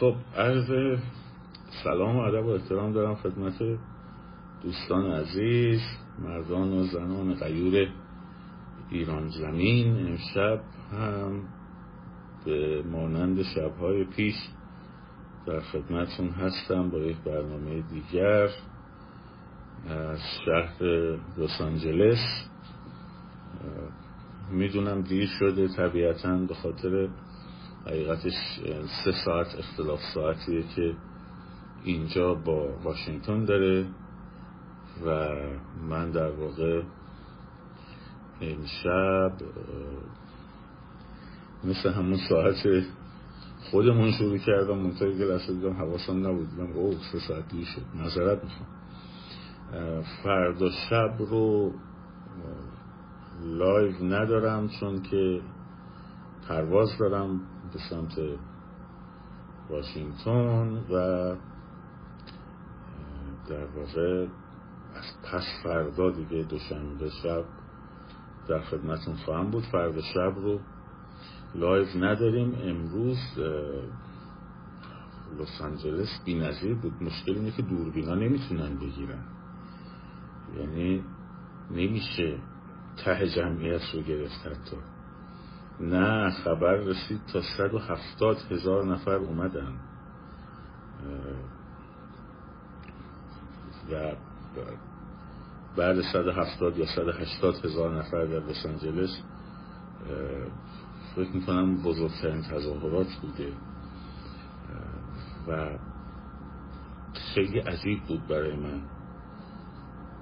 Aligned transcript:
خب 0.00 0.14
عرض 0.36 0.98
سلام 1.84 2.16
و 2.16 2.20
ادب 2.20 2.46
و 2.46 2.48
احترام 2.48 2.92
دارم 2.92 3.14
خدمت 3.14 3.78
دوستان 4.62 5.10
عزیز 5.10 5.80
مردان 6.18 6.72
و 6.72 6.82
زنان 6.82 7.34
غیور 7.34 7.88
ایران 8.90 9.28
زمین. 9.28 10.06
امشب 10.06 10.60
هم 10.92 11.42
به 12.44 12.82
مانند 12.82 13.42
شبهای 13.42 14.04
پیش 14.04 14.34
در 15.46 15.60
خدمتون 15.60 16.28
هستم 16.28 16.90
با 16.90 16.98
یک 16.98 17.16
برنامه 17.16 17.82
دیگر 17.82 18.48
از 19.88 20.18
شهر 20.46 20.82
لس 21.38 21.60
آنجلس. 21.60 22.48
می‌دونم 24.50 25.02
دیر 25.02 25.28
شده 25.38 25.68
طبیعتا 25.68 26.36
به 26.36 26.54
خاطر 26.54 27.08
حقیقتش 27.86 28.32
سه 29.04 29.12
ساعت 29.24 29.54
اختلاف 29.58 30.00
ساعتیه 30.14 30.62
که 30.76 30.94
اینجا 31.84 32.34
با 32.34 32.68
واشنگتن 32.84 33.44
داره 33.44 33.86
و 35.06 35.28
من 35.88 36.10
در 36.10 36.30
واقع 36.30 36.82
امشب 38.40 39.32
مثل 41.64 41.92
همون 41.92 42.18
ساعت 42.28 42.84
خودمون 43.70 44.12
شروع 44.12 44.38
کردم. 44.38 44.78
منطقه 44.78 45.18
که 45.18 45.24
لحظه 45.24 45.52
دیدم 45.52 45.72
حواسم 45.72 46.26
نبود. 46.26 46.50
دیدم 46.50 46.72
اوه 46.72 46.94
سه 47.12 47.18
ساعت 47.28 47.48
دیر 47.48 47.64
شد. 47.64 47.82
نظرت 47.94 48.44
می‌خوام. 48.44 48.68
فردا 50.22 50.70
شب 50.70 51.14
رو 51.18 51.72
لایو 53.42 54.04
ندارم 54.04 54.68
چون 54.68 55.02
که 55.02 55.40
پرواز 56.50 56.98
دارم 56.98 57.40
به 57.72 57.78
سمت 57.90 58.18
واشنگتن 59.70 60.84
و 60.90 60.94
در 63.48 63.64
واقع 63.64 64.26
از 64.94 65.04
پس 65.32 65.44
فردا 65.62 66.10
دیگه 66.10 66.42
دوشنبه 66.42 67.10
شب 67.22 67.44
در 68.48 68.60
خدمتون 68.60 69.14
خواهم 69.14 69.50
بود. 69.50 69.64
فردا 69.64 70.02
شب 70.02 70.34
رو 70.36 70.60
لایو 71.54 71.86
نداریم. 72.04 72.54
امروز 72.62 73.18
لس 75.38 75.60
آنجلس 75.60 76.20
بی‌نظیر 76.24 76.74
بود. 76.74 77.02
مشکل 77.02 77.32
اینه 77.32 77.50
که 77.50 77.62
دوربینا 77.62 78.14
نمی‌تونن 78.14 78.74
بگیرن. 78.76 79.24
یعنی 80.58 81.04
نمیشه 81.70 82.38
ته 83.04 83.28
جمعیت 83.28 83.82
رو 83.94 84.02
گرفت 84.02 84.46
حتی. 84.46 84.76
نه 85.80 86.30
خبر 86.30 86.74
رسید 86.74 87.20
تا 87.32 87.40
170 87.56 88.36
هزار 88.50 88.84
نفر 88.84 89.14
اومدن. 89.14 89.72
و 93.92 94.12
بعد 95.76 96.00
170 96.00 96.78
یا 96.78 96.86
180 96.86 97.64
هزار 97.64 97.98
نفر 97.98 98.24
در 98.24 98.38
لس 98.38 98.66
آنجلس 98.66 99.22
فکر 101.16 101.30
می‌کنم 101.34 101.82
بزرگترین 101.82 102.42
تظاهرات 102.42 103.06
بوده. 103.22 103.52
و 105.48 105.78
خیلی 107.34 107.58
عجیب 107.58 108.02
بود 108.08 108.26
برای 108.28 108.56
من. 108.56 108.80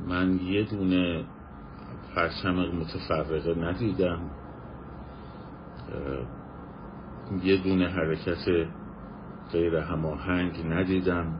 من 0.06 0.39
یه 0.39 0.64
دونه 0.64 1.25
پرچم 2.14 2.55
متفرقه 2.55 3.55
ندیدم. 3.55 4.31
یه 7.42 7.62
دونه 7.62 7.89
حرکت 7.89 8.69
غیر 9.53 9.77
هماهنگ 9.77 10.67
ندیدم. 10.67 11.39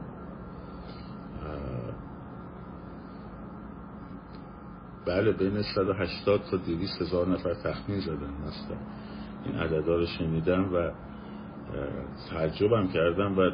بله 5.05 5.31
بین 5.31 5.61
180 5.61 6.41
تا 6.51 6.57
200 6.57 7.01
هزار 7.01 7.27
نفر 7.27 7.53
تخمین 7.53 7.99
زدن 7.99 8.33
مثلا 8.47 8.77
این 9.45 9.55
عددا 9.55 9.95
رو 9.95 10.05
شنیدم 10.05 10.73
و 10.73 10.91
تعجبم 12.29 12.87
کردم 12.87 13.37
و 13.37 13.51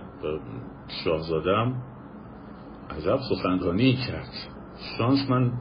شاهزادم 1.04 1.76
عجب 2.90 3.20
سخنرانی 3.30 3.94
کرد. 4.08 4.32
شانس 4.98 5.30
من 5.30 5.52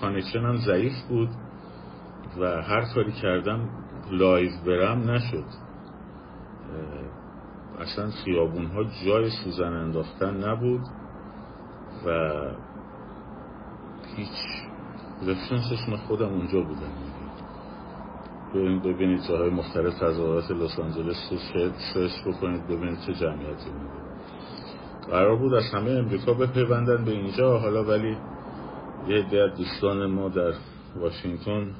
connection 0.00 0.51
م 0.51 0.56
ضعیف 0.56 0.92
بود 1.08 1.28
و 2.40 2.62
هر 2.62 2.84
کاری 2.94 3.12
کردم 3.12 3.68
لایو 4.10 4.50
برم 4.66 5.10
نشد. 5.10 5.44
اصلا 7.80 8.10
خیابون 8.10 8.66
ها 8.66 8.84
جای 9.04 9.30
سوزن 9.30 9.72
انداختن 9.72 10.48
نبود 10.48 10.80
و 12.06 12.30
هیچ 14.16 14.64
reference 15.22 15.76
ش 15.76 15.88
من 15.88 15.96
خودم 15.96 16.28
اونجا 16.28 16.60
بودم. 16.60 17.14
ببینید 18.54 18.82
ببینید 18.82 19.20
جاهای 19.28 19.50
مختلف 19.50 19.94
تظاهرات 19.94 20.50
لس 20.50 20.78
آنجلس 20.78 21.28
رو 21.30 21.38
سرچ 21.94 22.26
بکنید 22.26 22.66
ببینید 22.66 23.00
چه 23.06 23.14
جمعیتی 23.14 23.70
بوده 23.70 24.04
قرار 25.10 25.36
بود 25.36 25.54
از 25.54 25.64
همه 25.72 25.90
امریکا 25.90 26.34
بپیوندن 26.34 27.04
به 27.04 27.10
اینجا 27.10 27.58
حالا 27.58 27.84
ولی 27.84 28.16
یه 29.08 29.16
عده 29.16 29.48
دوستان 29.56 30.06
ما 30.06 30.28
در 30.28 30.52
واشنگتن 30.96 31.70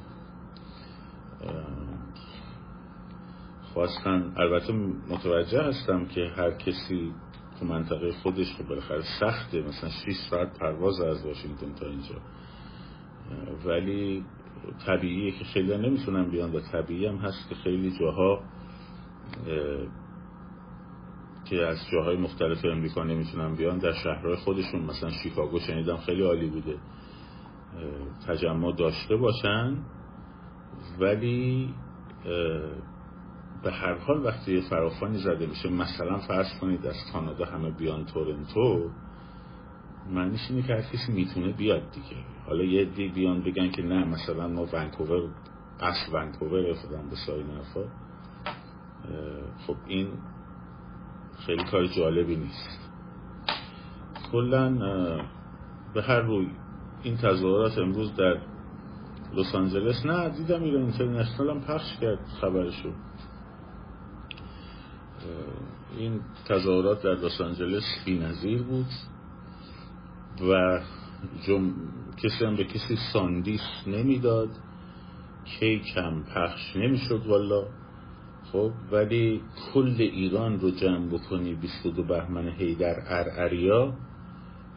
خواستن. 3.75 4.33
البته 4.37 4.73
متوجه 5.09 5.63
هستم 5.63 6.05
که 6.05 6.31
هر 6.37 6.51
کسی 6.51 7.11
تو 7.59 7.65
منطقه 7.65 8.11
خودش 8.11 8.55
خب 8.55 8.67
بالاخره 8.67 9.03
سخته. 9.19 9.61
مثلا 9.61 9.89
6 9.89 10.15
ساعت 10.29 10.59
پرواز 10.59 11.01
از 11.01 11.25
واشنگتن 11.25 11.73
تا 11.79 11.85
اینجا. 11.85 12.15
ولی 13.65 14.25
طبیعیه 14.85 15.31
که 15.31 15.45
خیلی 15.45 15.77
نمی‌تونن 15.77 16.29
بیان 16.29 16.51
و 16.51 16.59
طبیعی 16.59 17.05
هم 17.05 17.15
هست 17.15 17.49
که 17.49 17.55
خیلی 17.55 17.99
جاها 17.99 18.43
که 21.45 21.67
از 21.67 21.77
جاهای 21.91 22.17
مختلف 22.17 22.65
امریکا 22.65 23.03
نمی‌تونن 23.03 23.55
بیان 23.55 23.77
در 23.77 23.93
شهرهای 23.93 24.35
خودشون. 24.35 24.81
مثلا 24.81 25.09
شیکاگو 25.09 25.59
شنیدم 25.59 25.97
خیلی 25.97 26.21
عالی 26.21 26.47
بوده. 26.47 26.77
تجمع 28.27 28.75
داشته 28.75 29.15
باشن. 29.15 29.77
ولی 30.99 31.73
به 33.65 33.71
هر 33.71 33.93
حال 33.93 34.25
وقتی 34.25 34.55
یه 34.55 34.61
فراخانی 34.61 35.17
زده 35.17 35.45
میشه 35.45 35.69
مثلا 35.69 36.17
فرض 36.17 36.59
کنید 36.61 36.85
از 36.85 36.95
کانادا 37.13 37.45
همه 37.45 37.69
بیان 37.69 38.05
تورنتو 38.05 38.89
معنیش 40.11 40.41
اینه 40.49 40.61
که 40.61 40.73
هر 40.73 40.81
کسی 40.81 41.11
می‌تونه 41.11 41.51
بیاد 41.51 41.91
دیگه. 41.91 42.17
حالا 42.45 42.63
یه 42.63 42.85
دی 42.85 43.07
بیان 43.07 43.43
بگن 43.43 43.71
که 43.71 43.81
نه 43.81 44.05
مثلا 44.05 44.47
ما 44.47 44.67
ونکوور 44.73 45.29
اصل 45.79 46.13
ونکوور 46.13 46.73
فلان 46.73 47.09
به 47.09 47.15
ساین 47.15 47.45
حرفا. 47.49 47.83
خب 49.67 49.75
این 49.87 50.07
خیلی 51.45 51.63
کار 51.63 51.85
جالبی 51.85 52.35
نیست. 52.35 52.91
کلا 54.31 54.69
به 55.93 56.01
هر 56.01 56.19
روی 56.19 56.47
این 57.03 57.17
تظاهرات 57.17 57.77
امروز 57.77 58.15
در 58.15 58.37
لس 59.33 59.55
آنجلس 59.55 60.05
نه 60.05 60.29
دیدم 60.29 60.63
ایران 60.63 60.81
اینترنشنال 60.81 61.49
هم 61.49 61.61
پخش 61.61 61.97
کرد 62.01 62.19
خبرشو. 62.41 62.91
این 65.97 66.19
تظاهرات 66.45 67.03
در 67.03 67.15
لس 67.15 67.41
آنجلس 67.41 67.83
بی‌نظیر 68.05 68.61
بود 68.61 68.85
و 70.41 70.79
جم... 71.47 71.73
کسی 72.17 72.45
هم 72.45 72.55
به 72.55 72.63
کسی 72.63 72.97
ساندیس 73.13 73.61
نمی‌داد 73.87 74.49
کیک 75.45 75.97
هم 75.97 76.23
پخش 76.23 76.75
نمی‌شد 76.75 77.25
والا. 77.25 77.63
خب 78.51 78.71
ولی 78.91 79.41
کل 79.73 79.95
ایران 79.97 80.59
رو 80.59 80.71
جمع 80.71 81.07
بکنی 81.07 81.53
22 81.53 82.03
بهمن 82.03 82.47
هیدر 82.49 82.95
ارعریا 83.07 83.93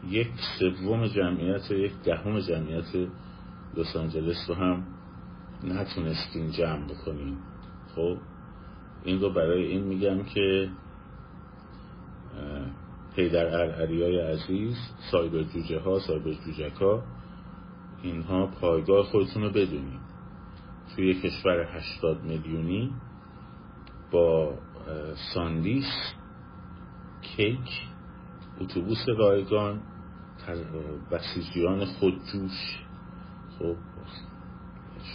یک 0.09 0.27
سوم 0.59 1.07
جمعیت 1.07 1.71
یک 1.71 1.91
دهم 2.05 2.39
جمعیت 2.39 2.95
لس 3.77 3.95
آنجلس 3.95 4.49
رو 4.49 4.55
هم 4.55 4.83
نتونستین 5.63 6.51
جمع 6.51 6.85
بکنین. 6.87 7.37
خب 7.95 8.17
این 9.03 9.19
رو 9.19 9.33
برای 9.33 9.65
این 9.65 9.83
میگم 9.83 10.23
که 10.23 10.69
پیدر 13.15 13.45
ارعریای 13.45 14.19
عزیز 14.19 14.77
سایبر 15.11 15.43
جوجه 15.43 15.79
ها 15.79 15.99
سایبر 15.99 16.33
جوجک 16.33 16.81
ها 16.81 17.03
اینها 18.01 18.47
پایگاه 18.47 19.05
خودتون 19.05 19.43
رو 19.43 19.49
بدونید. 19.49 19.99
توی 20.95 21.21
کشور 21.21 21.77
80 21.77 22.23
میلیونی 22.23 22.93
با 24.11 24.53
ساندیس 25.33 26.13
کیک 27.21 27.81
اتوبوس 28.61 29.05
رایگان 29.17 29.81
بسیجیان 31.11 31.85
خودجوش. 31.85 32.79
خب 33.59 33.75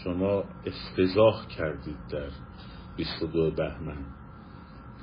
شما 0.05 0.45
افتضاح 0.67 1.47
کردید 1.47 1.99
در 2.11 2.29
22 2.97 3.51
بهمن. 3.51 4.14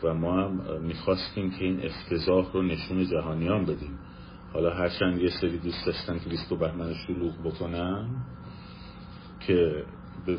و 0.04 0.14
ما 0.14 0.42
هم 0.42 0.82
می‌خواستیم 0.82 1.52
که 1.52 1.66
این 1.66 1.86
افتضاح 1.86 2.52
رو 2.54 2.62
نشون 2.62 3.06
جهانیان 3.06 3.66
بدیم. 3.66 4.00
حالا 4.54 4.74
هرچند 4.74 5.22
یه 5.22 5.30
سری 5.42 5.58
دوست 5.58 5.86
داشتن 5.86 6.20
که 6.20 6.30
لیست 6.30 6.54
بهمن 6.54 6.94
شلوغ 6.94 7.34
بکنن 7.44 8.10
که 9.40 9.84
به 10.26 10.38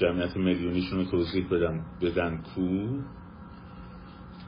جمعیت 0.00 0.36
میلیونیشون 0.36 0.98
رو 0.98 1.04
توضیح 1.04 1.48
بدم 1.48 1.80
بدن 2.00 2.42
کو. 2.54 2.86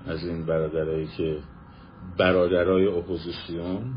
از 0.07 0.27
این 0.27 0.47
برادرایی 0.47 1.07
که 1.07 1.39
برادرای 2.19 2.87
اپوزیسیون 2.87 3.95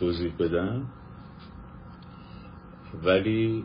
توضیح 0.00 0.32
بدن 0.38 0.86
ولی 3.04 3.64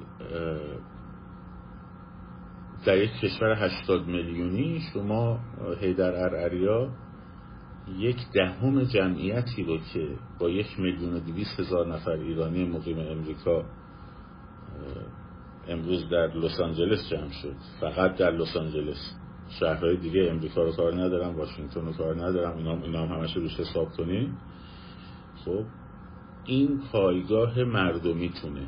در 2.85 2.97
یک 2.97 3.11
کشور 3.11 3.51
هشتاد 3.51 4.07
میلیونی 4.07 4.81
شما 4.93 5.39
هیدر 5.81 6.15
ارعریا 6.15 6.89
یک 7.97 8.17
دهم 8.33 8.83
جمعیتی 8.83 9.63
رو 9.63 9.77
که 9.93 10.07
با 10.39 10.49
یک 10.49 10.79
میلیون 10.79 11.13
و 11.13 11.19
دویست 11.19 11.59
هزار 11.59 11.87
نفر 11.87 12.11
ایرانی 12.11 12.65
مقیم 12.65 12.99
امریکا 12.99 13.63
امروز 15.67 16.09
در 16.09 16.27
لس 16.27 16.59
آنجلس 16.59 17.09
جمع 17.09 17.31
شد. 17.31 17.55
فقط 17.79 18.15
در 18.15 18.31
لس 18.31 18.57
آنجلس. 18.57 19.15
شهرهای 19.49 19.97
دیگه 19.97 20.27
امریکا 20.31 20.63
رو 20.63 20.71
کار 20.71 20.93
ندارم 20.93 21.35
واشنگتن 21.35 21.85
رو 21.85 21.93
کار 21.93 22.15
ندارم 22.15 22.57
اینا, 22.57 22.77
اینا 22.83 23.05
هم 23.05 23.17
همش 23.17 23.37
روش 23.37 23.59
حساب 23.59 23.89
کنیم 23.89 24.37
خب 25.45 25.63
این 26.45 26.81
پایگاه 26.91 27.63
مردمیتونه 27.63 28.67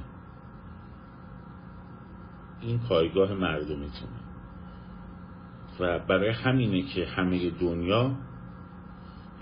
این 2.62 2.80
پایگاه 2.80 3.34
مردمیتونه 3.34 4.22
و 5.80 6.00
برای 6.00 6.30
همینه 6.30 6.82
که 6.82 7.06
همه 7.06 7.50
دنیا 7.50 8.12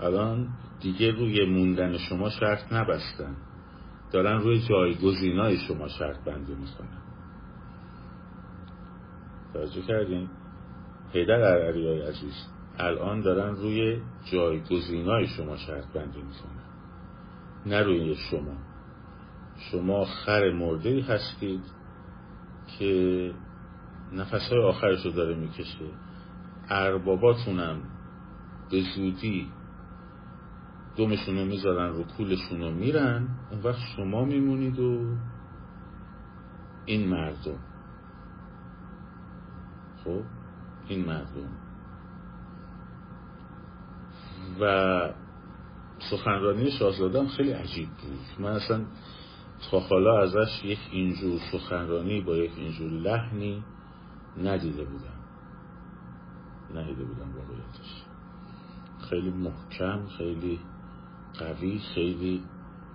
الان 0.00 0.48
دیگه 0.80 1.10
روی 1.10 1.44
موندن 1.44 1.98
شما 1.98 2.30
شرط 2.30 2.72
نبستن. 2.72 3.36
دارن 4.12 4.40
روی 4.40 4.60
جایگزینای 4.68 5.58
شما 5.58 5.88
شرط 5.88 6.24
بندی 6.24 6.54
می‌کنن. 6.54 7.00
توجه 9.52 9.82
کردین؟ 9.82 10.28
حیدر 11.12 11.40
ارعری 11.42 12.02
عزیز 12.02 12.46
الان 12.78 13.20
دارن 13.20 13.56
روی 13.56 14.00
جایگزینای 14.32 15.26
شما 15.26 15.56
شرط 15.56 15.86
بندی 15.86 16.22
می‌کنن. 16.22 16.60
نه 17.66 17.82
روی 17.82 18.14
شما. 18.14 18.56
شما 19.58 20.04
خر 20.04 20.50
مرده 20.50 21.02
هستید. 21.02 21.79
که 22.78 23.32
نفسهای 24.12 24.62
آخرش 24.62 25.04
رو 25.06 25.10
داره 25.10 25.34
می‌کشه. 25.34 25.84
ارباباتونم 26.68 27.80
به 28.70 28.80
زودی 28.96 29.48
دومشون 30.96 31.38
رو 31.38 31.44
می‌ذارن 31.44 31.92
رو 31.92 32.04
کولشون 32.04 32.60
رو 32.60 32.70
میرن 32.70 33.28
اون 33.50 33.60
وقت 33.62 33.78
شما 33.96 34.24
میمونید 34.24 34.78
و 34.78 35.16
این 36.86 37.08
مردم. 37.08 37.58
خب 40.04 40.22
این 40.88 41.04
مردم. 41.04 41.50
و 44.60 45.12
سخنرانی 46.10 46.70
شاهزادم 46.70 47.26
خیلی 47.26 47.52
عجیب 47.52 47.88
بود. 47.88 48.44
من 48.44 48.50
اصلا 48.50 48.84
تا 49.70 49.80
حالا 49.80 50.22
ازش 50.22 50.64
یک 50.64 50.78
اینجور 50.90 51.40
سخنرانی 51.52 52.20
با 52.20 52.36
یک 52.36 52.52
اینجور 52.56 52.90
لحنی 52.90 53.64
ندیده 54.42 54.84
بودم. 54.84 55.20
ندیده 56.74 57.04
بودم 57.04 57.36
واقعیتش. 57.36 58.04
خیلی 59.10 59.30
محکم 59.30 60.06
خیلی 60.06 60.60
قوی 61.38 61.78
خیلی 61.94 62.42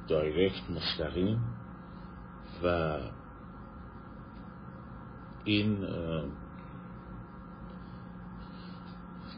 دایرکت 0.07 0.69
مستقیم 0.69 1.39
و 2.63 2.97
این 5.43 5.77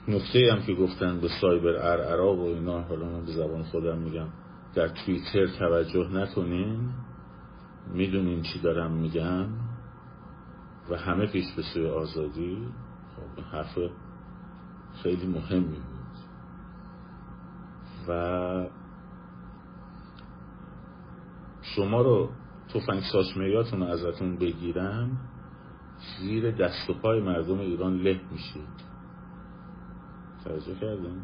نکته 0.08 0.54
هم 0.54 0.64
که 0.66 0.74
گفتن 0.74 1.20
به 1.20 1.28
سایبر 1.42 1.76
ارعرا 1.76 2.36
و 2.36 2.42
اینا 2.42 2.82
حالا 2.82 3.06
من 3.06 3.26
به 3.26 3.32
زبان 3.32 3.64
خودم 3.64 3.98
میگم 3.98 4.28
در 4.76 4.88
توییتر 4.88 5.48
توجه 5.60 6.10
نکنین. 6.14 6.90
می‌دونین 7.94 8.42
چی 8.42 8.60
دارم 8.60 8.92
میگم 8.92 9.46
و 10.90 10.98
همه 10.98 11.28
پیش 11.28 11.46
به 11.56 11.62
سوی 11.62 11.88
آزادی؟ 11.88 12.68
خب 13.16 13.42
حرف 13.44 13.80
خیلی 15.04 15.28
مهمی 15.28 15.80
بود. 15.80 16.18
و 18.08 18.70
شما 21.62 22.02
رو 22.02 22.30
توفنگ 22.74 23.02
ساچمیاتون 23.12 23.80
رو 23.80 23.86
ازتون 23.86 24.38
بگیرم 24.38 25.18
زیر 26.20 26.52
دست 26.52 26.90
و 26.90 26.94
پای 26.94 27.22
مردم 27.22 27.60
ایران 27.60 27.98
له 27.98 28.22
میشید. 28.32 28.88
توجه 30.44 30.76
کردین؟ 30.76 31.22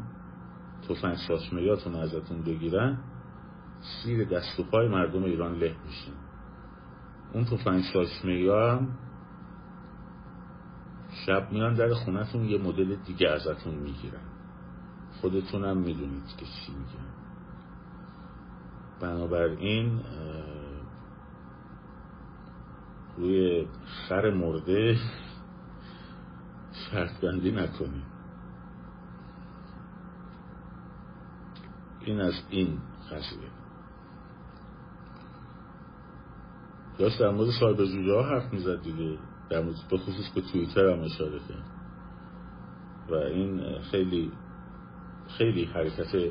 توفنگ 0.88 1.16
ساچمیاتون 1.28 1.92
رو 1.92 1.98
ازتون 1.98 2.42
بگیرن 2.42 2.98
زیر 4.04 4.24
دست 4.24 4.60
و 4.60 4.62
پای 4.62 4.88
مردم 4.88 5.24
ایران 5.24 5.54
له 5.54 5.76
میشین 5.86 6.14
اون 7.34 7.44
توفنگ 7.44 7.82
ساچمیا 7.92 8.72
هم 8.72 8.88
شب 11.26 11.52
میان 11.52 11.74
در 11.74 11.94
خونتون 11.94 12.44
یه 12.44 12.58
مدل 12.58 12.96
دیگه 12.96 13.28
ازتون 13.28 13.74
می‌گیرن. 13.74 14.20
خودتونم 15.20 15.76
می‌دونید 15.76 16.26
که 16.36 16.46
چی 16.46 16.72
میگن. 16.72 17.14
بنابراین 19.00 20.00
روی 23.16 23.66
خر 24.08 24.30
مرده 24.30 24.98
شرط 26.72 27.20
بندی 27.20 27.50
نکنید. 27.50 28.14
این 32.00 32.20
از 32.20 32.42
این 32.50 32.78
قضیه. 33.10 33.53
داشت 36.98 37.18
در 37.20 37.30
مورد 37.30 37.50
جوجه 37.76 38.12
ها 38.12 38.22
حرف 38.22 38.52
می‌زد 38.52 38.82
دیگه. 38.82 39.18
در 39.50 39.62
مورد 39.62 39.76
خصوص 39.76 40.30
به 40.34 40.40
تویتر 40.40 40.90
هم 40.90 41.00
اشاره 41.02 41.38
کرد. 41.38 41.74
و 43.10 43.14
این 43.14 43.78
خیلی 43.90 44.32
خیلی 45.38 45.64
حرکت 45.64 46.30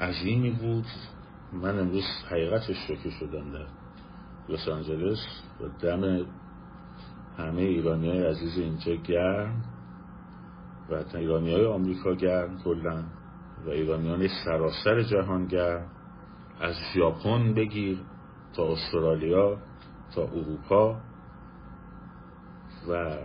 عظیمی 0.00 0.50
بود. 0.50 0.84
من 1.52 1.78
امروز 1.78 2.04
حقیقتش 2.30 2.76
شوکه 2.88 3.10
شدم 3.10 3.52
در 3.52 3.66
لس 4.48 4.68
آنجلس 4.68 5.18
و 5.60 5.68
دم 5.86 6.26
همه 7.38 7.62
ایرانی 7.62 8.08
های 8.08 8.26
عزیز 8.26 8.58
اینجا 8.58 8.94
گرم 8.94 9.64
و 10.90 11.04
ایرانی 11.14 11.52
های 11.54 11.66
آمریکا 11.66 12.14
گرم 12.14 12.58
کلا 12.64 13.02
و 13.66 13.70
ایرانیان 13.70 14.28
سراسر 14.44 15.02
جهان 15.02 15.46
گرم. 15.46 15.86
از 16.60 16.74
ژاپن 16.94 17.54
بگیر. 17.54 17.98
تا 18.56 18.72
استرالیا 18.72 19.58
تا 20.14 20.22
اروپا 20.22 21.00
و 22.88 23.18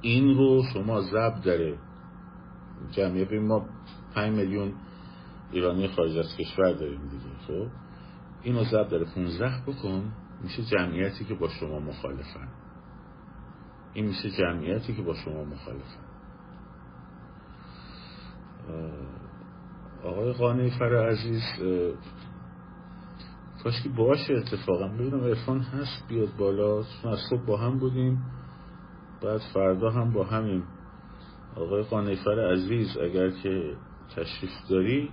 این 0.00 0.36
رو 0.36 0.62
شما 0.72 1.00
زب 1.00 1.40
داره. 1.44 1.78
جمعیت 2.90 3.32
ما 3.32 3.66
5 4.14 4.32
میلیون 4.32 4.72
ایرانی 5.52 5.88
خارج 5.88 6.18
از 6.18 6.36
کشور 6.36 6.72
داریم 6.72 7.08
دیگه 7.08 7.36
خب؟ 7.46 7.66
اینو 8.42 8.64
ضرب 8.64 8.88
داره. 8.88 9.04
15 9.14 9.62
بکن 9.66 10.12
میشه 10.42 10.62
جمعیتی 10.62 11.24
که 11.24 11.34
با 11.34 11.48
شما 11.48 11.78
مخالفن. 11.80 12.48
این 13.94 14.06
میشه 14.06 14.30
جمعیتی 14.30 14.94
که 14.96 15.02
با 15.02 15.14
شما 15.14 15.44
مخالفن. 15.44 16.04
آقای 20.04 20.32
قانعی 20.32 20.70
فر 20.70 21.08
عزیز 21.08 21.42
کاش 23.64 23.82
که 23.82 23.88
باشه 23.88 24.34
اتفاقا. 24.34 24.88
ببینم 24.88 25.20
ارفان 25.20 25.60
هست 25.60 26.08
بیاد 26.08 26.36
بالا. 26.38 26.82
چون 26.82 27.12
از 27.12 27.18
صبح 27.30 27.46
با 27.46 27.56
هم 27.56 27.78
بودیم. 27.78 28.22
بعد 29.22 29.40
فردا 29.54 29.90
هم 29.90 30.12
با 30.12 30.24
همین 30.24 30.62
آقای 31.56 31.82
قانیفر 31.82 32.52
عزیز 32.52 32.98
اگر 32.98 33.30
که 33.30 33.76
تشریف 34.16 34.50
داری 34.70 35.10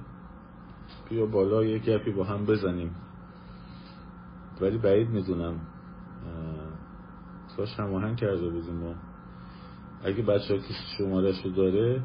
بیا 1.09 1.25
بالا 1.25 1.63
یه 1.63 1.79
گپی 1.79 2.11
با 2.11 2.23
هم 2.23 2.45
بزنیم. 2.45 2.95
ولی 4.61 4.77
بعید 4.77 5.09
می‌دونم. 5.09 5.59
کاش 7.57 7.79
هماهنگ 7.79 8.17
کرده 8.17 8.49
بودیم 8.49 8.75
ما. 8.75 8.95
اگه 10.03 10.23
بچه 10.23 10.53
ها 10.53 10.59
کسی 10.59 10.73
شمارش 10.97 11.45
رو 11.45 11.51
داره 11.51 12.03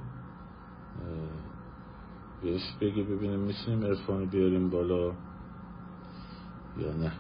بهش 2.43 2.63
بگی 2.81 3.03
ببینیم 3.03 3.41
می‌تونیم 3.41 3.83
ارفان 3.85 4.27
بیاریم 4.27 4.71
بالا. 4.71 5.13
یا 6.79 6.93
نه. 6.93 7.13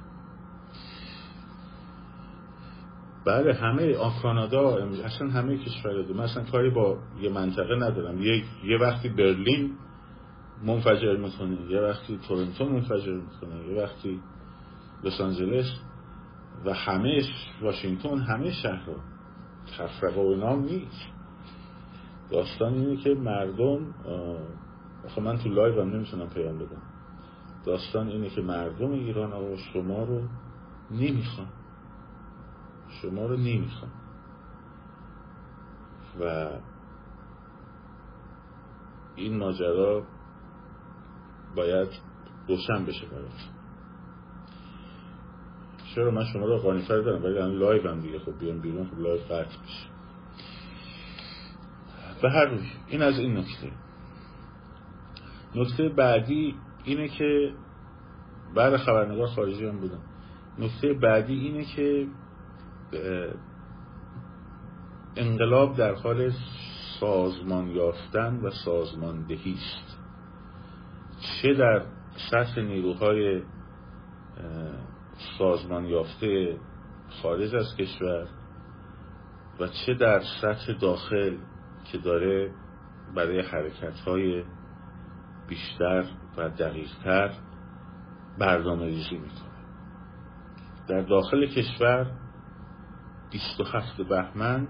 بله 3.27 3.55
همه 3.55 3.97
کانادا 4.23 4.87
اصلا 5.05 5.31
همه 5.31 5.59
کشور 5.59 6.03
دو 6.03 6.15
من 6.15 6.25
اصلا 6.25 6.45
کاری 6.45 6.71
با 6.71 6.99
یه 7.21 7.31
منطقه 7.31 7.75
ندارم. 7.77 8.23
یه, 8.23 8.45
یه 8.65 8.79
وقتی 8.79 9.09
برلین 9.09 9.73
منفجر 10.65 11.17
می‌کنه 11.17 11.71
یه 11.71 11.81
وقتی 11.81 12.19
تورنتو 12.29 12.69
منفجر 12.69 13.13
می‌کنه 13.13 13.69
یه 13.69 13.83
وقتی 13.83 14.21
لس 15.05 15.21
آنجلس 15.21 15.81
و 16.65 16.75
همه 16.75 17.23
واشنگتن 17.63 18.19
همه 18.19 18.53
شهرها. 18.53 18.97
تفرقه 19.79 20.21
و 20.21 20.35
نام 20.35 20.65
نیست. 20.65 21.07
داستان 22.31 22.75
اینه 22.75 22.97
که 22.97 23.15
مردم 23.15 23.95
آخه 25.05 25.21
من 25.21 25.39
تو 25.39 25.49
لایو 25.49 25.81
هم 25.83 25.91
نمی‌تونم 25.91 26.29
پیام 26.29 26.59
بدم. 26.59 26.83
داستان 27.67 28.09
اینه 28.09 28.31
که 28.31 28.41
مردم 28.41 28.91
ایران 28.91 29.33
آقا 29.33 29.57
شما 29.57 30.05
رو 30.05 30.23
نمی‌خوان. 30.91 31.49
شما 33.03 33.27
رو 33.27 33.37
نمی‌خوان. 33.37 33.91
و 36.21 36.51
این 39.17 39.37
ماجرا 39.37 40.03
باید 41.57 41.89
روشن 42.49 42.85
بشه 42.85 43.07
برات. 43.07 43.51
چرا 45.95 46.11
من 46.11 46.25
شما 46.25 46.47
رو 46.47 46.59
قانیفر 46.59 46.99
دارم 46.99 47.25
ولی 47.25 47.39
الان 47.39 47.59
لایو 47.59 47.91
هم 47.91 48.01
دیگه. 48.01 48.19
خب 48.19 48.39
بیان 48.39 48.61
بیرون 48.61 48.87
خب 48.87 48.99
لایو 48.99 49.23
قطع 49.23 49.63
بشه. 49.63 49.89
به 52.23 52.31
هر 52.31 52.45
روی 52.45 52.67
این 52.87 53.03
از 53.03 53.19
این 53.19 53.37
نکته. 53.37 53.73
نکته 55.55 55.89
بعدی 55.89 56.55
اینه 56.87 57.09
که 57.09 57.53
بعد 58.55 58.77
خبرنگار 58.77 59.27
خارجی 59.27 59.67
هم 59.67 59.79
بودم. 59.79 60.01
نکته 60.59 60.93
بعدی 60.93 61.35
اینه 61.35 61.65
که 61.65 62.07
انقلاب 65.17 65.77
در 65.77 65.95
حال 65.95 66.33
سازمان 67.01 67.71
یافتن 67.71 68.41
و 68.43 68.51
سازماندهی 68.51 69.55
است. 69.55 69.99
چه 71.43 71.55
در 71.55 71.83
سطح 72.31 72.61
نیروهای 72.61 73.43
سازمان 75.39 75.85
یافته 75.85 76.57
خارج 77.23 77.55
از 77.55 77.77
کشور 77.77 78.27
و 79.61 79.69
چه 79.69 79.95
در 79.95 80.23
سطح 80.43 80.73
داخل 80.81 81.37
که 81.93 81.99
داره 81.99 82.51
برای 83.15 83.41
حرکت 83.41 83.99
های 84.07 84.45
بیشتر 85.49 86.05
و 86.37 86.49
دقیقتر 86.49 87.31
برنامه 88.39 88.85
ریزی 88.85 89.17
می‌کنه. 89.17 89.57
در 90.89 91.01
داخل 91.01 91.47
کشور 91.47 92.11
27 93.31 94.03
بهمن 94.03 94.69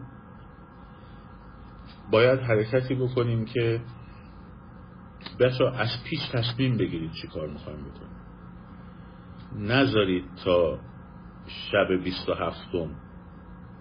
باید 2.10 2.40
حرکتی 2.40 2.94
بکنیم 2.94 3.44
که 3.44 3.80
بچه 5.40 5.64
از 5.64 5.88
پیش 6.04 6.20
تصمیم 6.32 6.76
بگیرید 6.76 7.12
چی 7.12 7.28
کار 7.28 7.48
می‌خوایم 7.48 7.78
بکنیم. 7.78 8.16
نذارید 9.58 10.24
تا 10.44 10.78
شب 11.46 12.02
27 12.04 12.74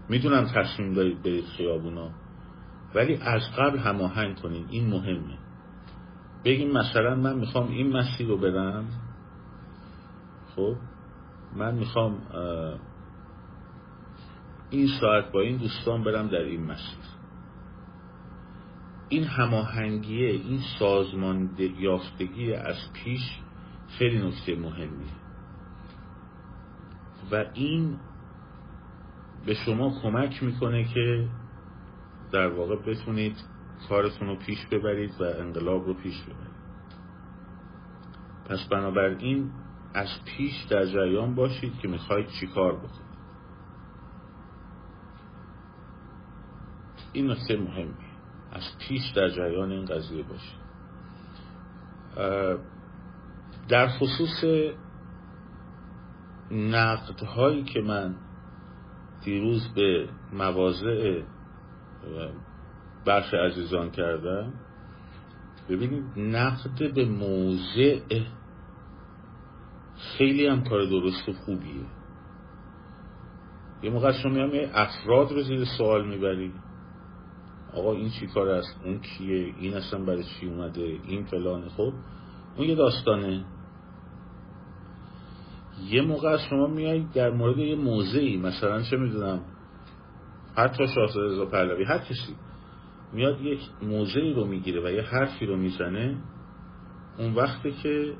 می‌دونم 0.09 0.45
تصمیم 0.55 0.93
دارید 0.93 1.23
برید 1.23 1.45
خیابونا 1.45 2.11
ولی 2.95 3.15
از 3.15 3.41
قبل 3.57 3.77
هماهنگ 3.77 4.41
کنید 4.41 4.67
این 4.69 4.89
مهمه. 4.89 5.44
بگیم 6.45 6.71
مثلا 6.71 7.15
من 7.15 7.35
می‌خوام 7.35 7.67
این 7.67 7.97
مسیر 7.97 8.27
رو 8.27 8.37
برم 8.37 8.85
خب؟ 10.55 10.75
من 11.55 11.75
می‌خوام 11.75 12.21
این 14.69 14.87
ساعت 15.01 15.31
با 15.31 15.41
این 15.41 15.57
دوستان 15.57 16.03
برم 16.03 16.27
در 16.27 16.41
این 16.41 16.63
مسیر. 16.63 17.05
این 19.09 19.23
هماهنگیه 19.23 20.29
این 20.29 20.59
سازمان 20.79 21.49
یافتگی 21.79 22.53
از 22.53 22.75
پیش 22.93 23.21
خیلی 23.89 24.27
نکته 24.27 24.55
مهمیه. 24.55 25.15
و 27.31 27.45
این 27.53 27.97
به 29.45 29.53
شما 29.53 30.01
کمک 30.01 30.43
می‌کنه 30.43 30.83
که 30.83 31.27
در 32.31 32.47
واقع 32.47 32.75
بتونید 32.75 33.54
کارتون 33.89 34.27
رو 34.27 34.35
پیش 34.35 34.65
ببرید 34.65 35.21
و 35.21 35.23
انقلاب 35.23 35.85
رو 35.85 35.93
پیش 35.93 36.21
ببرید. 36.21 36.55
پس 38.49 38.67
بنابراین 38.71 39.51
از 39.93 40.07
پیش 40.25 40.63
در 40.63 40.85
جریان 40.85 41.35
باشید 41.35 41.79
که 41.79 41.87
می‌خواید 41.87 42.27
چی 42.27 42.47
کار 42.47 42.75
بکنید. 42.75 43.15
این 47.13 47.31
نکته 47.31 47.57
مهمی 47.57 47.93
از 48.51 48.63
پیش 48.79 49.11
در 49.15 49.29
جریان 49.29 49.71
این 49.71 49.85
قضیه 49.85 50.23
باشید. 50.23 50.65
در 53.67 53.87
خصوص 53.87 54.43
نقد 56.51 57.19
هایی 57.23 57.63
که 57.63 57.81
من 57.81 58.15
دیروز 59.23 59.73
به 59.75 60.09
مواضع 60.33 61.21
برخی 63.05 63.37
عزیزان 63.37 63.91
کردم. 63.91 64.53
ببینید 65.69 66.03
نقد 66.17 66.93
به 66.93 67.05
موضع 67.05 67.99
خیلی 69.97 70.47
هم 70.47 70.63
کار 70.63 70.85
درست 70.85 71.29
و 71.29 71.33
خوبیه. 71.33 71.85
یه 73.83 73.89
موقع 73.89 74.11
شما 74.11 74.31
میام 74.31 74.69
افراد 74.73 75.31
رو 75.31 75.41
زیر 75.41 75.65
سوال 75.77 76.07
می‌بری 76.07 76.53
آقا 77.73 77.93
این 77.93 78.09
چی 78.09 78.27
کار 78.27 78.49
است؟ 78.49 78.79
اون 78.85 78.99
کیه؟ 78.99 79.53
این 79.59 79.73
اصلا 79.73 80.05
برای 80.05 80.23
چی 80.23 80.47
اومده؟ 80.47 80.99
این 81.07 81.23
فلانه 81.25 81.69
خب 81.69 81.93
اون 82.57 82.67
یه 82.67 82.75
داستانه. 82.75 83.45
یه 85.89 86.01
موقع 86.01 86.37
شما 86.37 86.67
میای 86.67 87.05
در 87.13 87.29
مورد 87.29 87.57
یه 87.57 87.75
موضعی 87.75 88.37
مثلا 88.37 88.81
چه 88.81 88.97
می‌دونم 88.97 89.41
حتی 90.57 90.87
شاهزاده 90.87 91.27
رضا 91.27 91.45
پهلوی 91.45 91.83
هر 91.83 91.97
کسی. 91.97 92.35
میاد 93.13 93.41
یک 93.41 93.59
موضعی 93.81 94.33
رو 94.33 94.45
می‌گیره 94.45 94.81
و 94.81 94.91
یه 94.91 95.01
حرفی 95.01 95.45
رو 95.45 95.57
می‌زنه 95.57 96.17
اون 97.17 97.33
وقتی 97.33 97.71
که 97.71 98.13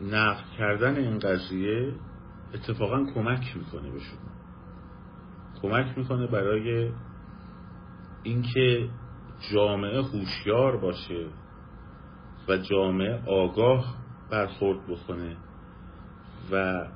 نقد 0.00 0.44
کردن 0.58 0.96
این 0.96 1.18
قضیه 1.18 1.92
اتفاقا 2.54 3.04
کمک 3.14 3.56
می‌کنه 3.56 3.90
به 3.90 3.98
شما. 3.98 4.28
کمک 5.62 5.98
می‌کنه 5.98 6.26
برای 6.26 6.90
اینکه 8.22 8.88
جامعه 9.52 10.02
هوشیار 10.02 10.76
باشه 10.76 11.26
و 12.48 12.56
جامعه 12.56 13.22
آگاه 13.26 13.94
برخورد 14.30 14.86
بکنه 14.86 15.36
و 16.52 16.86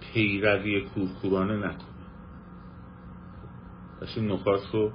پیروی 0.00 0.80
کورکورانه 0.80 1.56
نکنه. 1.56 1.88
پس 4.00 4.08
این 4.16 4.32
نکات 4.32 4.60
رو 4.72 4.92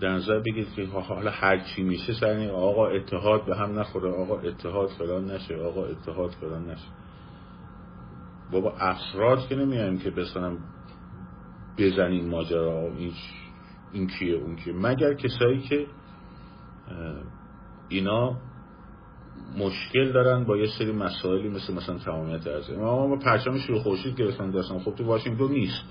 در 0.00 0.08
نظر 0.08 0.38
بگید 0.38 0.74
که 0.74 0.86
حالا 0.86 1.30
هر 1.30 1.58
چی 1.58 1.82
میشه 1.82 2.12
سر 2.12 2.50
آقا 2.50 2.86
اتحاد 2.86 3.46
به 3.46 3.56
هم 3.56 3.78
نخوره 3.78 4.10
آقا 4.10 4.38
اتحاد 4.40 4.88
فلان 4.88 5.30
نشه 5.30 5.56
آقا 5.56 5.84
اتحاد 5.84 6.30
فلان 6.30 6.70
نشه. 6.70 6.88
بابا 8.52 8.72
افراد 8.80 9.48
که 9.48 9.56
نمیایم 9.56 9.98
که 9.98 10.10
بسنم 10.10 10.58
بزنین 11.78 12.28
ماجرا 12.28 12.92
این 12.98 13.12
این 13.92 14.06
کیه 14.06 14.34
اون 14.34 14.56
کیه. 14.56 14.72
مگر 14.72 15.14
کسایی 15.14 15.60
که 15.60 15.86
اینا 17.88 18.36
مشکل 19.58 20.12
دارن 20.12 20.44
با 20.44 20.56
یه 20.56 20.66
سری 20.78 20.92
مسائلی 20.92 21.48
مثل 21.48 21.74
مثلا 21.74 21.98
تمامیت 21.98 22.46
ارزه 22.46 22.76
ما 22.76 23.06
ما 23.06 23.16
پرچم 23.16 23.58
شروع 23.58 23.78
خورشید 23.82 24.16
گرفتن 24.16 24.50
داشتن 24.50 24.78
خب 24.78 24.94
تو 24.94 25.04
واشنگتن 25.04 25.48
نیست. 25.48 25.84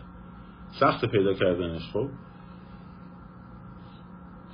سخت 0.80 1.06
پیدا 1.06 1.34
کردنش. 1.34 1.90
خب 1.94 2.10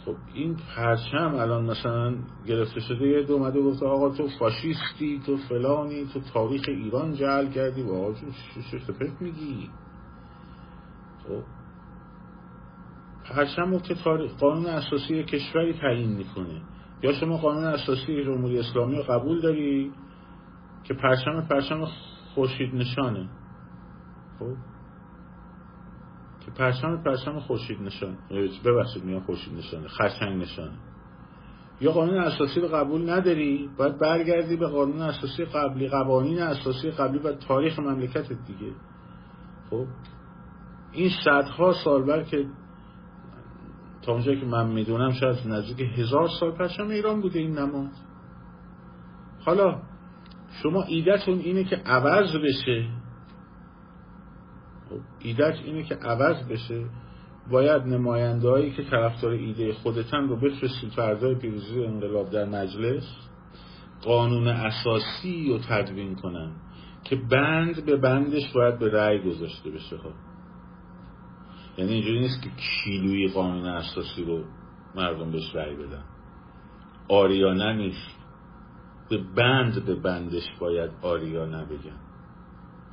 خب 0.05 0.15
این 0.33 0.57
پرچم 0.75 1.35
الان 1.35 1.65
مثلا 1.65 2.15
گرفته 2.47 2.79
شده 2.79 3.07
یه 3.07 3.31
اومده 3.31 3.61
گفته 3.61 3.85
آقا 3.85 4.09
تو 4.09 4.27
فاشیستی 4.39 5.21
تو 5.25 5.37
فلانی 5.37 6.05
تو 6.13 6.19
تاریخ 6.33 6.61
ایران 6.67 7.13
جعل 7.13 7.47
کردی. 7.47 7.81
و 7.81 7.93
آقا 7.93 8.13
شفت 8.71 9.21
میگی؟ 9.21 9.69
خب 11.27 11.43
پرچم 13.25 13.79
که 13.79 13.95
قانون 14.39 14.65
اساسی 14.65 15.23
کشوری 15.23 15.73
تعیین 15.73 16.09
می‌کنه. 16.09 16.61
یا 17.03 17.13
شما 17.13 17.37
قانون 17.37 17.63
اساسی 17.63 18.23
جمهوری 18.23 18.59
اسلامی 18.59 18.95
رو 18.95 19.03
قبول 19.03 19.41
داری؟ 19.41 19.91
که 20.83 20.93
پرچم 20.93 21.47
پرچم 21.49 21.85
خورشید 22.35 22.75
نشانه 22.75 23.29
خب 24.39 24.55
که 26.45 26.51
پرچم 26.51 27.03
پرچم 27.03 27.39
خورشید 27.39 27.81
نشان 27.81 28.17
ببخشید 28.65 29.03
میان 29.03 29.19
خورشید 29.19 29.53
نشانه 29.53 29.87
خرچنگ 29.87 30.41
نشانه. 30.41 30.77
یا 31.81 31.91
قانون 31.91 32.17
اساسی 32.17 32.59
رو 32.59 32.67
قبول 32.67 33.09
نداری 33.09 33.69
باید 33.77 33.99
برگردی 33.99 34.57
به 34.57 34.67
قانون 34.67 35.01
اساسی 35.01 35.45
قبلی 35.45 35.87
قوانین 35.87 36.41
اساسی 36.41 36.91
قبلی 36.91 37.19
و 37.19 37.31
تاریخ 37.31 37.79
مملکت 37.79 38.27
دیگه. 38.27 38.73
خب؟ 39.69 39.85
این 40.91 41.09
صدها 41.25 41.73
سال 41.83 42.03
بلکه 42.03 42.45
تا 44.01 44.11
اونجا 44.11 44.35
که 44.35 44.45
من 44.45 44.67
می‌دونم 44.67 45.11
شاید 45.11 45.47
نزدیک 45.47 45.99
هزار 45.99 46.27
سال 46.39 46.51
پرچم 46.51 46.87
ایران 46.87 47.21
بوده 47.21 47.39
این 47.39 47.59
نماد. 47.59 47.91
حالا 49.45 49.81
شما 50.63 50.83
ایدهتون 50.83 51.39
اینه 51.39 51.63
که 51.63 51.75
عوض 51.75 52.35
بشه. 52.35 53.00
ایدت 55.19 55.55
اینه 55.65 55.83
که 55.83 55.95
عوض 55.95 56.47
بشه. 56.47 56.85
باید 57.51 57.81
نمایندهایی 57.81 58.71
که 58.71 58.83
طرفدار 58.83 59.31
ایده 59.31 59.73
خودتن 59.73 60.27
رو 60.27 60.35
بفرستید 60.35 60.89
فردای 60.95 61.35
پیروزی 61.35 61.83
انقلاب 61.83 62.29
در 62.29 62.45
مجلس 62.45 63.03
قانون 64.01 64.47
اساسی 64.47 65.49
رو 65.49 65.59
تدوین 65.69 66.15
کنن 66.15 66.51
که 67.03 67.15
بند 67.15 67.85
به 67.85 67.97
بندش 67.97 68.53
باید 68.53 68.79
به 68.79 68.91
رأی 68.91 69.19
گذاشته 69.19 69.69
بشه 69.69 69.97
خب 69.97 70.13
یعنی 71.77 71.93
اینجوری 71.93 72.19
نیست 72.19 72.43
که 72.43 72.49
کیلوی 72.49 73.27
قانون 73.27 73.65
اساسی 73.65 74.23
رو 74.23 74.43
مردم 74.95 75.31
بهش 75.31 75.55
رأی 75.55 75.75
بدن. 75.75 76.03
آریانه 77.09 77.73
نیست. 77.73 78.17
به 79.09 79.17
بند 79.35 79.85
به 79.85 79.95
بندش 79.95 80.43
باید 80.59 80.91
آریانه 81.01 81.65
بگن. 81.65 82.10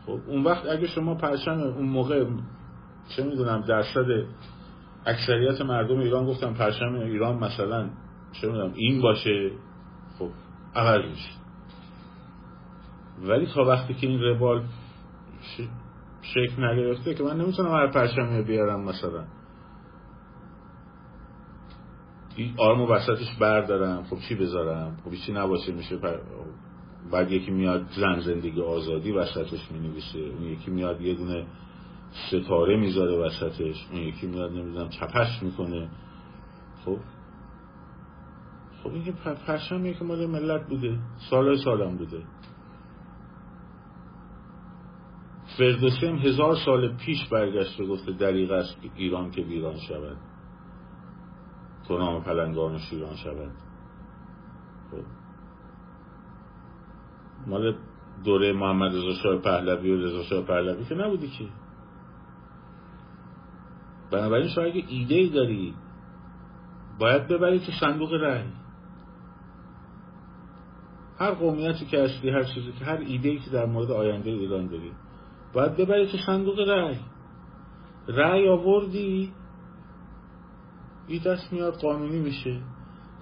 خب 0.09 0.21
اون 0.27 0.45
وقت 0.45 0.67
اگه 0.67 0.87
شما 0.87 1.15
پرچم 1.15 1.61
اون 1.61 1.87
موقع 1.87 2.25
چه 3.09 3.23
می‌دونم 3.23 3.61
درصد 3.61 4.07
اکثریت 5.07 5.61
مردم 5.61 5.99
ایران 5.99 6.27
گفتن 6.27 6.55
پرچم 6.55 6.95
ایران 6.95 7.37
مثلا 7.39 7.91
چه 8.33 8.47
می‌دونم 8.47 8.73
این 8.75 9.03
باشه 9.03 9.51
خب 10.19 10.31
عوض 10.75 11.11
میشه. 11.11 11.31
ولی 13.23 13.47
تا 13.55 13.65
وقتی 13.65 13.95
که 13.95 14.07
این 14.07 14.21
روال 14.21 14.63
شکل 16.23 16.65
نگرفته 16.65 17.15
که 17.15 17.23
من 17.23 17.37
نمی‌تونم 17.37 17.71
هر 17.71 17.87
پرچمی 17.87 18.43
بیارم 18.43 18.81
مثلا. 18.81 19.25
این 22.37 22.55
آرمو 22.59 22.87
وسطش 22.87 23.37
بردارم 23.41 24.05
خب 24.05 24.19
چی 24.29 24.35
بذارم؟ 24.35 24.97
خب 25.05 25.11
چی 25.27 25.33
نباشه 25.33 25.73
میشه 25.73 25.97
پر... 25.97 26.17
بعد 27.11 27.33
یکی 27.33 27.51
میاد 27.51 27.87
زن 28.01 28.21
زندگی 28.21 28.63
آزادی 28.63 29.13
وسطش 29.13 29.71
می 29.71 29.79
نویسه 29.79 30.19
اون 30.19 30.43
یکی 30.43 30.71
میاد 30.71 31.01
یه 31.01 31.15
دونه 31.15 31.47
ستاره 32.29 32.77
می‌ذاره 32.77 33.17
وسطش 33.17 33.87
اون 33.93 34.01
یکی 34.03 34.27
میاد 34.27 34.53
نمی‌دونم 34.53 34.89
چپش 34.89 35.43
می‌کنه. 35.43 35.89
خب؟ 36.85 36.99
خب 38.83 38.91
این 38.93 39.13
پرچمیه 39.47 39.95
که 39.95 40.05
مال 40.05 40.27
ملت 40.27 40.69
بوده 40.69 40.99
سال 41.31 41.57
سالم 41.57 41.97
بوده. 41.97 42.23
فردوسی 45.59 46.07
هم 46.07 46.17
هزار 46.17 46.57
سال 46.65 46.97
پیش 46.97 47.29
برگشت 47.29 47.81
و 47.81 47.87
گفته 47.87 48.13
دریغ 48.13 48.51
است 48.51 48.77
ایران 48.97 49.31
که 49.31 49.43
ویران 49.43 49.77
شود. 49.77 50.17
تو 51.89 51.99
نام 51.99 52.23
پلنگان 52.23 52.75
و 52.75 52.79
شیران 52.79 53.17
شود 53.17 53.53
خب. 54.91 55.05
مال 57.49 57.75
دوره 58.25 58.53
محمد 58.53 58.95
رضا 58.95 59.15
شاه 59.23 59.37
پهلوی 59.37 59.91
و 59.91 59.97
رضا 59.97 60.23
شاه 60.23 60.43
پهلوی 60.43 60.85
که 60.85 60.95
نبودی 60.95 61.29
که. 61.29 61.45
بنابراین 64.11 64.49
شما 64.49 64.65
اگه 64.65 64.85
ایده 64.89 65.15
ای 65.15 65.29
داری 65.29 65.75
باید 66.99 67.29
ببری 67.29 67.59
تو 67.59 67.73
صندوق 67.73 68.13
رأی. 68.13 68.45
هر 71.19 71.31
قومیتی 71.31 71.87
که 71.87 72.03
اصلی 72.03 72.31
هر 72.31 72.45
چیزی 72.45 72.73
که 72.79 72.85
هر 72.85 72.99
ایده 72.99 73.29
ای 73.29 73.39
که 73.39 73.51
در 73.51 73.67
مورد 73.67 73.91
آینده 73.91 74.31
ایران 74.31 74.67
داری 74.67 74.93
باید 75.53 75.77
ببری 75.77 76.07
تو 76.07 76.19
صندوق 76.27 76.61
رأی. 76.61 76.97
رأی 78.09 78.49
آوردی 78.49 79.33
این 81.09 81.23
دست 81.23 81.53
میاد 81.53 81.75
قانونی 81.75 82.21
میشه. 82.21 82.61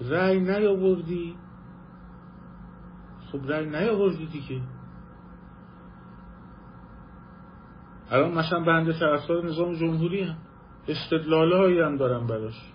رأی 0.01 0.41
نیاوردی 0.41 1.35
خب 3.37 3.51
رأی 3.51 3.67
نیاوردی 3.67 4.27
دیگه. 4.27 4.61
الان 8.11 8.33
مثلا 8.33 8.61
بنده 8.61 8.93
طرفدار 8.93 9.47
نظام 9.47 9.75
جمهوری 9.75 10.23
هم 10.23 10.37
استدلال 10.89 11.53
هایی 11.53 11.81
هم 11.81 11.97
دارم 11.97 12.27
براش. 12.27 12.73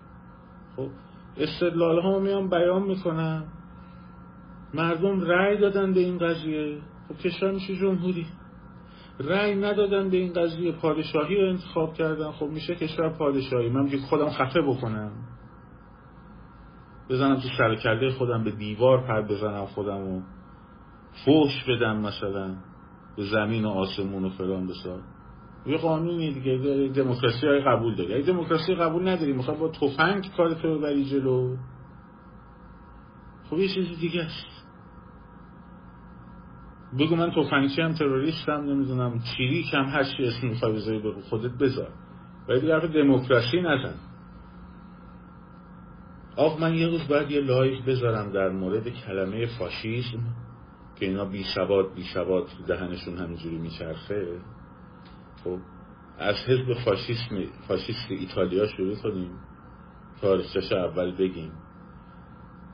خب 0.75 0.87
استدلال 1.37 1.99
ها 1.99 2.19
میان 2.19 2.49
بیان 2.49 2.83
می‌کنن. 2.83 3.43
مردم 4.73 5.21
رأی 5.21 5.57
دادن 5.57 5.93
به 5.93 5.99
این 5.99 6.17
قضیه. 6.17 6.77
خب 7.07 7.17
کشور 7.17 7.51
میشه 7.51 7.75
جمهوری. 7.75 8.25
رأی 9.19 9.55
ندادن 9.55 10.09
به 10.09 10.17
این 10.17 10.33
قضیه. 10.33 10.71
پادشاهی 10.71 11.41
رو 11.41 11.49
انتخاب 11.49 11.93
کردن. 11.93 12.31
خب 12.31 12.45
میشه 12.45 12.75
کشور 12.75 13.09
پادشاهی. 13.09 13.69
من 13.69 13.83
میگه 13.83 13.97
خودم 13.97 14.29
خفه 14.29 14.61
بکنم. 14.61 15.11
بزنم 17.09 17.35
تو 17.35 17.47
سر 17.57 18.09
خودم 18.09 18.43
به 18.43 18.51
دیوار 18.51 19.07
پر 19.07 19.21
بزنم 19.21 19.65
خودم 19.65 20.07
و 20.07 20.21
فوش 21.25 21.63
بدم 21.67 21.97
مثلا 21.97 22.55
به 23.17 23.23
زمین 23.23 23.65
و 23.65 23.69
آسمون 23.69 24.25
و 24.25 24.29
فلان 24.29 24.67
بسار. 24.67 24.99
یه 25.65 25.77
قانونی 25.77 26.33
دیگه 26.33 26.91
دموکراسی 26.95 27.47
های 27.47 27.61
قبول 27.61 27.95
داری. 27.95 28.13
اگه 28.13 28.25
دموکراسی 28.25 28.75
قبول 28.75 29.07
نداری 29.07 29.33
می‌خواد 29.33 29.57
با 29.57 29.69
تفنگ 29.69 30.31
کارتو 30.37 30.77
ببری 30.77 31.05
جلو. 31.05 31.57
خب 33.49 33.57
یه 33.57 33.67
چیز 33.67 33.99
دیگه 33.99 34.23
است. 34.23 34.65
بگو 36.99 37.15
من 37.15 37.31
تفنگچی 37.31 37.81
هم 37.81 37.93
تروریستم 37.93 38.51
نمی‌دونم 38.51 39.19
چیریک 39.19 39.73
هم 39.73 39.85
هر 39.85 40.03
چی 40.03 40.25
اسم 40.25 40.47
می‌خوای 40.47 40.73
بذاری 40.73 40.99
بگو 40.99 41.21
خودت 41.21 41.51
بذار. 41.51 41.89
ولی 42.49 42.59
دیگه 42.59 42.79
دموکراسی 42.79 43.61
نزن. 43.61 43.95
آخ 46.37 46.59
من 46.59 46.73
یه 46.73 46.87
روز 46.87 47.07
باید 47.07 47.31
یه 47.31 47.41
لایو 47.41 47.85
بذارم 47.85 48.31
در 48.31 48.49
مورد 48.49 48.89
کلمه 48.89 49.45
فاشیسم. 49.59 50.19
که 51.01 51.07
اینا 51.07 51.25
بی 51.25 51.43
سواد 51.55 51.93
بی 51.93 52.03
سواد 52.13 52.47
دهنشون 52.67 53.17
همینجوری 53.17 53.57
میچرخه. 53.57 54.39
خب 55.43 55.57
از 56.17 56.35
حزب 56.35 56.73
فاشیسم 56.85 57.43
فاشیست 57.67 58.11
ایتالیا 58.11 58.67
شروع 58.67 58.95
کنیم. 58.95 59.31
تاریخچش 60.21 60.71
اول 60.71 61.11
بگیم. 61.11 61.51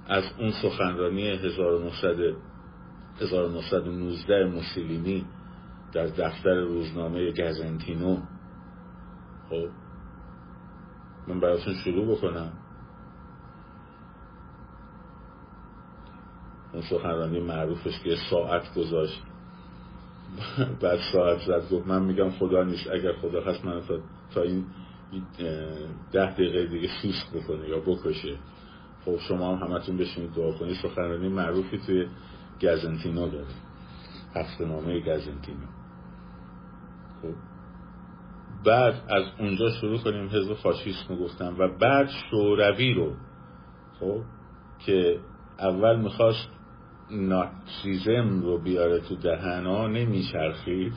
از 0.07 0.23
اون 0.39 0.51
سخنرانی 0.51 1.27
1900 1.27 2.35
1919 3.21 4.45
موسولینی 4.45 5.25
در 5.93 6.07
دفتر 6.07 6.55
روزنامه 6.55 7.31
گزنتینو. 7.31 8.17
خب 9.49 9.69
من 11.27 11.39
براتون 11.39 11.73
شروع 11.73 12.17
بکنم. 12.17 12.53
اون 16.73 16.82
سخنرانی 16.82 17.39
معروفش 17.39 17.99
که 18.03 18.15
ساعت 18.30 18.73
گذاشت. 18.75 19.21
بعد 20.82 20.99
ساعت 21.13 21.39
زد 21.39 21.69
گفت 21.71 21.88
من 21.88 22.03
میگم 22.03 22.30
خدا 22.30 22.63
نیست 22.63 22.88
اگر 22.91 23.13
خدا 23.13 23.43
هست 23.43 23.65
من 23.65 23.82
تا, 23.82 23.99
تا 24.34 24.41
این 24.41 24.65
ده 26.12 26.34
دقیقه 26.34 26.65
دیگه 26.65 26.89
سوست 27.01 27.34
بکنه 27.36 27.69
یا 27.69 27.80
بکشه. 27.80 28.38
خب 29.06 29.17
شما 29.17 29.56
هم 29.56 29.67
همتون 29.67 29.97
بشینید 29.97 30.34
دعا 30.34 30.51
کنید. 30.51 30.75
سخنرانی 30.82 31.27
معروفی 31.30 31.77
توی 31.77 32.08
گزنتینو 32.62 33.30
داره. 33.30 33.45
هفته 34.36 34.65
نامه 34.65 34.99
گزنتینو 34.99 35.67
خب. 37.21 37.34
بعد 38.65 38.93
از 39.10 39.23
اونجا 39.39 39.69
شروع 39.69 39.97
کنیم 39.97 40.30
حزب 40.30 40.53
فاشیسم 40.53 41.15
گفتم 41.15 41.56
و 41.60 41.67
بعد 41.67 42.10
شوروی 42.10 42.93
رو 42.93 43.13
خب 43.99 44.21
که 44.86 45.19
اول 45.60 45.99
می‌خواست 45.99 46.49
ناتسیزم 47.12 48.41
رو 48.41 48.58
بیاره 48.58 49.00
تو 49.00 49.15
دهنا 49.15 49.88
نمیچرخید. 49.88 50.93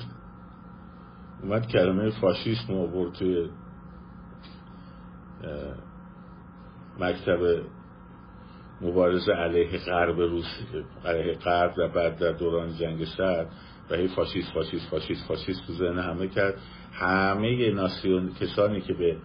اومد 1.42 1.66
کلمه 1.66 2.10
فاشیسم 2.10 2.72
رو 2.72 2.86
برد 2.86 3.12
توی 3.12 3.48
مکتب 7.00 7.62
مبارزه 8.80 9.32
علیه 9.32 9.78
غرب 9.78 10.20
روسی 10.20 10.64
علیه 11.04 11.34
غرب 11.34 11.74
و 11.78 11.88
بعد 11.88 12.18
در 12.18 12.32
دوران 12.32 12.76
جنگ 12.76 13.04
سرد. 13.04 13.52
و 13.90 13.94
هی 13.94 14.08
فاشیست 14.08 14.52
فاشیست 14.52 14.90
فاشیست 14.90 15.28
فاشیست 15.28 15.66
تو 15.66 15.72
ذهن 15.72 15.98
همه 15.98 16.28
کرد. 16.28 16.54
همه 16.92 17.70
ناسیون... 17.70 18.34
کسانی 18.34 18.80
که 18.80 18.92
به 18.94 19.16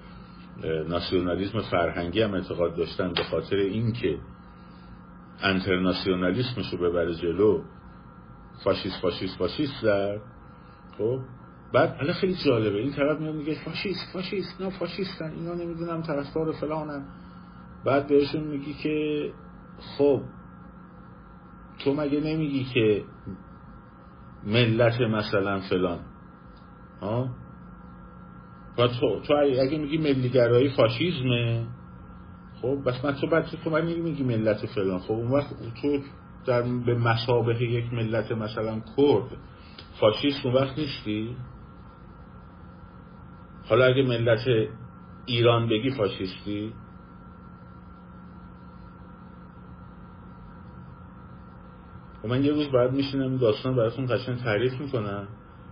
ناسیونالیسم 0.87 1.59
فرهنگی 1.59 2.21
هم 2.21 2.33
اعتقاد 2.33 2.75
داشتن 2.75 3.13
به 3.13 3.23
خاطر 3.23 3.55
اینکه 3.55 4.17
انترناسیونالیسمش 5.43 6.73
رو 6.73 6.77
ببره 6.77 7.15
جلو. 7.15 7.61
فاشیست 8.63 9.01
فاشیست 9.01 9.37
فاشیست 9.37 9.81
زد. 9.81 10.21
خب 10.97 11.19
بعد 11.73 11.95
الان 11.99 12.13
خیلی 12.13 12.35
جالبه. 12.45 12.77
این 12.77 12.91
طرف 12.91 13.19
میاد 13.19 13.35
میگه 13.35 13.55
فاشیست 13.65 14.13
فاشیست 14.13 14.61
نه 14.61 14.69
فاشیستن 14.69 15.31
اینا 15.31 15.53
نمی‌دونم 15.53 16.01
طرفدار 16.01 16.51
فلانن. 16.51 17.05
بعد 17.85 18.07
بهشون 18.07 18.43
میگی 18.43 18.73
که 18.73 19.31
خب 19.97 20.21
تو 21.79 21.93
مگه 21.93 22.19
نمیگی 22.19 22.63
که 22.73 23.03
ملت 24.43 25.01
مثلا 25.01 25.59
فلان؟ 25.69 25.99
ها؟ 27.01 27.29
و 28.77 28.87
تو, 28.87 29.19
تو 29.27 29.33
اگه 29.33 29.77
میگی 29.77 29.97
ملیگرایی 29.97 30.69
فاشیزمه 30.69 31.67
خب 32.65 32.89
بس 32.89 33.05
من 33.05 33.13
تو 33.13 33.27
بعد 33.27 33.45
تو 33.63 33.69
من 33.69 33.85
میگی 33.85 34.23
ملت 34.23 34.65
فلان. 34.65 34.99
خب 34.99 35.11
اون 35.11 35.31
وقت 35.31 35.49
تو 35.81 35.99
در 36.45 36.61
به 36.61 36.95
مسابه 36.95 37.63
یک 37.63 37.93
ملت 37.93 38.31
مثلا 38.31 38.81
کرد 38.97 39.37
فاشیست 39.99 40.45
اون 40.45 40.55
وقت 40.55 40.79
نیستی؟ 40.79 41.35
حالا 43.69 43.85
اگه 43.85 44.03
ملت 44.03 44.69
ایران 45.25 45.69
بگی 45.69 45.91
فاشیستی؟ 45.91 46.67
و 46.67 46.71
خب 52.21 52.27
من 52.27 52.43
یه 52.43 52.51
روز 52.51 52.67
بعد 52.67 52.91
میشینم 52.91 53.37
داستان 53.37 53.75
براتون 53.75 54.05
قشنگ 54.05 54.37
تعریف 54.37 54.81
می‌کنم 54.81 55.27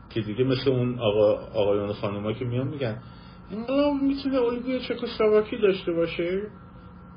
که 0.10 0.22
دیگه 0.22 0.44
مثل 0.44 0.70
اون 0.70 1.00
آقا 1.00 1.34
آقایان 1.34 1.94
خانوما 1.94 2.34
که 2.34 2.46
میان 2.46 2.68
میگن 2.68 2.98
انقلاب 3.52 3.94
می‌تونه 4.02 4.42
الگوی 4.42 4.80
چکسلواکی 4.80 5.58
داشته 5.58 5.94
باشه؟ 5.94 6.42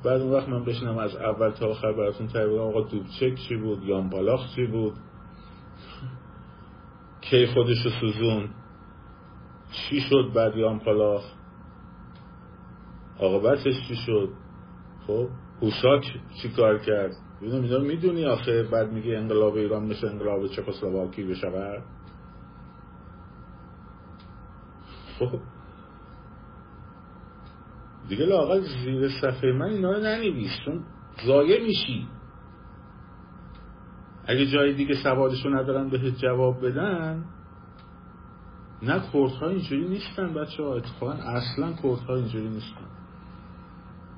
بعد 0.06 0.20
اون 0.20 0.32
وقت 0.32 0.48
من 0.48 0.64
بشینم 0.64 0.98
از 0.98 1.16
اول 1.16 1.50
تا 1.50 1.66
آخر 1.66 1.92
براتون 1.92 2.26
تعریف 2.26 2.60
آقا 2.60 2.80
دوبچک 2.80 3.34
چی 3.48 3.56
بود 3.56 3.84
یان 3.84 4.10
بالاخ 4.10 4.54
چی 4.54 4.66
بود؟ 4.66 4.94
کی 7.20 7.46
خودش 7.46 7.84
رو 7.84 7.90
سوزون؟ 8.00 8.48
چی 9.72 10.00
شد 10.00 10.30
بعد 10.34 10.56
یان 10.56 10.78
پالاخ 10.78 11.24
عاقبتش 13.20 13.88
چی 13.88 13.96
شد؟ 13.96 14.28
خب 15.06 15.28
هوشاک 15.62 16.04
چی 16.42 16.48
کار 16.48 16.78
کرد؟ 16.78 17.12
می‌دونی 17.40 17.88
می‌دونی 17.88 18.24
آخه؟ 18.24 18.62
بعد 18.62 18.92
میگه 18.92 19.16
انقلاب 19.18 19.54
ایران 19.54 19.86
مثل 19.86 20.06
انقلاب 20.06 20.46
چکسلواکی 20.46 21.24
بشود. 21.24 21.82
خب. 25.18 25.40
دیگه 28.08 28.26
لاغل 28.26 28.60
زیر 28.60 29.08
صفحه 29.20 29.52
من 29.52 29.66
اینا 29.66 29.92
رو 29.92 29.98
ننویس 29.98 30.50
چون 30.64 30.84
ضایع 31.26 31.62
میشی. 31.62 32.08
اگه 34.26 34.46
جای 34.46 34.72
دیگه 34.72 34.94
سوالشو 35.02 35.48
ندارن 35.48 35.88
بهت 35.88 36.16
جواب 36.16 36.66
بدن 36.66 37.24
نه 38.82 39.02
کردها 39.12 39.48
اینجوری 39.48 39.88
نیستن 39.88 40.34
بچه 40.34 40.62
ها 40.62 40.74
اتفاقا 40.74 41.12
اصلا 41.12 41.72
کردها 41.72 42.16
اینجوری 42.16 42.48
نیستن. 42.48 42.86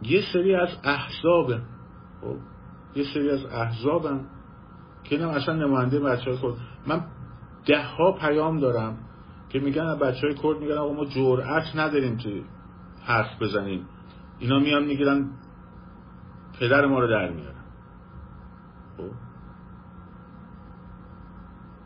یه 0.03 0.23
سری 0.33 0.55
از 0.55 0.69
احزابه 0.85 1.61
خب 2.21 2.37
یه 2.97 3.05
سری 3.15 3.31
از 3.31 3.45
احزابم 3.45 4.21
که 5.05 5.17
اینم 5.17 5.29
اصلا 5.29 5.55
نماینده 5.55 6.01
بچه 6.01 6.31
های 6.31 6.39
کرد 6.43 6.55
من 6.87 7.05
ده 7.67 7.85
ها 7.85 8.13
پیام 8.13 8.61
دارم 8.61 8.99
که 9.49 9.59
میگن 9.59 9.99
بچه 9.99 10.27
های 10.27 10.35
کرد 10.35 10.61
میگن 10.61 10.79
آقا 10.79 10.93
ما 10.93 11.05
جرأت 11.05 11.77
نداریم 11.77 12.17
که 12.17 12.43
حرف 13.09 13.43
بزنیم. 13.43 13.87
اینا 14.39 14.59
میان 14.59 14.85
می‌گیرن 14.85 15.31
پدر 16.61 16.87
ما 16.87 17.01
رو 17.01 17.09
در 17.09 17.31
میارن. 17.31 17.65
خب؟ 18.97 19.11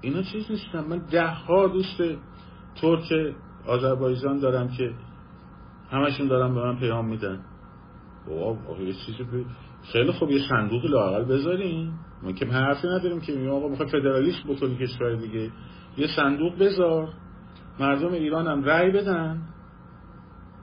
اینا 0.00 0.22
چیز 0.22 0.50
نیستن. 0.50 0.84
من 0.88 0.98
ده 0.98 1.26
ها 1.26 1.68
دوست 1.68 2.02
ترک 2.80 3.34
آذربایجان 3.66 4.38
دارم 4.38 4.68
که 4.68 4.94
همشون 5.90 6.28
دارم 6.28 6.54
به 6.54 6.60
من 6.60 6.78
پیام 6.78 7.08
میدن. 7.08 7.40
بابا 8.28 8.78
یه 8.78 8.92
چیزی 8.92 9.46
خیلی 9.92 10.12
خوب 10.12 10.30
یه 10.30 10.48
صندوق 10.48 10.84
لاقل 10.84 11.24
بذاریم 11.24 11.98
ما 12.22 12.32
که 12.32 12.46
حرفی 12.46 12.88
نداریم 12.88 13.20
که 13.20 13.32
میگم 13.32 13.50
آقا 13.50 13.68
می‌خوای 13.68 13.88
فدرالیست 13.88 14.46
بکنی 14.48 14.76
کشور 14.76 15.14
دیگه. 15.14 15.50
یه 15.96 16.06
صندوق 16.16 16.58
بذار. 16.58 17.08
مردم 17.80 18.12
ایران 18.12 18.46
هم 18.46 18.64
رأی 18.64 18.90
بدن. 18.90 19.42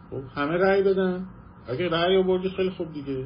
خب. 0.10 0.22
همه 0.36 0.58
رأی 0.58 0.84
بدن 0.84 1.26
اگه 1.68 1.90
رأی 1.90 2.18
آوردی 2.18 2.50
خیلی 2.50 2.70
خوب 2.70 2.94
دیگه. 2.94 3.26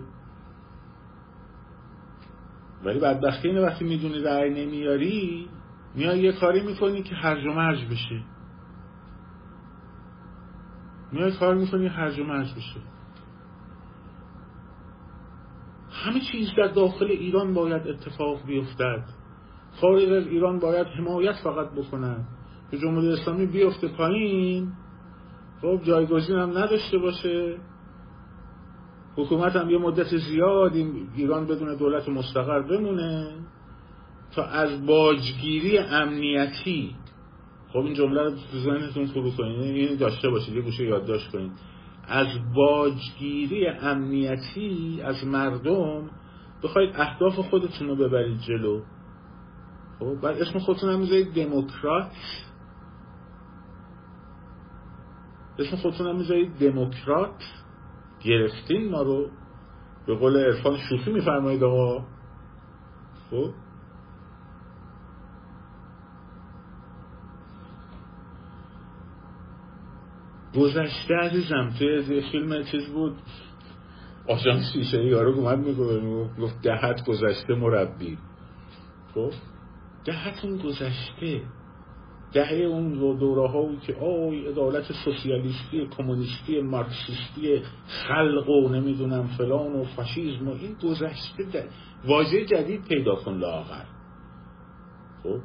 ولی 2.83 2.99
بدبختی 2.99 3.47
اینه 3.47 3.61
وقتی 3.61 3.85
می‌دونی 3.85 4.19
رأی 4.19 4.65
نمیاری 4.65 5.49
میای 5.95 6.19
یه 6.19 6.31
کاری 6.31 6.61
می‌کنی 6.61 7.03
که 7.03 7.15
هرج 7.15 7.45
و 7.45 7.53
مرج 7.53 7.85
بشه. 7.85 8.23
میای 11.11 11.31
کار 11.31 11.55
می‌کنی 11.55 11.87
هرج 11.87 12.19
و 12.19 12.23
مرج 12.23 12.53
بشه. 12.53 12.79
همه 15.91 16.19
چیز 16.31 16.47
در 16.57 16.67
داخل 16.67 17.05
ایران 17.05 17.53
باید 17.53 17.87
اتفاق 17.87 18.45
بیفتد. 18.45 19.03
خارج 19.81 20.09
از 20.09 20.27
ایران 20.27 20.59
باید 20.59 20.87
حمایت 20.87 21.35
فقط 21.43 21.69
بکنن. 21.71 22.25
که 22.71 22.77
جمهوری 22.77 23.13
اسلامی 23.13 23.45
بیفته 23.45 23.87
پایین. 23.87 24.73
خب 25.63 25.79
جایگزین 25.83 26.35
هم 26.35 26.57
نداشته 26.57 26.97
باشه. 26.97 27.57
حکومت 29.15 29.55
هم 29.55 29.69
یه 29.69 29.77
مدت 29.77 30.17
زیاد 30.17 30.71
ایران 31.15 31.45
بدون 31.47 31.75
دولت 31.75 32.09
مستقر 32.09 32.61
بمونه 32.61 33.31
تا 34.35 34.43
از 34.43 34.85
باجگیری 34.85 35.77
امنیتی 35.77 36.95
خب 37.73 37.79
این 37.79 37.93
جمله 37.93 38.23
رو 38.23 38.29
تو 38.29 38.59
ذهنتون 38.59 39.05
فرو 39.05 39.31
کنید 39.31 39.59
این 39.59 39.97
داشته 39.97 40.29
باشید 40.29 40.55
یه 40.55 40.61
گوشه 40.61 40.83
یادداشت 40.83 41.31
کنید 41.31 41.51
از 42.07 42.27
باجگیری 42.55 43.67
امنیتی 43.67 45.01
از 45.03 45.25
مردم 45.25 46.09
بخواید 46.63 46.95
اهداف 46.95 47.39
خودتون 47.39 47.87
رو 47.87 47.95
ببرید 47.95 48.39
جلو. 48.39 48.81
خب 49.99 50.21
بعد 50.21 50.41
اسم 50.41 50.59
خودتون 50.59 50.89
هم 50.89 51.23
دموکرات. 51.35 52.11
اسم 55.59 55.75
خودتون 55.75 56.07
هم 56.07 56.15
می‌ذارید 56.15 56.57
دموکرات 56.59 57.43
گرفتین 58.23 58.91
ما 58.91 59.01
رو 59.01 59.29
به 60.07 60.15
قول 60.15 60.37
عرفان 60.37 60.77
شوخی 60.77 61.11
میفرمایید 61.11 61.63
آقا. 61.63 62.05
خب. 63.29 63.49
گذشته 70.55 71.15
عزیزم 71.15 71.69
توی 71.79 72.21
فیلم 72.31 72.63
چیز 72.63 72.87
بود. 72.87 73.15
آشان 74.27 74.61
شیشه 74.73 75.05
یارو 75.05 75.57
می‌گفت 75.57 76.39
گفت 76.39 76.61
دهت 76.61 77.05
گذشته 77.05 77.55
مربی. 77.55 78.17
خب. 79.13 79.31
دهت 80.05 80.45
اون 80.45 80.57
گذشته. 80.57 81.41
دهه 82.33 82.53
اون 82.53 82.93
دوره 83.17 83.47
هایی 83.47 83.77
که 83.77 83.95
آی 83.95 84.47
عدالت 84.47 84.91
سوسیالیستی 85.05 85.87
کمونیستی 85.97 86.61
مارکسیستی 86.61 87.61
خلق 87.87 88.49
و 88.49 88.69
نمی‌دونم 88.69 89.27
فلان 89.27 89.73
و 89.73 89.83
فاشیزم 89.83 90.47
و 90.47 90.51
این 90.51 90.75
گذشته 90.83 91.69
واژه 92.05 92.45
جدید 92.45 92.87
پیدا 92.87 93.15
کن 93.15 93.33
لاغر 93.33 93.85
خب؟ 95.23 95.39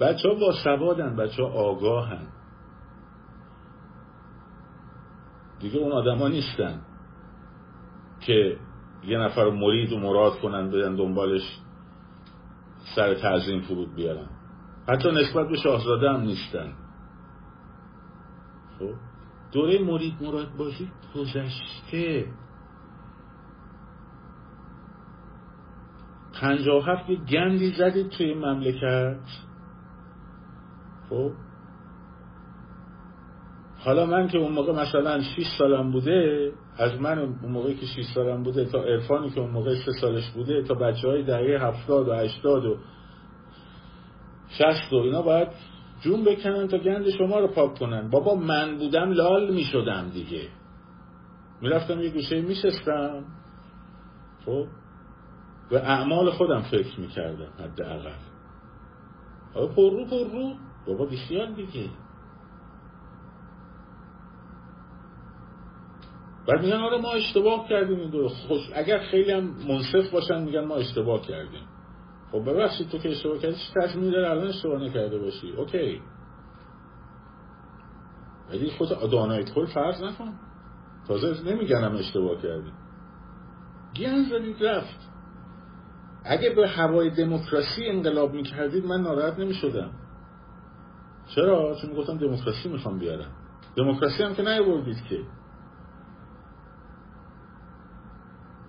بچه 0.00 0.28
ها 0.28 0.34
با 0.34 0.52
سوادن 0.64 1.16
بچه 1.16 1.42
ها 1.42 1.48
آگاهن. 1.48 2.26
دیگه 5.60 5.78
اون 5.78 5.92
آدما 5.92 6.28
نیستن 6.28 6.80
که 8.20 8.56
یه 9.04 9.18
نفر 9.18 9.50
مرید 9.50 9.92
و 9.92 9.98
مراد 9.98 10.40
کنن 10.40 10.70
بدن 10.70 10.94
دنبالش 10.94 11.60
سر 12.96 13.14
تعظیم 13.14 13.60
فرود 13.60 13.94
بیارن. 13.94 14.41
حتی 14.88 15.08
نسبت 15.10 15.48
به 15.48 15.56
شاهزاده 15.56 16.10
هم 16.10 16.20
نیستن. 16.20 16.72
خب 18.78 18.94
دوره 19.52 19.78
مرید 19.78 20.14
مراد 20.22 20.56
بازی 20.58 20.90
گذشته. 21.14 22.26
پنجاه 26.40 26.86
هفت 26.86 27.10
یه 27.10 27.16
گندی 27.16 27.72
زدید 27.72 28.08
توی 28.08 28.34
مملکت. 28.34 29.20
خب 31.10 31.32
حالا 33.84 34.06
من 34.06 34.28
که 34.28 34.38
اون 34.38 34.52
موقع 34.52 34.72
مثلا 34.72 35.20
6 35.20 35.46
سالم 35.58 35.92
بوده 35.92 36.52
از 36.78 37.00
من 37.00 37.18
اون 37.18 37.52
موقعی 37.52 37.74
که 37.74 37.86
6 37.86 38.04
سالم 38.14 38.42
بوده 38.42 38.64
تا 38.64 38.82
عرفانی 38.82 39.30
که 39.30 39.40
اون 39.40 39.50
موقع 39.50 39.74
3 39.74 39.92
سالش 40.00 40.30
بوده 40.30 40.62
تا 40.62 40.74
بچه 40.74 41.08
های 41.08 41.22
دهه 41.22 41.66
70 41.66 42.08
و 42.08 42.12
80 42.12 42.64
و 42.64 42.76
60 44.58 44.92
و 44.92 44.96
اینا 44.96 45.22
باید 45.22 45.48
جون 46.00 46.24
بکنن 46.24 46.68
تا 46.68 46.78
گند 46.78 47.10
شما 47.10 47.38
رو 47.38 47.48
پاک 47.48 47.78
کنن. 47.78 48.10
بابا 48.10 48.34
من 48.34 48.78
بودم 48.78 49.10
لال 49.10 49.54
می 49.54 49.64
شدم 49.64 50.10
دیگه. 50.10 50.48
می‌رفتم 51.60 52.00
یه 52.00 52.10
گوشه 52.10 52.40
میشستم. 52.40 53.24
خب؟ 54.46 54.66
به 55.70 55.80
اعمال 55.80 56.30
خودم 56.30 56.60
فکر 56.60 57.00
می‌کردم 57.00 57.52
حداقل. 57.58 58.10
پر 59.54 59.90
رو 59.90 60.06
پر 60.06 60.30
رو. 60.32 60.54
بابا 60.86 61.06
بیخیال 61.06 61.54
دیگه. 61.54 61.88
بعد 66.48 66.64
میگن 66.64 66.76
آره 66.76 67.00
ما 67.00 67.12
اشتباه 67.12 67.68
کردیم. 67.68 68.28
خوش 68.28 68.60
اگر 68.74 68.98
خیلی 68.98 69.32
هم 69.32 69.44
منصف 69.68 70.10
باشن 70.12 70.42
میگن 70.42 70.64
ما 70.64 70.74
اشتباه 70.74 71.22
کردیم. 71.22 71.71
خب 72.32 72.50
ببخشید 72.50 72.88
تو 72.88 72.98
که 72.98 73.10
اشتباه 73.10 73.38
کردی 73.38 73.54
چی 73.54 73.80
تصمیم 73.80 74.10
داره 74.10 74.30
الان 74.30 74.46
اشتباه 74.46 74.82
نکرده 74.82 75.18
باشی. 75.18 75.52
اوکی. 75.56 76.02
ولی 78.50 78.70
خود 78.70 79.10
دانای 79.10 79.44
کل 79.44 79.66
فرض 79.66 80.02
نکن. 80.02 80.32
تازه 81.08 81.50
نمیگنم 81.50 81.96
اشتباه 81.96 82.42
کردی. 82.42 82.72
گیان 83.94 84.24
زدید 84.24 84.64
رفت. 84.64 85.00
اگه 86.24 86.50
به 86.50 86.68
هوای 86.68 87.10
دموکراسی 87.10 87.86
انقلاب 87.86 88.34
می‌کردید 88.34 88.86
من 88.86 89.00
ناراحت 89.00 89.38
نمی‌شدم. 89.38 89.90
چرا؟ 91.34 91.76
چون 91.80 91.90
می‌گفتم 91.90 92.18
دموکراسی 92.18 92.68
می‌خوام 92.68 92.98
بیارم. 92.98 93.30
دموکراسی 93.76 94.22
هم 94.22 94.34
که 94.34 94.42
نیاوردید 94.42 95.04
که. 95.04 95.18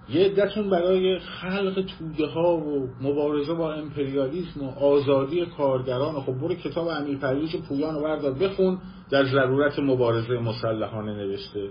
یه 0.09 0.25
عدتون 0.25 0.69
برای 0.69 1.19
خلق 1.19 1.85
توده 1.99 2.25
ها 2.25 2.57
و 2.57 2.89
مبارزه 3.01 3.53
با 3.53 3.73
امپریالیسم 3.73 4.63
و 4.63 4.69
آزادی 4.69 5.45
کارگران. 5.45 6.21
خب 6.21 6.33
برو 6.33 6.55
کتاب 6.55 6.87
امیر 6.87 7.17
پرویز 7.17 7.55
پویان 7.55 7.95
رو 7.95 8.33
بخون 8.33 8.77
در 9.09 9.25
ضرورت 9.25 9.79
مبارزه 9.79 10.33
مسلحانه 10.33 11.13
نوشته. 11.13 11.69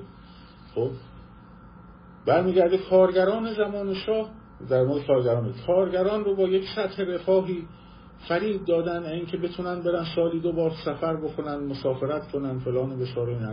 خب؟ 0.75 0.91
برمیگرده 2.27 2.79
کارگران 2.79 3.55
زمان 3.55 3.95
شاه 3.95 4.31
در 4.69 4.83
مورد 4.83 5.07
کارگران. 5.07 5.55
کارگران 5.67 6.25
رو 6.25 6.37
با 6.37 6.43
یک 6.43 6.65
سطح 6.77 7.05
رفاهی 7.05 7.67
فرید 8.29 8.65
دادن 8.65 9.05
اینکه 9.07 9.37
بتونن 9.37 9.83
برن 9.83 10.05
سالی 10.17 10.41
دو 10.41 10.53
بار 10.53 10.73
سفر 10.85 11.17
بکنن 11.17 11.57
مسافرت 11.57 12.33
کنن 12.33 12.59
فلان 12.59 12.93
و 12.93 12.97
بسار 12.97 13.29
این 13.29 13.49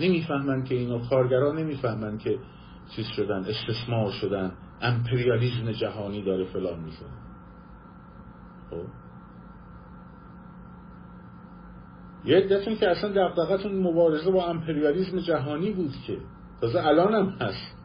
نمی‌فهمن 0.00 0.64
که 0.64 0.74
اینا 0.74 0.98
کارگران 0.98 1.58
نمی‌فهمن 1.58 2.18
که 2.18 2.38
چیز 2.88 3.06
شدن 3.06 3.44
استثمار 3.44 4.10
شدن 4.10 4.52
امپریالیزم 4.80 5.72
جهانی 5.72 6.22
داره 6.22 6.44
فلان 6.44 6.80
میشه. 6.80 7.06
خب؟ 8.70 8.84
یه 12.24 12.36
عدتون 12.36 12.76
که 12.76 12.90
اصلا 12.90 13.10
دقدقتون 13.10 13.82
مبارزه 13.82 14.30
با 14.30 14.46
امپریالیزم 14.46 15.20
جهانی 15.20 15.70
بود 15.70 15.92
که. 16.06 16.18
تازه 16.60 16.86
الان 16.86 17.14
هم 17.14 17.28
هست. 17.28 17.76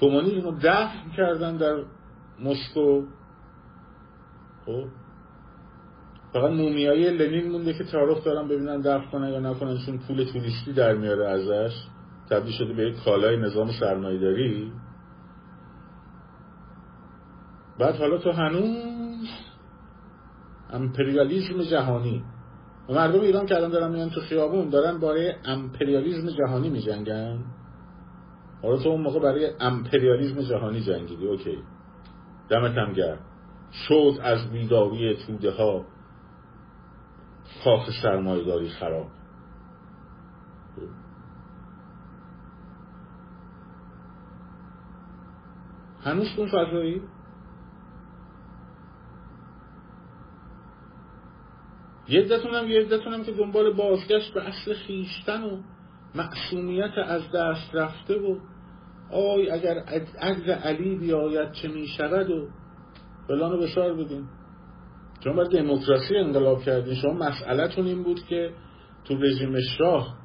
کمونیسم 0.00 0.40
رو 0.40 0.58
دفن 0.62 1.10
کردن 1.16 1.56
در 1.56 1.82
مسکو. 2.40 3.02
خب؟ 4.66 4.84
فقط 6.32 6.50
مومیایی 6.50 7.10
لنین 7.10 7.52
مونده 7.52 7.72
که 7.72 7.84
تعارف 7.84 8.24
دارن 8.24 8.48
ببینن 8.48 8.80
دفن 8.80 9.10
کنن 9.10 9.28
یا 9.28 9.40
نکنن 9.40 9.78
چون 9.86 9.98
پول 9.98 10.24
توریستی 10.24 10.72
در 10.72 10.94
میاره 10.94 11.28
ازش. 11.28 11.74
تبدیل 12.30 12.52
شده 12.52 12.72
به 12.72 12.82
یک 12.82 13.04
کالای 13.04 13.36
نظام 13.36 13.70
سرمایداری 13.80 14.72
بعد 17.78 17.96
حالا 17.96 18.18
تو 18.18 18.32
هنوز 18.32 19.28
امپریالیزم 20.70 21.62
جهانی. 21.62 22.24
مردم 22.88 23.20
ایران 23.20 23.46
که 23.46 23.56
الان 23.56 23.70
دارن 23.70 23.92
میان 23.92 24.10
تو 24.10 24.20
خیابون 24.20 24.68
دارن 24.68 25.00
برای 25.00 25.32
امپریالیزم 25.44 26.30
جهانی 26.30 26.70
می 26.70 26.80
جنگن 26.80 27.44
حالا 28.62 28.76
تو 28.76 28.88
اون 28.88 29.00
موقع 29.00 29.20
برای 29.20 29.50
امپریالیزم 29.60 30.40
جهانی 30.40 30.80
جنگیدی. 30.80 31.26
OK. 31.26 31.58
دمت 32.48 32.78
هم 32.78 32.92
گرد 32.92 33.20
شد 33.72 34.12
از 34.22 34.50
بیداری 34.50 35.16
توده 35.16 35.50
ها. 35.50 35.84
کاخ 37.64 37.90
سرمایداری 38.02 38.68
خراب. 38.68 39.06
هنوز 46.04 46.26
اون 46.36 46.48
فضایی؟ 46.48 47.02
یه 52.08 52.20
عدتون 52.20 52.54
هم 52.54 52.68
یه 52.68 52.80
عدتون 52.80 53.12
هم 53.12 53.24
که 53.24 53.32
دنبال 53.32 53.72
بازگشت 53.72 54.34
به 54.34 54.48
اصل 54.48 54.74
خیشتن 54.74 55.42
و 55.42 55.62
معصومیت 56.14 56.92
از 57.06 57.22
دست 57.34 57.74
رفته 57.74 58.14
و 58.14 58.38
آی 59.10 59.50
اگر 59.50 59.78
عجز 60.20 60.48
علی 60.48 60.96
بیاید 60.96 61.52
چه 61.52 61.68
می 61.68 61.86
شود 61.86 62.30
و 62.30 62.48
فلان 63.28 63.60
بشار 63.60 63.94
بدین. 63.94 64.24
چون 65.24 65.36
باید 65.36 65.50
دموکراسی 65.50 66.16
انقلاب 66.16 66.62
کردین. 66.62 66.94
شما 66.94 67.12
مسئلهتون 67.12 67.86
این 67.86 68.02
بود 68.02 68.24
که 68.28 68.50
تو 69.04 69.14
رژیم 69.14 69.60
شاه 69.78 70.16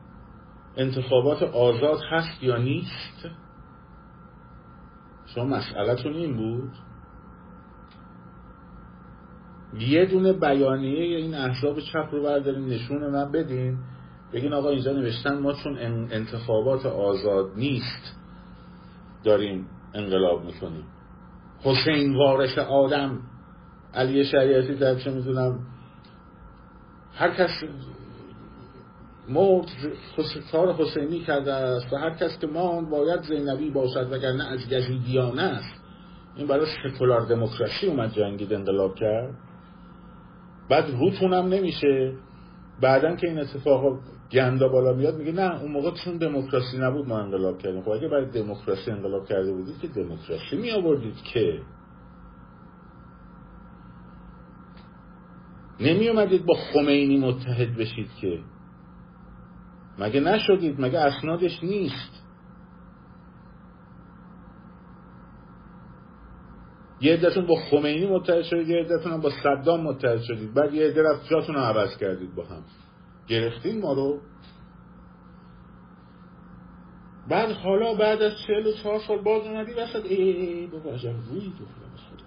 انتخابات 0.77 1.43
آزاد 1.43 1.99
هست 2.11 2.43
یا 2.43 2.57
نیست؟ 2.57 3.29
شما 5.35 5.45
مسئلهتون 5.45 6.13
این 6.13 6.37
بود؟ 6.37 6.71
یه 9.79 10.05
دونه 10.05 10.33
بیانیه 10.33 11.17
این 11.17 11.35
احزاب 11.35 11.79
چپ 11.79 12.09
رو 12.11 12.23
بردارین 12.23 12.65
نشون 12.65 13.09
من 13.09 13.31
بدین. 13.31 13.77
بگین 14.33 14.53
آقا 14.53 14.69
اینجا 14.69 14.91
نوشتن 14.91 15.39
ما 15.39 15.53
چون 15.53 15.77
انتخابات 16.11 16.85
آزاد 16.85 17.51
نیست 17.55 18.15
داریم 19.23 19.67
انقلاب 19.93 20.45
می‌کنیم. 20.45 20.83
حسین 21.61 22.15
وارث 22.15 22.57
آدم 22.57 23.19
علی 23.93 24.25
شریعتی 24.25 24.75
در 24.75 24.95
چه 24.95 25.11
می‌دونم. 25.11 25.59
هر 27.15 27.29
کس 27.29 27.63
مرد 29.29 29.65
کار 30.51 30.73
حسینی 30.73 31.19
کرده 31.19 31.53
است 31.53 31.93
و 31.93 31.95
هر 31.95 32.09
کس 32.09 32.39
که 32.39 32.47
ماند 32.47 32.89
باید 32.89 33.21
زینبی 33.21 33.69
باشد 33.69 34.11
وگرنه 34.11 34.43
از 34.43 34.59
یزیدیانه 34.71 35.41
است. 35.41 35.81
این 36.35 36.47
برای 36.47 36.65
سکولار 36.83 37.21
دموکراسی 37.21 37.87
اومد 37.87 38.13
جنگید 38.13 38.53
انقلاب 38.53 38.95
کرد. 38.95 39.35
بعد 40.69 40.85
روتون 40.99 41.33
هم 41.33 41.45
نمیشه. 41.45 42.13
بعدا 42.81 43.15
که 43.15 43.27
این 43.27 43.39
اتفاق 43.39 43.99
گندا 44.31 44.67
بالا 44.67 44.93
میاد 44.93 45.17
میگه 45.17 45.31
نه 45.31 45.61
اون 45.61 45.71
موقع 45.71 45.91
چون 45.91 46.17
دموکراسی 46.17 46.77
نبود 46.77 47.07
ما 47.07 47.19
انقلاب 47.19 47.57
کردیم. 47.57 47.81
خب 47.81 47.89
اگه 47.89 48.07
برای 48.07 48.25
دموکراسی 48.25 48.91
انقلاب 48.91 49.27
کرده 49.27 49.53
بودید 49.53 49.79
که 49.81 49.87
دموکراسی 49.87 50.55
می 50.55 50.71
آوردید 50.71 51.15
که؟ 51.33 51.61
نمی 55.79 56.09
اومدید 56.09 56.45
با 56.45 56.53
خمینی 56.73 57.17
متحد 57.17 57.77
بشید 57.77 58.09
که؟ 58.21 58.39
مگه 59.99 60.19
نشدید؟ 60.19 60.81
مگه 60.81 60.99
اسنادش 60.99 61.63
نیست؟ 61.63 62.23
یه 67.01 67.13
عدتون 67.13 67.45
با 67.45 67.55
خمینی 67.55 68.07
متحد 68.07 68.41
شدید 68.41 68.67
یه 68.69 68.79
عدتون 68.79 69.11
هم 69.11 69.21
با 69.21 69.29
صدام 69.43 69.81
متحد 69.83 70.21
شدید. 70.21 70.53
بعد 70.53 70.73
یه 70.73 70.87
عده 70.87 71.03
رفت 71.03 71.29
جاتون 71.29 71.55
رو 71.55 71.61
عوض 71.61 71.97
کردید 71.97 72.35
با 72.35 72.45
هم. 72.45 72.63
گرفتین 73.27 73.81
ما 73.81 73.93
رو؟ 73.93 74.19
بعد 77.29 77.51
حالا 77.51 77.93
بعد 77.93 78.21
از 78.21 78.33
چهل 78.47 78.67
و 78.67 78.71
چهار 78.83 78.99
سال 78.99 79.21
باز 79.21 79.47
اومدی 79.47 79.73
وسط 79.73 80.05
ای 80.05 80.15
ای 80.15 80.53
ای 80.53 80.67
بابا 80.67 80.91
عجب 80.91 81.13
روی 81.29 81.49
به 81.49 81.65
خدا. 81.65 82.25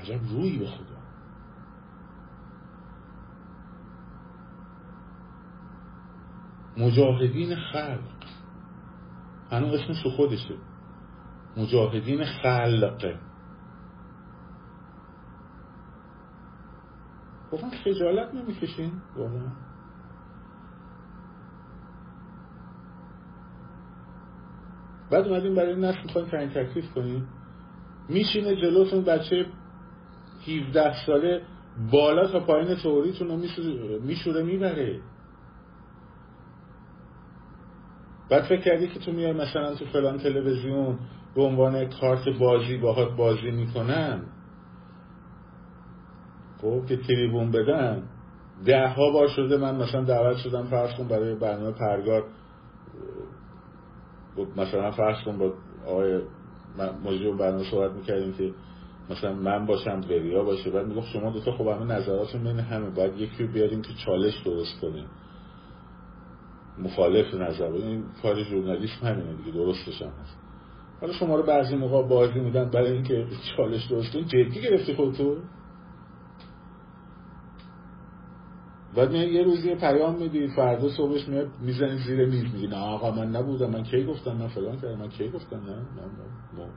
عجب 0.00 0.20
روی 0.30 0.58
به 0.58 0.66
خدا. 0.66 0.99
مجاهدین 6.80 7.56
خلق. 7.56 7.98
هنو 9.50 9.66
اسمش 9.66 10.06
خودشه. 10.16 10.54
مجاهدین 11.56 12.24
خلق. 12.24 13.14
گفتم 17.52 17.70
خجالت 17.84 18.34
نمی‌کشین؟ 18.34 18.92
واقعا. 19.16 19.48
بعد 25.10 25.28
اومدیم 25.28 25.54
برای 25.54 25.76
نسل 25.76 26.02
می‌خوایم 26.02 26.28
تعیین 26.28 26.50
تکلیف 26.50 26.94
کنیم. 26.94 27.28
میشینه 28.08 28.56
جلوتون 28.56 29.04
بچه 29.04 29.46
17 30.46 31.06
ساله 31.06 31.42
بالا 31.92 32.26
تا 32.26 32.40
پایین 32.40 32.74
توریتون 32.74 33.28
رو 33.28 33.36
میشوره 34.02 34.42
می‌بره. 34.42 35.00
بعد 38.30 38.42
فکر 38.42 38.60
کردی 38.60 38.88
که 38.88 38.98
تو 38.98 39.12
میای 39.12 39.32
مثلا 39.32 39.74
تو 39.74 39.84
فلان 39.84 40.18
تلویزیون 40.18 40.98
به 41.34 41.42
عنوان 41.42 41.88
کارت 41.88 42.28
بازی 42.28 42.76
باهات 42.76 43.16
بازی 43.16 43.50
می‌کنن؟ 43.50 44.22
خب 46.62 46.86
که 46.88 46.96
تریبون 46.96 47.50
بدن. 47.50 48.02
ده 48.64 48.88
ها 48.88 49.10
بار 49.10 49.28
شده 49.28 49.56
من 49.56 49.76
مثلا 49.76 50.04
دعوت 50.04 50.36
شدم 50.36 50.66
فرض 50.66 50.94
کن 50.94 51.08
برای 51.08 51.34
برنامه 51.34 51.70
پرگار 51.70 52.24
مثلا 54.56 54.90
فرض 54.90 55.24
کن 55.24 55.38
با 55.38 55.52
آقای 55.86 56.20
مجری 57.04 57.32
برنامه 57.32 57.70
صحبت 57.70 57.92
می‌کردیم 57.92 58.32
که 58.32 58.52
مثلا 59.10 59.32
من 59.32 59.66
باشم 59.66 60.00
بریا 60.00 60.44
باشه. 60.44 60.70
بعد 60.70 60.86
می‌گفت 60.86 61.06
شما 61.06 61.30
دوتا 61.30 61.52
خب 61.52 61.66
همه 61.66 61.84
نظراتون 61.84 62.44
بین 62.44 62.60
همه. 62.60 62.90
باید 62.90 63.18
یکی 63.18 63.44
بیاریم 63.44 63.82
که 63.82 63.92
چالش 64.06 64.42
درست 64.44 64.80
کنیم 64.80 65.06
مخالف 66.84 67.34
نظر. 67.34 67.72
این 67.72 68.04
کار 68.22 68.42
ژورنالیسم 68.42 69.06
همینه 69.06 69.34
دیگه 69.34 69.50
درستش 69.50 70.02
هم 70.02 70.08
هست. 70.08 70.38
حالا 71.00 71.12
شما 71.12 71.36
رو 71.36 71.42
بعضی 71.42 71.76
موقع 71.76 72.08
بازی 72.08 72.40
میدن 72.40 72.70
برای 72.70 72.92
اینکه 72.92 73.26
چالش 73.56 73.86
درست 73.86 74.12
کنید 74.12 74.26
جدی 74.26 74.60
گرفتی 74.60 74.94
خودتو؟ 74.94 75.36
بعد 78.96 79.12
یه 79.12 79.42
روز 79.42 79.64
یه 79.64 79.74
پیام 79.74 80.16
میدی 80.16 80.48
فردا 80.48 80.88
صبحش 80.88 81.28
میاد 81.28 81.48
می‌زنی 81.60 81.96
زیر 81.96 82.26
میز 82.26 82.44
میگی 82.54 82.66
نه 82.66 82.76
آقا 82.76 83.10
من 83.10 83.30
نبودم 83.30 83.70
من 83.70 83.82
کی 83.82 84.04
گفتم؟ 84.04 84.32
من 84.32 84.48
فلان 84.48 84.76
کردم 84.80 84.98
من 84.98 85.08
کی 85.08 85.28
گفتم؟ 85.28 85.56
نه 85.56 85.72
نه 85.72 86.02
نه. 86.58 86.68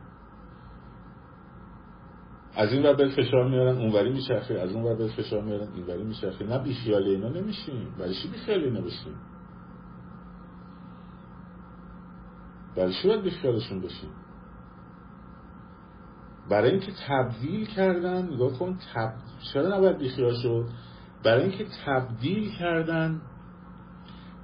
از 2.55 2.73
این 2.73 2.83
ور 2.83 2.93
بهت 2.93 3.11
فشار 3.11 3.49
میارن 3.49 3.77
اونوری 3.77 4.09
میچرخه 4.09 4.53
از 4.53 4.71
اون 4.71 4.83
ور 4.83 5.07
فشار 5.07 5.41
میارن 5.41 5.67
اینوری 5.75 6.03
میچرخه 6.03 6.45
نه 6.45 6.59
بیخیال 6.59 7.03
اینا 7.03 7.29
نمیشیم. 7.29 7.95
برای 7.99 8.13
چی 8.13 8.27
بیخیال 8.27 8.63
اینا 8.63 8.81
بشیم؟ 8.81 9.15
برای 12.75 12.93
چی 13.01 13.07
باید 13.07 13.21
بیخیالشون 13.21 13.81
بشیم 13.81 14.09
برای 16.49 16.71
اینکه 16.71 16.91
تبدیل 17.07 17.65
کردن 17.65 18.33
نگاه 18.33 18.59
کن 18.59 18.77
تب... 18.93 19.13
چرا 19.53 19.77
نباید 19.77 19.97
بیخیال 19.97 20.33
شد؟ 20.33 20.65
برای 21.23 21.43
اینکه 21.43 21.65
تبدیل 21.85 22.51
کردن 22.51 23.21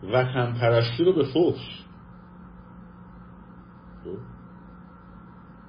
وطن 0.04 0.54
پرستی 0.54 1.04
رو 1.04 1.14
به 1.14 1.24
فحش. 1.24 1.86
خب؟ 4.04 4.18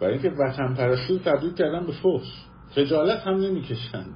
برای 0.00 0.12
اینکه 0.12 0.30
وطن 0.30 0.74
پرستی 0.74 1.12
رو 1.12 1.18
تبدیل 1.18 1.54
کردن 1.54 1.86
به 1.86 1.92
فحش. 1.92 2.46
خجالت 2.70 3.26
هم 3.26 3.34
نمی‌کشن. 3.34 4.06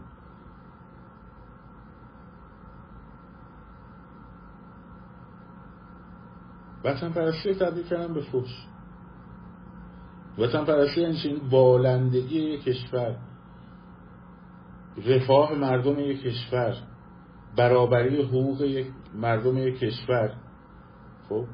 وطن 6.85 7.13
پرستی 7.13 7.55
تبدیل 7.55 7.85
کردن 7.85 8.15
به 8.15 8.21
فحش. 8.21 8.67
وطن 10.39 10.65
پرستی 10.65 11.01
یعنی 11.01 11.41
بالندگی 11.51 12.39
یک 12.41 12.65
کشور 12.65 13.17
رفاه 15.07 15.55
مردم 15.55 16.01
یک 16.01 16.23
کشور 16.23 16.77
برابری 17.57 18.23
حقوق 18.23 18.63
یک 18.63 18.87
مردم 19.15 19.59
یک 19.59 19.79
کشور. 19.79 20.33
خب 21.29 21.45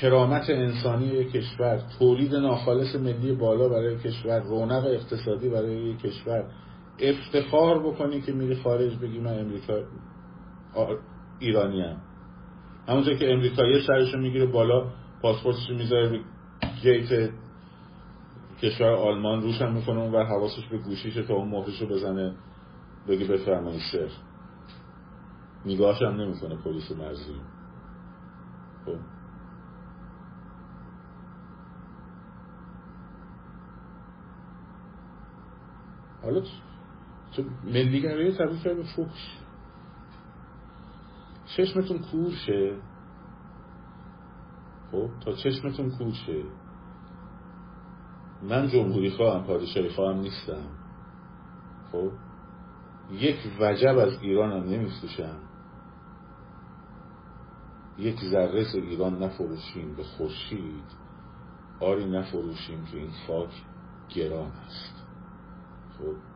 کرامت 0.00 0.50
انسانی 0.50 1.06
یک 1.06 1.32
کشور 1.32 1.82
تولید 1.98 2.34
ناخالص 2.34 2.96
ملی 2.96 3.32
بالا 3.32 3.68
برای 3.68 3.98
کشور 3.98 4.40
رونق 4.40 4.86
اقتصادی 4.86 5.48
برای 5.48 5.76
یک 5.76 5.98
کشور. 5.98 6.44
افتخار 6.98 7.78
بکنی 7.78 8.20
که 8.20 8.32
میری 8.32 8.54
خارج 8.54 8.98
بگی 8.98 9.18
من 9.18 9.38
امریکا 9.38 9.74
ایرانی 11.38 11.82
هم 11.82 11.96
همونطور 12.88 13.14
که 13.14 13.32
امریکایی 13.32 13.82
سرشو 13.86 14.18
می‌گیره 14.18 14.46
بالا 14.46 14.90
پاسپورتش 15.22 15.70
می‌ذاره 15.70 16.20
گیت 16.82 17.30
کشور 18.62 18.90
آلمان 18.90 19.42
روش 19.42 19.62
هم 19.62 19.72
می‌کنه 19.72 20.10
و 20.10 20.24
حواسش 20.24 20.66
به 20.70 20.78
گوشیشه 20.78 21.22
تا 21.22 21.34
اون 21.34 21.48
مهرشو 21.48 21.86
بزنه 21.86 22.34
بگی 23.08 23.24
بفرمایید 23.24 23.82
سر. 23.92 24.08
نگاهش 25.66 26.02
هم 26.02 26.20
نمی‌کنه 26.20 26.56
پلیس 26.56 26.92
مرزی. 26.92 27.40
خب. 28.86 28.96
حالا 36.22 36.40
تو 37.36 37.42
ملیگرایی 37.64 38.32
تبدیل 38.32 38.58
کرد 38.58 38.76
به 38.76 38.84
چشمتون 41.56 41.98
کور 41.98 42.32
شه. 42.46 42.76
خب 44.92 45.08
تا 45.24 45.32
چشمتون 45.32 45.90
کور 45.90 46.12
شه. 46.12 46.42
من 48.42 48.68
جمهوری 48.68 49.10
خواهم 49.10 49.44
پادشاهی 49.44 49.88
خواهم 49.88 50.20
نیستم. 50.20 50.68
خب 51.92 52.10
یک 53.10 53.36
وجب 53.60 53.98
از 53.98 54.22
ایران 54.22 54.52
هم 54.52 54.68
نمیفروشم. 54.68 55.38
یک 57.98 58.20
ذره 58.30 58.66
ایران 58.74 59.22
نفروشیم 59.22 59.96
به 59.96 60.02
خورشید. 60.02 60.84
آری 61.80 62.10
نفروشیم 62.10 62.84
که 62.84 62.96
این 62.96 63.10
خاک 63.26 63.50
گران 64.08 64.50
است. 64.50 65.04
خب 65.98 66.29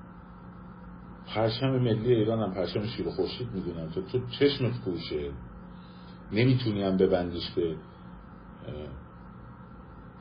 پرچم 1.27 1.71
ملی 1.71 2.15
ایران 2.15 2.41
هم 2.41 2.55
پرچم 2.55 2.87
شیر 2.87 3.11
خورشید 3.11 3.49
می‌دونم. 3.55 3.91
تو 3.91 4.03
تو 4.03 4.27
چشمت 4.27 4.81
کوشه 4.85 5.31
نمی‌تونی 6.33 6.83
هم 6.83 6.97
ببندیش 6.97 7.51
به 7.51 7.77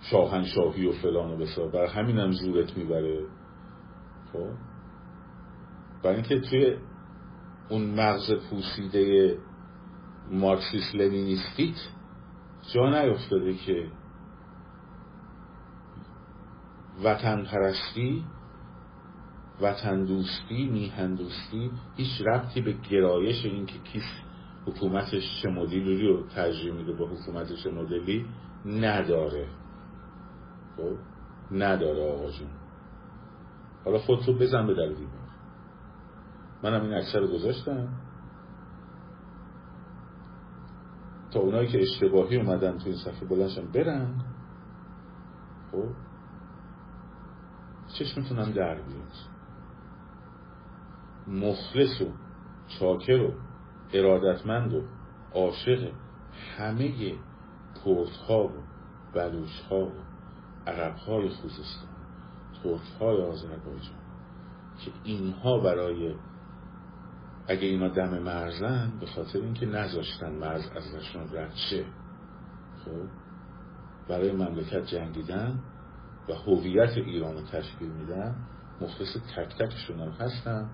شاهنشاهی 0.02 0.88
و 0.88 0.92
فلان 0.92 1.32
و 1.32 1.38
بسار 1.38 1.70
بر 1.70 1.86
همین 1.86 2.18
هم 2.18 2.32
زورت 2.32 2.78
می‌بره. 2.78 3.26
خب؟ 4.34 4.50
برای 6.04 6.16
اینکه 6.16 6.40
توی 6.40 6.78
اون 7.70 7.82
مغز 7.82 8.34
پوسیده 8.50 9.38
مارکسیس 10.32 10.96
لنینیستیت 10.96 11.76
جا 12.74 12.90
نیفتاده 12.90 13.54
که 13.54 13.88
وطن 17.04 17.44
پرستی 17.44 18.26
وطن 19.62 20.06
دوستی 20.06 20.70
میهن 20.70 21.16
دوستی 21.16 21.72
هیچ 21.96 22.22
ربطی 22.28 22.62
به 22.62 22.74
گرایش 22.74 23.46
این 23.46 23.66
که 23.66 23.80
کیس 23.80 24.04
حکومتش 24.66 25.42
چه 25.42 25.50
مدلی 25.50 26.08
رو 26.08 26.28
ترجیح 26.28 26.74
میده 26.74 26.94
با 26.94 27.08
حکومت 27.08 27.54
چه 27.54 27.72
مدلی 27.72 28.26
نداره. 28.66 29.48
خب؟ 30.78 30.98
نداره 31.52 32.12
آقا 32.14 32.32
جون. 32.32 32.48
حالا 33.86 34.00
خودتو 34.00 34.34
بزن 34.34 34.68
به 34.68 34.74
در 34.74 34.88
دیوار 34.88 35.24
منم 36.64 36.82
این 36.82 36.94
اکثر 36.94 37.20
رو 37.20 37.28
گذاشتم. 37.28 37.88
تا 41.32 41.40
اونایی 41.40 41.68
که 41.68 41.82
اشتباهی 41.82 42.38
اومدن 42.38 42.78
تو 42.78 42.86
این 42.86 42.98
صفحه 42.98 43.28
بلنشن 43.28 43.72
برن. 43.72 44.22
خب؟ 45.72 45.90
چشمتونم 48.00 48.52
در 48.52 48.76
بیاد. 48.76 49.33
مخلص 51.28 52.02
و 52.02 52.06
چاکر 52.80 53.22
و 53.22 53.34
ارادتمند 53.94 54.74
و 54.74 54.82
عاشق 55.34 55.92
همه 56.58 57.16
کردها 57.86 58.44
و 58.44 58.52
بلوچها 59.14 59.86
و 59.86 59.92
عربهای 60.68 61.30
خوزستان 61.30 61.90
ترکهای 62.64 63.22
آذربایجان 63.22 64.04
که 64.86 64.92
اینها 65.04 65.60
برای 65.60 66.16
اگه 67.48 67.68
اینا 67.68 67.88
دم 67.88 68.20
مرزن 68.20 68.94
به 69.00 69.06
خاطر 69.06 69.40
اینکه 69.40 69.66
نذاشتن 69.66 70.32
مرز 70.32 70.70
ازشون 70.76 71.24
رد 71.34 71.54
شه 71.70 71.86
خب؟ 72.86 73.08
برای 74.10 74.32
مملکت 74.32 74.86
جنگیدن 74.86 75.60
و 76.30 76.34
هویت 76.34 76.98
ایران 76.98 77.34
رو 77.34 77.42
تشکیل 77.42 77.90
میدن 77.90 78.36
مخلص 78.82 79.18
تک 79.36 79.58
تکشون 79.60 80.00
هم 80.00 80.10
هستن. 80.10 80.70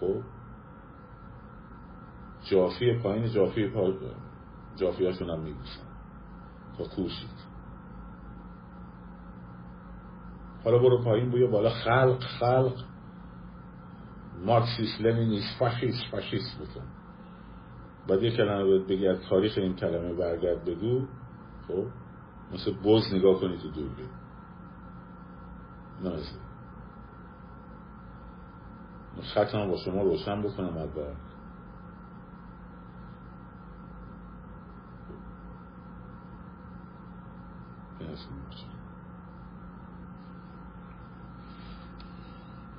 خب؟ 0.00 0.20
جافی 2.50 2.98
پایین 2.98 3.32
جافی 3.32 3.68
پا... 3.68 3.92
جافی 4.76 5.06
هاشون 5.06 5.30
هم 5.30 5.40
میبوسن. 5.40 5.86
تا 6.78 6.84
کوشید. 6.84 7.46
حالا 10.64 10.78
برو 10.78 11.04
پایین 11.04 11.30
بویا 11.30 11.46
بالا. 11.46 11.70
خلق 11.70 12.20
خلق. 12.20 12.84
مارکسیست 14.44 15.00
لنینیست 15.00 15.58
فاشیست 15.58 16.04
فاشیست 16.10 16.58
بکن 16.60 16.84
بعد 18.08 18.22
یه 18.22 18.36
کلمه 18.36 18.64
باید 18.64 18.86
بگی 18.86 19.08
از 19.08 19.20
تاریخ 19.28 19.58
این 19.58 19.76
کلمه 19.76 20.14
برگرد 20.14 20.64
بگو. 20.64 21.06
خب؟ 21.68 21.84
مثل 22.52 22.72
بز 22.84 23.14
نگاه 23.14 23.40
کنی 23.40 23.56
تو 23.56 23.70
دوربین. 23.70 24.08
نازی 26.02 26.45
خطم 29.22 29.68
با 29.68 29.76
شما 29.76 30.02
روشن 30.02 30.42
بکنم 30.42 30.76
اول 30.76 31.14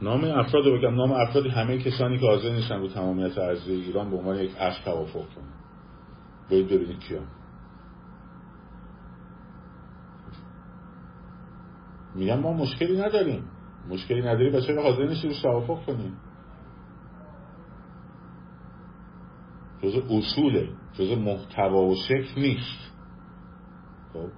نام 0.01 0.23
افراد 0.23 0.65
رو 0.65 0.77
بگم. 0.77 0.95
نام 0.95 1.11
افراد 1.11 1.45
همه 1.47 1.77
کسانی 1.77 2.19
که 2.19 2.25
حاضر 2.25 2.49
نیستن 2.49 2.79
رو 2.79 2.87
تمامیت 2.87 3.37
ارزی 3.37 3.71
ایران 3.71 4.09
به 4.09 4.17
عنوان 4.17 4.35
یک 4.37 4.55
اصل 4.57 4.83
توافق 4.83 5.13
کنن. 5.35 5.53
باید 6.49 6.67
ببینید 6.67 6.99
کیا 6.99 7.21
میگم 12.15 12.39
ما 12.39 12.53
مشکلی 12.53 13.01
نداریم. 13.01 13.43
مشکلی 13.89 14.21
نداری 14.21 14.49
بچه 14.49 14.73
رو 14.73 14.81
حاضر 14.81 15.07
نیستی 15.07 15.27
روش 15.27 15.41
توافق 15.41 15.85
کنیم 15.85 16.17
جز 19.81 19.95
اصوله 20.09 20.69
جز 20.93 21.17
محتوا 21.17 21.85
و 21.87 21.95
شکل 21.95 22.41
نیست. 22.41 22.91
خب؟ 24.13 24.29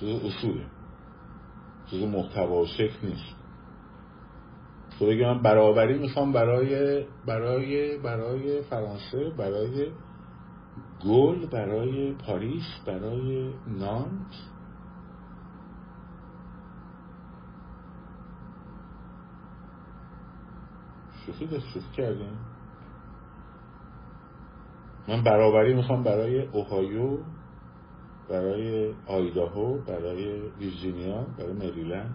جز 0.00 0.24
اصوله. 0.24 0.66
جز 1.86 2.02
محتوا 2.02 2.62
و 2.62 2.66
شکل 2.66 3.06
نیست. 3.06 3.36
تو 4.98 5.06
بگی 5.06 5.24
من 5.24 5.42
برابری 5.42 5.98
می‌خوام 5.98 6.32
برای 6.32 7.04
برای 7.26 7.98
برای 7.98 8.62
فرانسه 8.62 9.30
برای 9.38 9.90
گل 11.04 11.46
برای 11.46 12.12
پاریس 12.12 12.64
برای 12.86 13.54
نانت. 13.66 14.34
شوخی 21.26 21.46
دست 21.46 21.66
شوخی 21.66 21.96
کردیم. 21.96 22.38
من 25.08 25.22
برابری 25.22 25.74
می‌خوام 25.74 26.02
برای 26.02 26.46
اوهایو 26.46 27.18
برای 28.28 28.94
آیداهو 29.06 29.78
برای 29.78 30.40
ویرجینیا 30.58 31.26
برای 31.38 31.52
مریلند. 31.52 32.14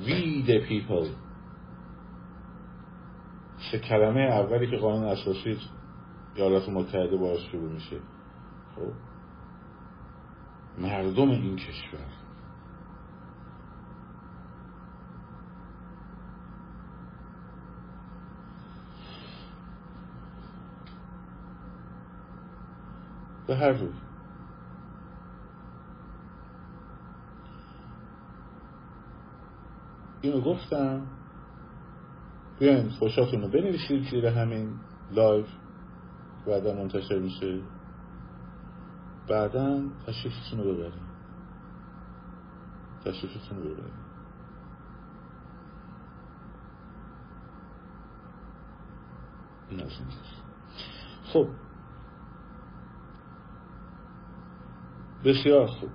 We 0.00 0.46
the 0.46 0.58
people. 0.68 1.08
سه 3.70 3.78
کلمه 3.78 4.20
اولی 4.20 4.70
که 4.70 4.76
قانون 4.76 5.04
اساسی 5.04 5.58
ایالات 6.34 6.68
متحده 6.68 7.16
باید 7.16 7.40
شروع 7.40 7.72
میشه. 7.72 7.96
خب؟ 8.76 8.92
مردم 10.78 11.30
این 11.30 11.56
کشور. 11.56 12.23
به 23.46 23.56
هر 23.56 23.72
روی 23.72 23.92
اینو 30.20 30.40
گفتم. 30.40 31.06
بیاین 32.58 32.88
فوشاتون 32.88 33.42
رو 33.42 33.48
بنویسید 33.48 34.10
زیر 34.10 34.26
همین 34.26 34.74
لایو 35.12 35.46
بعدا 36.46 36.74
منتشر 36.74 37.18
میشه. 37.18 37.60
بعدا 39.28 39.82
تشریفتون 40.06 40.58
رو 40.58 40.74
ببرید. 40.74 41.14
تشریفتون 43.04 43.58
رو 43.58 43.64
ببرید. 43.64 44.04
خب. 51.32 51.48
بسیار 55.24 55.66
خوب. 55.66 55.90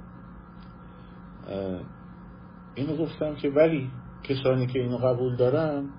اینو 2.76 2.98
گفتم 2.98 3.36
که 3.36 3.50
ولی 3.50 3.92
کسانی 4.24 4.68
که 4.68 4.80
اینو 4.80 4.98
قبول 4.98 5.36
دارن 5.36 5.90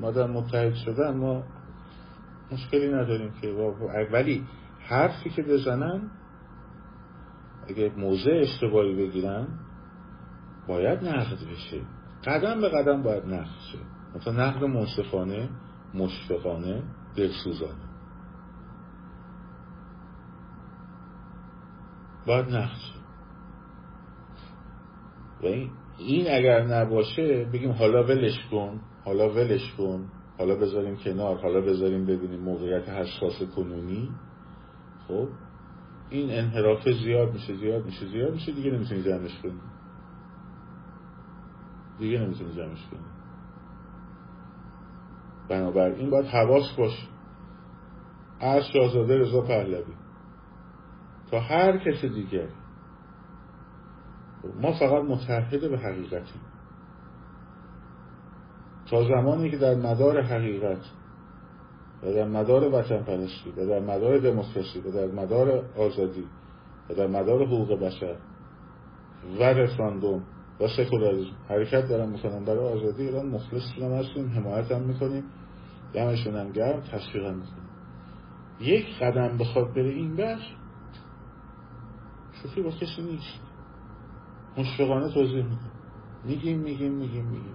مادر 0.00 0.26
متحد 0.26 0.74
شدن 0.74 1.16
ما 1.16 1.42
مشکلی 2.52 2.88
نداریم 2.88 3.32
که 3.40 3.48
ولی 4.12 4.46
حرفی 4.80 5.30
که 5.30 5.42
بزنن 5.42 6.10
اگه 7.68 7.92
موضع 7.96 8.30
اشتباهی 8.30 8.94
بگیرن 8.94 9.46
باید 10.68 11.04
نقد 11.04 11.38
بشه. 11.52 11.80
قدم 12.24 12.60
به 12.60 12.68
قدم 12.68 13.02
باید 13.02 13.26
نقد 13.26 13.58
شه. 13.72 13.78
مثلا 14.16 14.46
نقد 14.46 14.64
منصفانه 14.64 15.48
مشفقانه 15.94 16.82
دلسوزانه. 17.16 17.89
باید 22.26 22.46
نقد 22.48 22.76
شه 22.76 23.00
و 25.42 25.46
این, 25.46 25.70
این 25.98 26.26
اگر 26.30 26.64
نباشه 26.66 27.44
بگیم 27.52 27.70
حالا 27.70 28.04
ولش 28.04 28.46
کن 28.50 28.80
حالا 29.04 29.30
ولش 29.30 29.72
کن 29.78 30.08
حالا 30.38 30.56
بذاریم 30.56 30.96
کنار 30.96 31.36
حالا 31.36 31.60
بذاریم 31.60 32.06
ببینیم 32.06 32.40
موقعیت 32.40 32.88
حساس 32.88 33.42
کنونی. 33.56 34.08
خب 35.08 35.28
این 36.10 36.30
انحراف 36.30 36.88
زیاد 36.88 37.32
میشه 37.32 37.56
زیاد 37.56 37.84
میشه 37.84 38.06
زیاد 38.06 38.32
میشه 38.32 38.52
دیگه 38.52 38.70
نمی‌تونی 38.70 39.02
جمعش 39.02 39.38
کنی. 39.42 39.60
دیگه 41.98 42.18
نمی‌تونی 42.18 42.52
جمعش 42.52 42.86
کنی. 42.90 43.00
بنابراین 45.48 46.10
باید 46.10 46.26
حواس 46.26 46.72
باش 46.78 47.08
از 48.40 48.62
شاهزاده 48.72 49.18
رضا 49.18 49.40
پهلوی. 49.40 49.99
تا 51.30 51.40
هر 51.40 51.78
کس 51.78 52.04
دیگر 52.04 52.48
ما 54.60 54.72
فقط 54.72 55.04
متحد 55.04 55.70
به 55.70 55.78
حقیقتیم. 55.78 56.42
تا 58.90 59.04
زمانی 59.04 59.50
که 59.50 59.56
در 59.56 59.74
مدار 59.74 60.22
حقیقت 60.22 60.90
و 62.02 62.12
در 62.12 62.28
مدار 62.28 62.74
وطن 62.74 63.02
پرستی 63.02 63.50
و 63.56 63.66
در 63.66 63.80
مدار 63.80 64.18
دموکراسی 64.18 64.80
و 64.80 64.90
در 64.90 65.06
مدار 65.06 65.64
آزادی 65.78 66.24
و 66.90 66.94
در 66.94 67.06
مدار 67.06 67.46
حقوق 67.46 67.80
بشر 67.80 68.16
و 69.40 69.42
رفراندوم 69.42 70.22
و 70.60 70.68
سکولاریسم 70.68 71.36
حرکت 71.48 71.88
دارم 71.88 72.08
می‌کنم 72.08 72.44
برای 72.44 72.72
آزادی 72.72 73.02
ایران 73.02 73.26
مخلص 73.26 73.62
هم 73.82 73.92
هستیم 73.92 74.30
حمایت 74.30 74.72
هم 74.72 74.82
می‌کنیم 74.82 75.24
دمشون 75.92 76.36
هم 76.36 76.52
گرم 76.52 76.80
تشویق 76.80 77.24
هم 77.24 77.34
می‌کنیم. 77.34 77.70
یک 78.60 78.86
قدم 79.02 79.38
بخواد 79.38 79.74
بره 79.74 79.90
این 79.90 80.16
بر 80.16 80.38
شوخی 82.42 82.62
با 82.62 82.70
کسی 82.70 83.02
نیست. 83.02 83.40
مشفقانه 84.56 85.14
توضیح 85.14 85.44
می‌کنم 85.44 85.70
میگیم 86.24 86.60
میگیم 86.60 86.92
میگیم 86.92 87.26
میگیم. 87.26 87.54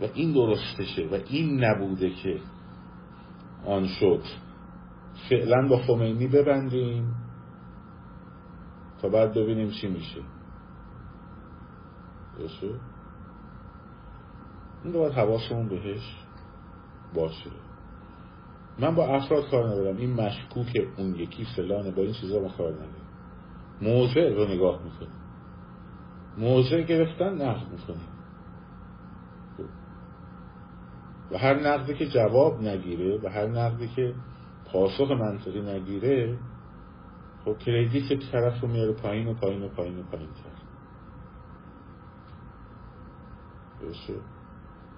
و 0.00 0.04
این 0.14 0.32
درستشه 0.32 1.08
و 1.12 1.18
این 1.28 1.64
نبوده 1.64 2.10
که 2.10 2.40
آن 3.66 3.86
شد. 3.86 4.22
فعلا 5.30 5.68
با 5.68 5.78
خمینی 5.78 6.28
ببندیم 6.28 7.14
تا 9.02 9.08
بعد 9.08 9.30
ببینیم 9.30 9.70
چی 9.70 9.88
میشه. 9.88 10.20
درسته؟ 12.38 12.80
این 14.84 14.92
باید 14.92 15.12
حواسمون 15.12 15.68
بهش 15.68 16.16
باشه. 17.14 17.50
من 18.78 18.94
با 18.94 19.06
افراد 19.06 19.50
کار 19.50 19.66
ندارم. 19.66 19.96
این 19.96 20.12
مشکوک 20.12 20.86
اون 20.96 21.14
یکی 21.14 21.46
فلانه. 21.56 21.90
با 21.90 22.02
این 22.02 22.12
چیزا 22.12 22.40
ما 22.40 22.48
کار 22.48 22.72
نداریم 22.72 23.06
موضع 23.82 24.34
رو 24.34 24.44
نگاه 24.44 24.82
می‌کنیم 24.82 25.20
موضع 26.38 26.82
گرفتن 26.82 27.42
نقد 27.42 27.72
می‌کنیم 27.72 28.08
و 31.30 31.38
هر 31.38 31.60
نقدی 31.60 31.94
که 31.94 32.06
جواب 32.06 32.62
نگیره 32.62 33.18
و 33.22 33.28
هر 33.28 33.46
نقدی 33.46 33.88
که 33.88 34.14
پاسخ 34.72 35.10
منطقی 35.10 35.60
نگیره 35.60 36.38
خب 37.44 37.58
کردیت 37.58 38.32
طرف 38.32 38.60
رو 38.60 38.68
میاره 38.68 38.92
پایین 38.92 39.28
و 39.28 39.34
پایین 39.34 39.62
و 39.62 39.68
پایین 39.68 39.98
و 39.98 40.02
پایین 40.02 40.28
تر. 40.28 40.50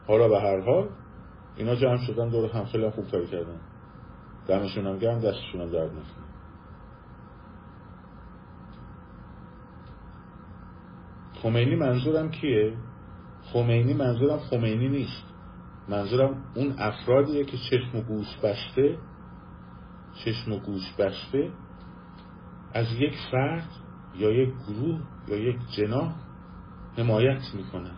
حالا 0.06 0.28
به 0.28 0.40
هر 0.40 0.60
حال 0.60 0.88
اینا 1.58 1.74
جمع 1.74 2.06
شدن 2.06 2.28
دور 2.28 2.50
هم. 2.50 2.64
خیلی 2.64 2.90
خوب 2.90 3.10
کاری 3.10 3.26
کردن. 3.26 3.60
دمشون 4.48 4.86
هم 4.86 4.98
گرم 4.98 5.20
دستشون 5.20 5.60
هم 5.60 5.70
درد 5.70 5.90
نکنه. 5.90 6.28
خمینی 11.42 11.76
منظورم 11.76 12.30
کیه؟ 12.30 12.76
خمینی 13.52 13.94
منظورم 13.94 14.38
خمینی 14.38 14.88
نیست. 14.88 15.24
منظورم 15.88 16.44
اون 16.54 16.74
افرادیه 16.78 17.44
که 17.44 17.56
چشم 17.56 17.98
و 17.98 18.02
گوش 18.02 18.36
بسته 18.36 18.98
چشم 20.24 20.52
و 20.52 20.58
گوش 20.58 20.94
بسته 20.98 21.50
از 22.74 22.86
یک 22.92 23.14
فرد 23.32 23.68
یا 24.16 24.30
یک 24.30 24.54
گروه 24.68 25.00
یا 25.28 25.36
یک 25.36 25.58
جناح 25.76 26.14
حمایت 26.98 27.42
می‌کنن. 27.54 27.96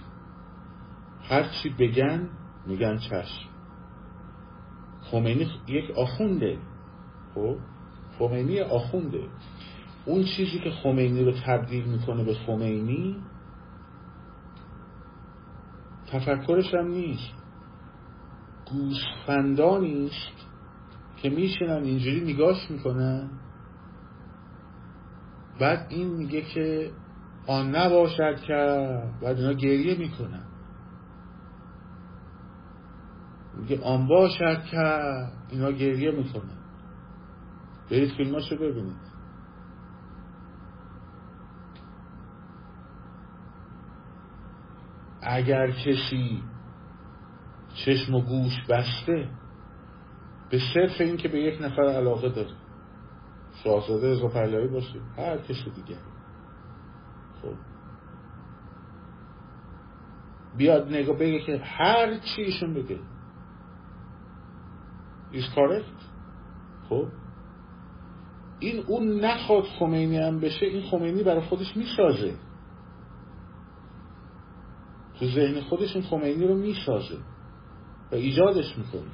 هرچی 1.23 1.69
بگن 1.79 2.29
میگن 2.67 2.99
چشم. 2.99 3.50
خمینی 5.11 5.51
یک 5.69 5.91
آخونده. 5.91 6.59
خب؟ 7.35 7.57
خمینی 8.19 8.61
آخونده. 8.61 9.23
اون 10.07 10.25
چیزی 10.25 10.59
که 10.59 10.71
خمینی 10.71 11.25
رو 11.25 11.33
تبدیل 11.47 11.85
می‌کنه 11.85 12.25
به 12.25 12.35
خمینی 12.35 13.17
تفکرش 16.07 16.75
هم 16.75 16.87
نیست. 16.87 17.33
گوسفندانی 18.71 20.07
است 20.07 20.47
که 21.17 21.31
میشنن 21.31 21.83
اینجوری 21.83 22.21
نگاش 22.21 22.71
می‌کنن. 22.71 23.31
بعد 25.61 25.87
این 25.91 26.09
میگه 26.09 26.43
که 26.43 26.91
آن 27.47 27.77
نباشد 27.77 28.41
که 28.47 28.55
بعد 29.23 29.37
اینا 29.37 29.53
گریه 29.53 29.99
می‌کنن. 29.99 30.50
میگه 33.61 33.85
آن 33.85 34.07
باشد 34.07 34.65
که 34.65 35.03
اینا 35.51 35.71
گریه 35.73 36.11
می‌کنه 36.11 36.53
برید 37.91 38.13
فیلماشو 38.17 38.57
ببینید. 38.57 39.11
اگر 45.23 45.71
کسی 45.71 46.43
چشم 47.75 48.15
و 48.15 48.21
گوش 48.21 48.53
بسته 48.69 49.29
به 50.51 50.59
صرف 50.75 51.01
اینکه 51.01 51.29
به 51.29 51.41
یک 51.41 51.63
نفر 51.63 51.83
علاقه 51.83 52.29
داره. 52.29 52.55
شاهزاده 53.65 54.11
رضا 54.11 54.29
پهلوی 54.29 54.69
باشه. 54.69 55.01
هر 55.17 55.39
کسی 55.39 55.71
دیگه. 55.77 55.97
خب. 57.43 57.55
بیاد 60.57 60.89
نگاه 60.89 61.17
بگه 61.17 61.41
که 61.41 61.59
هر 61.59 62.19
چی 62.19 62.67
بگه. 62.67 62.99
Is 65.33 65.45
correct 65.55 66.01
خب. 66.89 67.07
این 68.59 68.85
اون 68.87 69.25
نخواد 69.25 69.65
خمینی 69.65 70.19
هم 70.19 70.41
بشه 70.41 70.67
این 70.67 70.83
خمینی 70.91 71.23
برای 71.23 71.41
خودش 71.41 71.77
می‌سازه. 71.77 72.35
تو 75.19 75.27
ذهن 75.27 75.61
خودش 75.61 75.97
این 75.97 76.05
خمینی 76.05 76.47
رو 76.47 76.55
می‌سازه 76.55 77.19
و 78.13 78.15
ایجادش 78.15 78.79
می‌کنه. 78.79 79.11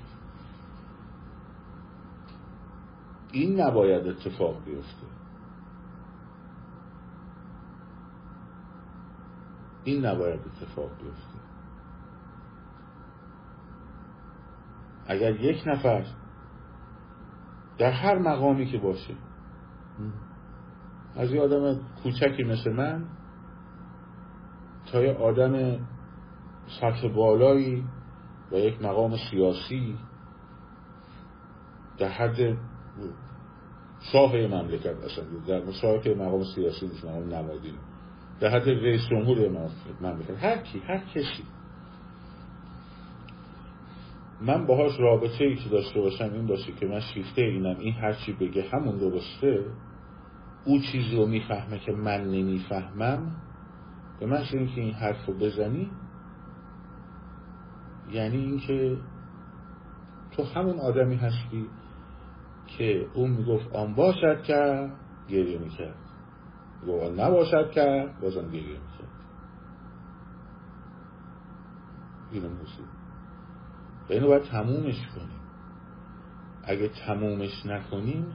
این 3.32 3.60
نباید 3.60 4.06
اتفاق 4.06 4.64
بیفته. 4.64 5.06
این 9.84 10.06
نباید 10.06 10.40
اتفاق 10.40 10.90
بیفته. 11.02 11.45
اگر 15.06 15.40
یک 15.40 15.62
نفر 15.66 16.04
در 17.78 17.90
هر 17.90 18.18
مقامی 18.18 18.66
که 18.66 18.78
باشه 18.78 19.14
از 21.16 21.32
یه 21.32 21.40
آدم 21.42 21.80
کوچکی 22.02 22.44
مثل 22.44 22.72
من 22.72 23.04
تا 24.92 25.02
یه 25.02 25.12
آدم 25.12 25.78
سطح 26.80 27.08
بالایی 27.08 27.84
و 28.52 28.56
یک 28.56 28.82
مقام 28.82 29.16
سیاسی 29.30 29.98
در 31.98 32.08
حد 32.08 32.56
شاه 34.12 34.36
مملکت 34.36 34.96
اصلا 35.04 35.24
در 35.46 35.72
شاه 35.72 36.08
مقام 36.08 36.44
سیاسی 36.54 36.86
نیست 36.86 37.04
مقام 37.04 37.34
نمادین 37.34 37.74
در 38.40 38.48
حد 38.48 38.68
رئیس 38.68 39.00
جمهور 39.10 39.68
مملکت 40.00 40.44
هر 40.44 40.56
کی 40.56 40.78
هر 40.78 40.98
کسی. 40.98 41.55
من 44.40 44.66
باهاش 44.66 45.00
رابطه 45.00 45.44
ای 45.44 45.56
که 45.56 45.68
داشته 45.68 46.00
باشم 46.00 46.30
این 46.32 46.46
باشه 46.46 46.72
که 46.72 46.86
من 46.86 47.00
شیفته 47.00 47.42
اینم 47.42 47.76
این 47.78 47.94
هر 47.94 48.12
چی 48.12 48.32
بگه 48.32 48.62
همون 48.72 48.98
درسته. 48.98 49.64
او 50.64 50.78
چیزی 50.78 51.16
رو 51.16 51.26
می‌فهمه 51.26 51.78
که 51.78 51.92
من 51.92 52.24
نمی‌فهمم. 52.24 53.36
به 54.20 54.26
من 54.26 54.44
اینکه 54.52 54.80
این 54.80 54.94
حرف 54.94 55.26
رو 55.26 55.34
بزنی 55.34 55.90
یعنی 58.12 58.36
اینکه 58.36 58.96
تو 60.30 60.42
همون 60.44 60.78
آدمی 60.78 61.16
هستی 61.16 61.66
که 62.66 63.06
اون 63.14 63.30
می‌گفت 63.30 63.76
آن 63.76 63.94
باشد 63.94 64.42
که 64.42 64.90
گریه 65.28 65.58
می‌کرد. 65.58 65.96
می‌گفت 66.82 67.20
نباشد 67.20 67.70
که 67.70 68.08
بازم 68.22 68.48
گریه 68.48 68.62
می‌کرد. 68.62 69.08
اینو 72.32 72.48
موسیقی 72.48 72.95
و 74.08 74.12
اینو 74.12 74.26
باید 74.26 74.42
تمومش 74.42 75.06
کنیم. 75.14 75.40
اگه 76.64 76.88
تمومش 76.88 77.66
نکنیم 77.66 78.26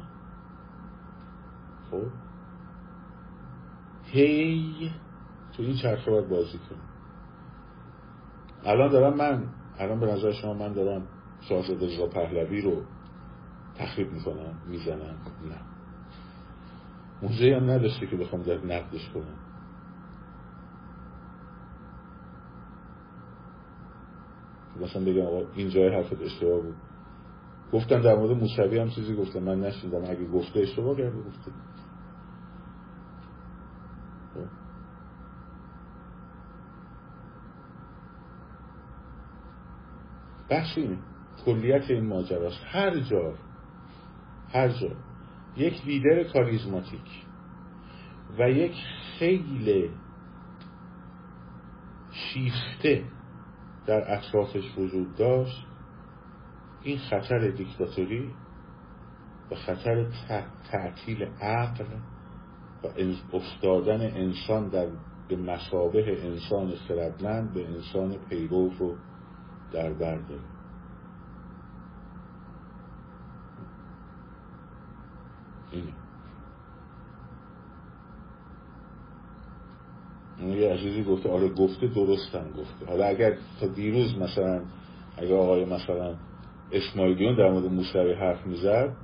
خب 1.92 2.08
هی 4.06 4.92
تو 5.54 5.64
این 5.64 5.76
چرخه 5.76 6.12
باید 6.12 6.30
بازی 6.30 6.58
کنیم. 6.58 6.82
الان 8.66 8.92
دارم 8.92 9.18
من 9.18 9.44
الان 9.78 10.00
به 10.00 10.06
نظر 10.06 10.32
شما 10.32 10.54
من 10.54 10.74
دارم 10.74 11.08
شاهزاده 11.42 11.86
رضا 11.86 12.08
پهلوی 12.08 12.62
رو 12.62 12.82
تخریب 13.76 14.12
می‌کنم 14.12 14.54
می‌زنم؟ 14.68 15.16
نه. 15.50 15.62
موزه 17.22 17.56
هم 17.56 17.70
نداشته 17.70 18.08
که 18.08 18.18
بخوام 18.18 18.42
در 18.42 18.58
نقدش 18.58 19.10
کنم. 19.10 19.41
مثلا 24.82 25.06
بگم 25.06 25.22
آقا 25.22 25.42
این 25.56 25.70
جای 25.70 25.96
حرفت 25.96 26.22
اشتباه 26.22 26.62
بود. 26.62 26.76
گفتم 27.74 28.02
در 28.02 28.16
مورد 28.16 28.38
موسوی 28.38 28.80
هم 28.80 28.90
چیزی 28.90 29.16
گفتم. 29.16 29.40
من 29.40 29.60
نشیدم. 29.60 30.04
اگه 30.04 30.28
گفته 30.28 30.60
اشتباه 30.60 30.98
کرده 30.98 31.18
گفته. 31.18 31.52
بخش 40.50 40.78
اینه. 40.78 40.98
کلیت 41.46 41.90
این 41.90 42.08
ماجراست. 42.08 42.60
هر 42.66 43.00
جا 43.00 43.34
هر 44.54 44.68
جا. 44.70 44.90
یک 45.58 45.86
لیدر 45.86 46.24
کاریزماتیک 46.24 47.26
و 48.40 48.50
یک 48.50 48.76
خیلی 49.20 49.90
شیفته 52.12 53.04
در 53.86 54.14
اطرافش 54.14 54.78
وجود 54.78 55.16
داشت 55.16 55.66
این 56.84 56.98
خطر 56.98 57.50
دیکتاتوری 57.50 58.32
و 59.52 59.56
خطر 59.56 60.06
تعطیل 60.72 61.24
عقل 61.24 61.86
و 62.84 62.88
افتادن 63.34 64.02
انسان 64.02 64.70
در 64.70 64.88
به 65.30 65.36
مشابه 65.36 66.26
انسان 66.26 66.76
خردمند 66.76 67.54
به 67.54 67.68
انسان 67.68 68.18
پیرو 68.30 68.70
رو 68.80 68.96
در 69.72 69.94
بر 69.94 70.20
اینه. 75.72 75.94
یه 80.50 80.74
عزیزی 80.74 81.04
گفته 81.04 81.30
آره 81.30 81.50
گفته 81.50 81.88
درستم 81.88 82.46
گفته. 82.58 82.86
حالا 82.88 83.06
اگر 83.06 83.38
تا 83.60 83.68
دیروز 83.68 84.18
مثلا 84.18 84.62
اگر 85.18 85.36
آقای 85.36 85.66
مثلا 85.66 86.16
اسماعیلیون 86.72 87.36
در 87.36 87.52
مورد 87.52 87.66
موسوی 87.66 88.14
حرف 88.14 88.46
می‌زد 88.48 88.96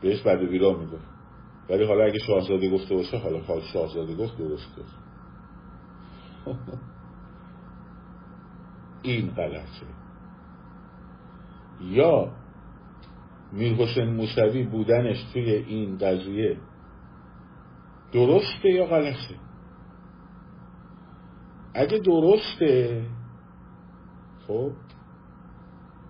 بهش 0.00 0.22
بعد 0.22 0.48
بیرا 0.48 0.72
می‌گفت. 0.72 1.14
ولی 1.70 1.84
حالا 1.84 2.04
اگه 2.04 2.18
شاهزاده 2.18 2.70
گفته 2.70 2.94
باشه 2.94 3.18
حالا 3.18 3.40
حال 3.40 3.60
شاهزاده 3.60 4.14
گفت 4.14 4.38
درست 4.38 4.76
گفت 4.78 4.94
این 9.02 9.30
غلطه. 9.30 9.86
یا 11.90 12.28
میرحسین 13.52 14.04
موسوی 14.04 14.62
بودنش 14.62 15.24
توی 15.32 15.50
این 15.52 15.98
قضیه 15.98 16.56
درسته 18.12 18.68
یا 18.68 18.86
غلطه؟ 18.86 19.43
اگه 21.74 21.98
درسته 21.98 23.02
خب 24.46 24.70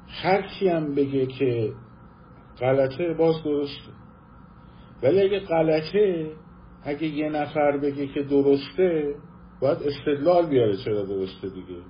هر 0.09 0.43
کی 0.43 0.69
هم 0.69 0.95
بگه 0.95 1.27
که 1.27 1.73
غلطه 2.61 3.15
باز 3.15 3.35
درسته. 3.45 3.93
ولی 5.03 5.23
اگه 5.23 5.41
غلطه 5.41 6.33
اگه 6.83 7.07
یه 7.07 7.29
نفر 7.29 7.79
بگه 7.79 8.07
که 8.07 8.23
درسته 8.23 9.15
باید 9.61 9.79
استدلال 9.83 10.47
بیاره 10.47 10.77
چرا 10.77 11.03
درسته 11.05 11.49
دیگه. 11.49 11.81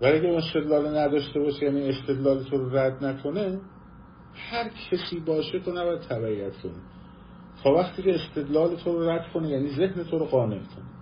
ولی 0.00 0.18
اگه 0.18 0.28
استدلال 0.28 0.98
نداشته 0.98 1.40
باشه 1.40 1.64
یعنی 1.64 1.88
استدلال 1.88 2.44
تو 2.44 2.56
رو 2.56 2.76
رد 2.76 3.04
نکنه 3.04 3.60
هر 4.34 4.68
کسی 4.90 5.20
باشه 5.20 5.58
تو 5.58 5.70
نباید 5.70 6.00
تبعیت 6.00 6.56
کنی. 6.62 6.82
تا 7.62 7.70
وقتی 7.70 8.02
که 8.02 8.14
استدلال 8.14 8.76
تو 8.76 8.92
رو 8.92 9.10
رد 9.10 9.32
کنه 9.34 9.48
یعنی 9.48 9.68
ذهن 9.68 10.04
تو 10.04 10.18
رو 10.18 10.24
قانع 10.24 10.58
کنه. 10.58 10.95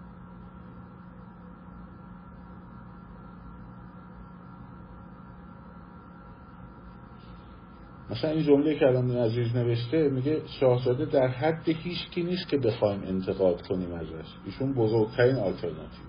مثلا 8.10 8.30
این 8.30 8.42
جمله 8.42 8.78
که 8.78 8.86
الان 8.86 9.10
عزیز 9.10 9.56
نوشته 9.56 10.08
میگه 10.08 10.42
شاهزاده 10.46 11.04
در 11.04 11.28
حد 11.28 11.68
هیچ 11.68 12.10
کی 12.10 12.22
نیست 12.22 12.48
که 12.48 12.58
بخوایم 12.58 13.02
انتقاد 13.02 13.66
کنیم 13.66 13.92
ازش. 13.92 14.28
ایشون 14.46 14.72
بزرگترین 14.74 15.36
آلترناتیو. 15.36 16.04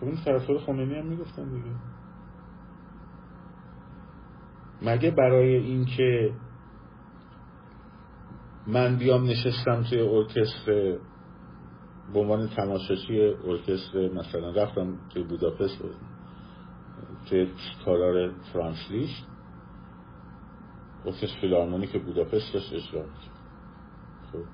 خب 0.00 0.06
این 0.06 0.16
طرفدار 0.24 0.58
خمینی 0.58 0.94
هم 0.94 1.06
می‌گفتن 1.06 1.44
دیگه. 1.44 1.76
مگه 4.82 5.10
برای 5.10 5.56
اینکه 5.56 6.30
من 8.66 8.96
بیام 8.96 9.24
نشستم 9.24 9.82
توی 9.82 10.00
ارکستر 10.00 10.98
به 12.12 12.20
عنوان 12.20 12.48
تماشاچی 12.48 13.20
ارکستر 13.20 14.08
مثلا 14.08 14.50
رفتم 14.50 14.98
توی 15.12 15.22
بوداپست 15.22 15.82
توی 17.28 17.48
تالار 17.84 18.30
فرانسلیش 18.52 19.22
ارکستر 21.04 21.40
فیلارمونیک 21.40 22.02
بوداپست 22.02 22.54
داشت 22.54 22.72
اجرا 22.72 23.04
خب. 24.32 24.44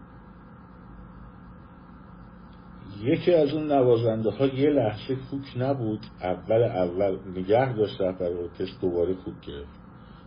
یکی 3.02 3.34
از 3.34 3.52
اون 3.52 3.72
نوازنده 3.72 4.30
ها 4.30 4.46
یه 4.46 4.70
لحظه 4.70 5.16
کوک 5.30 5.56
نبود 5.56 6.00
اول 6.22 6.62
اول 6.62 7.18
نگه 7.36 7.72
داشت 7.72 8.00
رفت 8.00 8.22
ارکستر 8.22 8.80
دوباره 8.80 9.14
کوک 9.14 9.34
گرفت. 9.46 9.80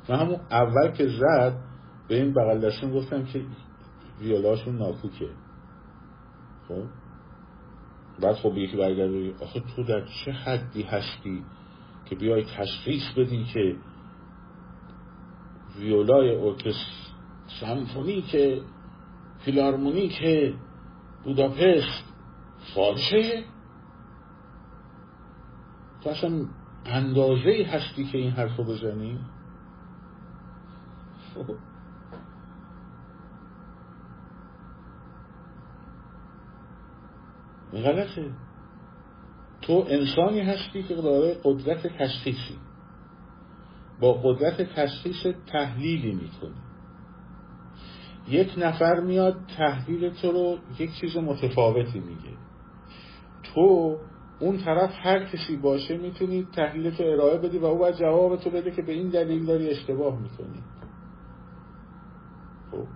من 0.10 0.16
همون 0.20 0.40
اول 0.52 0.92
که 0.92 1.08
زد 1.08 1.58
به 2.08 2.16
این 2.16 2.34
بغل 2.34 2.60
دستون 2.60 2.92
گفتم 2.92 3.26
که 3.26 3.42
ویولاشون 4.20 4.78
ناکوکه. 4.78 5.30
خب. 6.68 6.84
بعد 8.22 8.36
خب 8.36 8.58
یکی 8.58 8.78
برگرده 8.78 9.34
آخه 9.42 9.60
تو 9.76 9.84
در 9.84 10.06
چه 10.26 10.32
حدی 10.32 10.84
هستی؟ 10.84 11.44
که 12.10 12.16
بیای 12.16 12.46
تشخیص 12.58 13.14
بدی 13.18 13.46
که 13.54 13.76
ویولای 15.80 16.36
ارکستر 16.36 17.10
سمفونیک 17.62 18.36
فیلارمونیک 19.46 20.22
بوداپست 21.24 22.04
فالشه 22.76 23.44
تو 26.04 26.10
اصلا 26.10 26.46
اندازه 26.86 27.68
هستی 27.72 28.06
که 28.06 28.18
این 28.18 28.32
حرف 28.32 28.56
رو 28.58 28.64
بزنی؟ 28.64 29.20
خب. 31.34 31.56
غلطه. 37.74 38.49
تو 39.70 39.86
انسانی 39.90 40.40
هستی 40.40 40.84
که 40.84 40.96
داره 40.96 41.38
قدرت 41.44 41.88
تشخیصی 41.88 42.56
با 44.00 44.14
قدرت 44.14 44.62
تشخیص 44.62 45.36
تحلیلی 45.48 46.12
می‌کنی. 46.12 46.62
یک 48.30 48.54
نفر 48.58 49.00
میاد 49.00 49.36
تحلیل 49.58 50.10
تو 50.10 50.32
رو 50.32 50.58
یک 50.80 50.90
چیز 51.02 51.18
متفاوتی 51.18 52.00
میگه. 52.00 52.38
تو 53.44 53.98
اون 54.40 54.58
طرف 54.58 54.92
هر 55.04 55.24
کسی 55.24 55.58
باشه 55.58 55.98
می‌تونی 55.98 56.48
تحلیل 56.56 56.92
تو 56.92 57.04
ارائه 57.04 57.38
بدی 57.38 57.58
و 57.58 57.66
او 57.66 57.78
باید 57.78 57.96
جواب 57.96 58.36
تو 58.36 58.50
بده 58.50 58.72
که 58.72 58.82
به 58.82 58.92
این 58.92 59.10
دلیل 59.10 59.46
داری 59.46 59.70
اشتباه 59.70 60.20
می‌کنی. 60.22 60.64
خب 62.72 62.88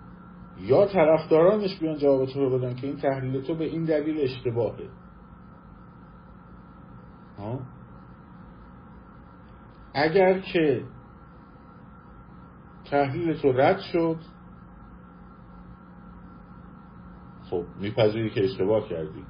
یا 0.61 0.85
طرفدارانش 0.85 1.79
بیان 1.79 1.97
جواب 1.97 2.25
تو 2.25 2.39
رو 2.39 2.59
بدن 2.59 2.75
که 2.75 2.87
این 2.87 2.97
تحلیل 2.97 3.41
تو 3.41 3.55
به 3.55 3.65
این 3.65 3.83
دلیل 3.83 4.21
اشتباهه؟ 4.21 5.02
اگر 9.93 10.39
که 10.39 10.85
تحلیل 12.85 13.33
تو 13.41 13.51
رد 13.51 13.79
شد 13.79 14.17
خب 17.49 17.65
میپذیری 17.79 18.29
که 18.29 18.43
اشتباه 18.43 18.89
کردی. 18.89 19.25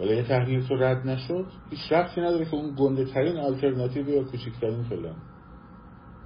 ولی 0.00 0.16
یه 0.16 0.28
تحلیل 0.28 0.68
تو 0.68 0.74
رد 0.74 1.06
نشد 1.06 1.46
هیچ 1.70 1.92
رفتی 1.92 2.20
نداره 2.20 2.44
که 2.44 2.54
اون 2.54 2.74
گنده 2.78 3.04
ترین 3.04 3.36
آلترناتیو 3.36 4.08
یا 4.08 4.24
کوچکترین 4.24 4.82
فلان. 4.82 5.16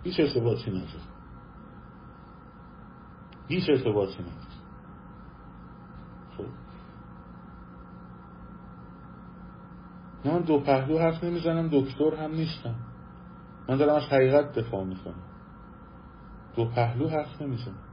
هیچ 0.05 0.21
ارتباطی 0.21 0.71
نداره. 0.71 1.19
هیچ 3.49 3.71
ارتباطی 3.71 4.23
نداره 4.23 4.59
خب 6.37 6.45
من 10.25 10.39
دو 10.39 10.61
پهلو 10.61 10.99
حرف 10.99 11.25
نمی‌زنم 11.25 11.69
دکتر 11.73 12.15
هم 12.15 12.31
نیستم. 12.31 12.75
من 13.69 13.77
دارم 13.77 13.95
از 13.95 14.03
حقیقت 14.03 14.59
دفاع 14.59 14.85
می‌کنم. 14.85 15.23
دو 16.57 16.65
پهلو 16.65 17.09
حرف 17.09 17.43
نمی‌زنم. 17.43 17.85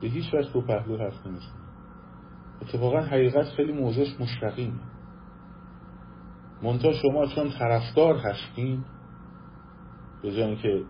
به 0.00 0.08
هیچ 0.08 0.34
وجه 0.34 0.52
دو 0.52 0.60
پهلو 0.60 0.98
حرف 0.98 1.26
نمی‌زنم. 1.26 1.60
اتفاقا 2.62 3.00
حقیقت 3.00 3.48
خیلی 3.56 3.72
موضوعش 3.72 4.20
مستقیمه 4.20 4.80
منتها 6.62 6.92
شما 6.92 7.26
چون 7.26 7.50
طرفدار 7.58 8.16
هستین 8.18 8.84
به 10.22 10.32
جای 10.32 10.56
که 10.56 10.84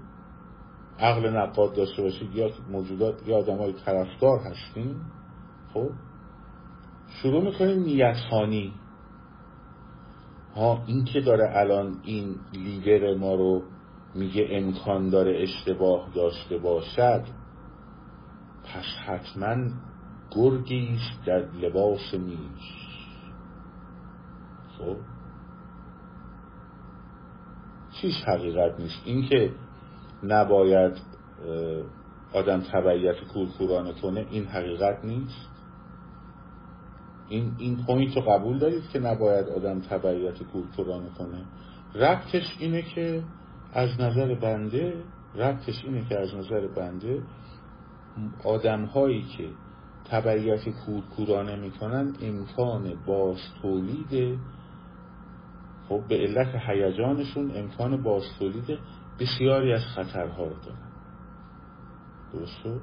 عقل 0.99 1.37
نقاد 1.37 1.75
داشته 1.75 2.03
باشید 2.03 2.35
یا 2.35 2.51
موجودات 2.71 3.29
یا 3.29 3.39
آدم 3.39 3.59
های 3.59 3.73
طرفدار 3.73 4.39
هستین 4.39 4.97
خب 5.75 5.91
شروع 7.23 7.45
می‌کنیم 7.45 7.83
نیتخانی. 7.83 8.73
ها 10.57 10.83
این 10.87 11.05
که 11.05 11.21
داره 11.21 11.51
الان 11.59 11.97
این 12.05 12.37
لیدر 12.53 13.15
ما 13.15 13.35
رو 13.35 13.63
میگه 14.15 14.49
امکان 14.51 15.11
داره 15.11 15.43
اشتباه 15.43 16.11
داشته 16.15 16.59
باشد 16.59 17.25
پس 18.65 18.85
حتما 19.07 19.57
گرگیست 20.31 21.25
در 21.27 21.39
لباس 21.39 22.15
میش 22.15 22.91
خب؟ 24.79 24.97
چیش 28.01 28.15
حقیقت 28.27 28.81
نیست؟ 28.81 29.03
اینکه 29.05 29.53
نباید 30.23 30.93
آدم 32.33 32.61
تبعیت 32.61 33.17
کورکورانه 33.35 33.93
کنه 33.93 34.27
این 34.31 34.45
حقیقت 34.45 35.05
نیست؟ 35.05 35.50
این 37.31 37.55
این 37.59 37.85
پوینت 37.87 38.17
رو 38.17 38.23
قبول 38.23 38.59
دارید 38.59 38.89
که 38.93 38.99
نباید 38.99 39.49
آدم 39.49 39.81
تبعیت 39.81 40.43
کورکورانه 40.43 41.09
کنه 41.19 41.45
ربطش 41.95 42.57
اینه 42.59 42.83
که 42.83 43.23
از 43.73 44.01
نظر 44.01 44.35
بنده 44.35 44.95
ربطش 45.35 45.85
اینه 45.85 46.09
که 46.09 46.19
از 46.19 46.35
نظر 46.35 46.67
بنده 46.67 47.23
آدم 48.45 48.85
هایی 48.85 49.23
که 49.23 49.49
تبعیت 50.05 50.69
کورکورانه 50.69 51.57
می‌کنن 51.57 52.15
امکان 52.23 52.95
باز 53.07 53.39
تولید 53.63 54.39
خب 55.89 56.03
به 56.09 56.17
علت 56.17 56.55
هیجانشون 56.69 57.51
امکان 57.55 58.03
باز 58.03 58.23
تولید 58.39 58.79
بسیاری 59.21 59.73
از 59.73 59.87
خطرها 59.95 60.45
رو 60.45 60.55
دارن. 60.55 60.91
درست 62.33 62.83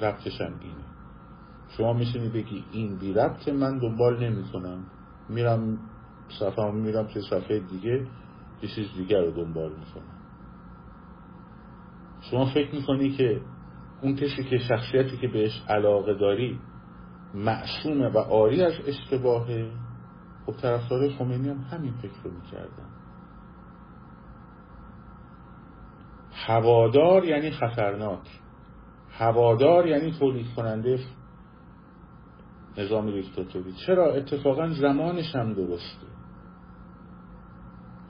ربطش 0.00 0.40
هم 0.40 0.60
اینه. 0.60 0.95
شما 1.68 1.92
می‌تونی 1.92 2.28
بگی 2.28 2.64
این 2.72 2.98
بی 2.98 3.12
ربط 3.12 3.48
من 3.48 3.78
دنبال 3.78 4.24
نمی 4.24 4.44
کنم 4.52 4.84
میرم 5.28 5.78
صفحه 6.38 6.70
میرم 6.70 7.06
توی 7.06 7.22
صفحه 7.22 7.60
دیگه 7.60 8.06
یه 8.62 8.68
چیز 8.74 8.86
دیگر 8.96 9.20
رو 9.20 9.30
دنبال 9.30 9.70
می‌کنم. 9.70 10.16
شما 12.30 12.46
فکر 12.46 12.74
می‌کنی 12.74 13.10
که 13.10 13.40
اون 14.02 14.16
کسی 14.16 14.44
که 14.44 14.58
شخصیتی 14.58 15.16
که 15.16 15.28
بهش 15.28 15.62
علاقه 15.68 16.14
داری 16.14 16.60
معصومه 17.34 18.08
و 18.08 18.18
آری 18.18 18.62
از 18.62 18.72
اشتباهه؟ 18.86 19.70
خب 20.46 20.52
طرفدار 20.52 21.08
خمینی 21.10 21.48
هم 21.48 21.60
همین 21.70 21.92
فکر 21.92 22.22
رو 22.24 22.30
می‌کردن. 22.30 22.88
هوادار 26.32 27.24
یعنی 27.24 27.50
خطرناک. 27.50 28.40
هوادار 29.10 29.86
یعنی 29.86 30.12
تولید 30.12 30.46
کننده 30.56 30.98
نظام 32.78 33.10
دیکتاتوری. 33.10 33.72
چرا؟ 33.86 34.12
اتفاقا 34.14 34.68
زمانش 34.68 35.36
هم 35.36 35.52
درسته. 35.52 36.06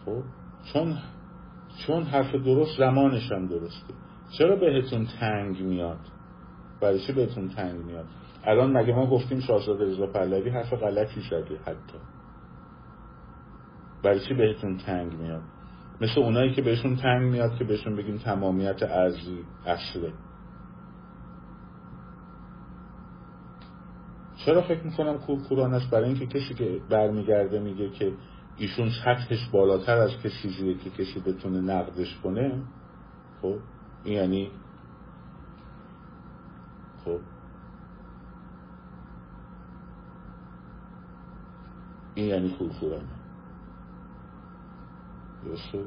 خب؟ 0.05 0.23
چون 0.73 0.99
چون 1.87 2.03
حرف 2.03 2.35
درست 2.35 2.79
زمانش 2.79 3.33
هم 3.33 3.47
درسته. 3.47 3.95
چرا 4.39 4.57
بهتون 4.57 5.07
تنگ 5.21 5.63
میاد؟ 5.63 6.01
برای 6.81 7.01
چی 7.07 7.13
بهتون 7.13 7.49
تنگ 7.49 7.85
میاد؟ 7.85 8.07
الان 8.45 8.77
مگه 8.77 8.95
ما 8.95 9.07
گفتیم 9.07 9.41
شاهزاده 9.41 9.85
رضا 9.85 10.07
پهلوی 10.07 10.51
حرف 10.51 10.73
غلطی 10.73 11.21
زده 11.31 11.59
حتی. 11.65 11.99
برای 14.03 14.21
چی 14.21 14.35
بهتون 14.35 14.77
تنگ 14.77 15.13
میاد؟ 15.13 15.43
مثل 16.01 16.21
اونایی 16.21 16.55
که 16.55 16.63
بهشون 16.63 16.97
تنگ 16.97 17.23
میاد 17.23 17.59
که 17.59 17.65
بهشون 17.65 17.97
بگیم 17.97 18.19
تمامیت 18.19 18.83
ارزی 18.83 19.45
اصله. 19.67 20.13
چرا 24.47 24.63
فکر 24.63 24.83
می‌کنم 24.83 25.19
کورکوران 25.19 25.75
است 25.75 25.91
برای 25.91 26.05
اینکه 26.05 26.27
کسی 26.27 26.55
که 26.55 26.81
برمیگرده 26.91 27.61
میگه 27.61 27.91
که 27.91 28.13
ایشون 28.57 28.91
سطحش 29.05 29.49
بالاتر 29.53 29.99
از 29.99 30.11
کسی 30.11 30.75
که 30.85 30.91
کسی 30.91 31.21
بتونه 31.21 31.61
نقدش 31.61 32.19
کنه 32.23 32.63
خب؟ 33.43 33.59
یعنی 34.05 34.51
خب؟ 37.05 37.21
این 42.15 42.27
یعنی 42.27 42.51
کورکورانه 42.51 43.05
درسته؟ 45.45 45.85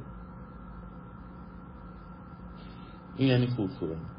این 3.16 3.30
یعنی 3.30 3.48
کورکورانه 3.48 4.10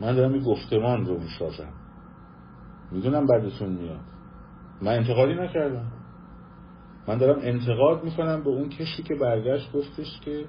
من 0.00 0.14
دارم 0.14 0.32
این 0.32 0.42
گفتمان 0.42 1.06
رو 1.06 1.18
می‌سازم. 1.18 1.87
می‌دونم 2.90 3.26
بعدتون 3.26 3.68
میاد. 3.68 4.00
من 4.82 4.92
انتقادی 4.92 5.34
نکردم. 5.34 5.92
من 7.08 7.18
دارم 7.18 7.38
انتقاد 7.42 8.04
می‌کنم 8.04 8.42
به 8.42 8.50
اون 8.50 8.68
کسی 8.68 9.02
که 9.02 9.14
برگشت 9.14 9.72
گفتش 9.72 10.20
که 10.20 10.44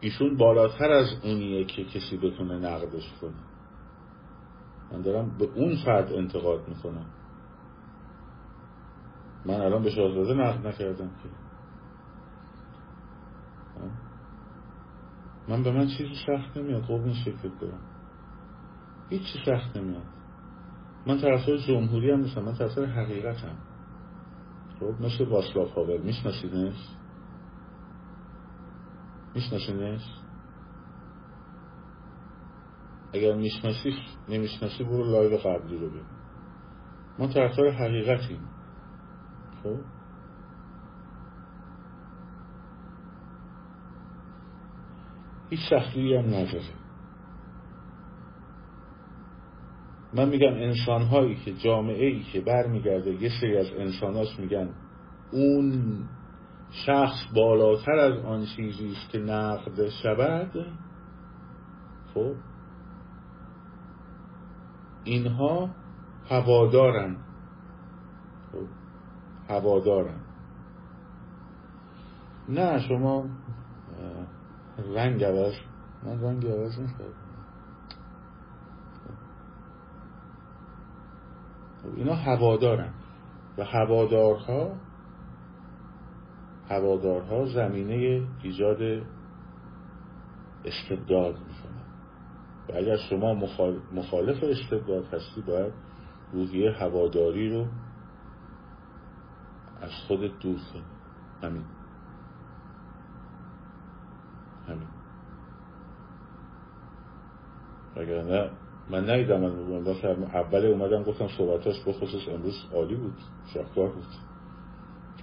ایشون 0.00 0.36
بالاتر 0.36 0.90
از 0.90 1.06
اونیه 1.22 1.64
که 1.64 1.84
کسی 1.84 2.16
بتونه 2.16 2.58
نقدش 2.58 3.12
کنه. 3.20 3.30
من 4.92 5.02
دارم 5.02 5.38
به 5.38 5.44
اون 5.44 5.76
فرد 5.84 6.12
انتقاد 6.12 6.68
می‌کنم. 6.68 7.06
من 9.44 9.60
الان 9.60 9.82
به 9.82 9.90
شاهزاده 9.90 10.34
نقد 10.34 10.66
نکردم 10.66 11.08
که. 11.08 11.28
من 15.48 15.62
به 15.62 15.72
من 15.72 15.86
چیزی 15.86 16.14
سخت 16.26 16.56
نمیاد. 16.56 16.82
قربون 16.82 17.14
شکلت 17.14 17.60
برم. 17.60 17.80
هیچی 19.10 19.38
سخت 19.46 19.76
نمیاد. 19.76 20.19
من 21.06 21.20
طرفدار 21.20 21.56
جمهوری 21.56 22.10
هم 22.10 22.20
نیستم 22.20 22.42
من 22.42 22.54
طرفدار 22.54 22.86
حقیقتم. 22.86 23.56
خب 24.80 24.94
مثل 25.00 25.28
واتسلاف 25.28 25.72
هاول 25.72 25.98
میشناسیدش 25.98 26.88
میشناسینش 29.34 30.02
اگر 33.14 33.34
میشناسیش 33.34 33.94
نمی‌شناسی 34.28 34.84
برو 34.84 35.04
لایو 35.04 35.36
قبلی 35.36 35.78
رو 35.78 35.90
ببین. 35.90 36.04
ما 37.18 37.26
طرفدار 37.26 37.70
حقیقتیم. 37.70 38.40
خب؟ 39.62 39.76
هیچ 45.50 45.60
سختی 45.70 46.14
هم 46.14 46.26
نداره. 46.26 46.89
من 50.14 50.28
میگم 50.28 50.52
انسان 50.54 51.02
هایی 51.02 51.34
که 51.34 51.52
جامعه 51.52 52.06
ای 52.06 52.22
که 52.22 52.40
برمیگرده 52.40 53.10
یه 53.10 53.30
سری 53.40 53.58
از 53.58 53.66
انساناش 53.78 54.38
میگن 54.38 54.68
اون 55.32 55.98
شخص 56.70 57.18
بالاتر 57.34 57.92
از 57.92 58.24
آن 58.24 58.46
چیزی 58.56 58.92
است 58.92 59.10
که 59.10 59.18
نقد 59.18 59.88
شود 59.88 60.66
خب؟ 62.14 62.34
اینها 65.04 65.70
هوادارن. 66.28 67.16
خب؟ 68.52 68.66
هوادارن. 69.48 70.20
نه 72.48 72.88
شما 72.88 73.24
رنگ 74.94 75.24
عوض. 75.24 75.54
من 76.02 76.20
رنگ 76.22 76.46
عوض 76.46 76.78
نکردم. 76.78 77.29
اینا 81.96 82.14
هوادارن. 82.14 82.94
و 83.58 83.64
هوادارها 83.64 84.76
هوادارها 86.68 87.46
زمینه 87.46 88.26
ایجاد 88.42 89.02
استبداد 90.64 91.34
می‌کنن. 91.34 91.84
و 92.68 92.72
اگر 92.76 92.96
شما 92.96 93.34
مخالف 93.92 94.44
استبداد 94.44 95.04
هستی 95.04 95.40
باید 95.40 95.72
روحیه 96.32 96.70
هواداری 96.70 97.50
رو 97.50 97.66
از 99.82 99.90
خودت 100.08 100.38
دور 100.38 100.58
کنی. 100.72 100.82
همین. 101.42 101.64
همین. 104.68 104.88
من 108.90 109.10
نیدم 109.10 109.40
من 109.40 109.86
اول 110.34 110.66
اومدم 110.66 111.02
گفتم 111.02 111.28
صحبتاش 111.28 111.84
بخصوص 111.86 112.28
امروز 112.28 112.54
عالی 112.74 112.94
بود 112.94 113.14
شاهکار 113.54 113.88
بود. 113.88 114.04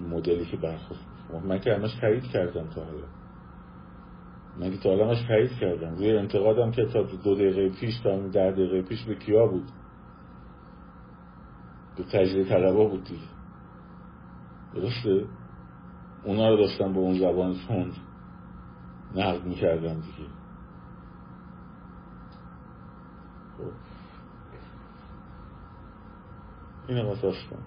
مدلی 0.10 0.46
که 0.46 0.58
برخورد 0.58 1.00
من 1.46 1.60
که 1.60 1.74
همش 1.74 1.96
تایید 2.02 2.24
کردم 2.24 2.68
تا 2.68 2.84
حالا. 2.84 3.08
من 4.60 4.72
که 4.72 4.78
تا 4.78 4.90
حالا 4.90 5.08
همش 5.08 5.22
تایید 5.28 5.52
کردم. 5.52 5.96
روی 5.96 6.18
انتقادم 6.18 6.72
که 6.72 6.86
تا 6.86 7.02
دو 7.04 7.36
دقیقه 7.36 7.70
پیش 7.80 8.00
تا 8.00 8.28
در 8.28 8.52
دقیقه 8.52 8.82
پیش 8.82 9.04
به 9.04 9.16
کیا 9.16 9.48
بود؟ 9.48 9.70
به 11.98 12.04
تجریه 12.04 12.44
طلبا 12.44 12.86
بود 12.86 13.04
دیگه. 13.04 13.28
درسته؟ 14.74 15.26
اونا 16.24 16.50
رو 16.50 16.58
داشتم 16.58 16.94
به 16.94 17.00
اون 17.00 17.20
زبان 17.20 17.56
تند 17.68 17.94
نقد 19.16 19.46
می‌کردم 19.46 19.94
دیگه 19.94 20.30
خب 23.58 23.72
اینه 26.88 27.04
کن 27.04 27.60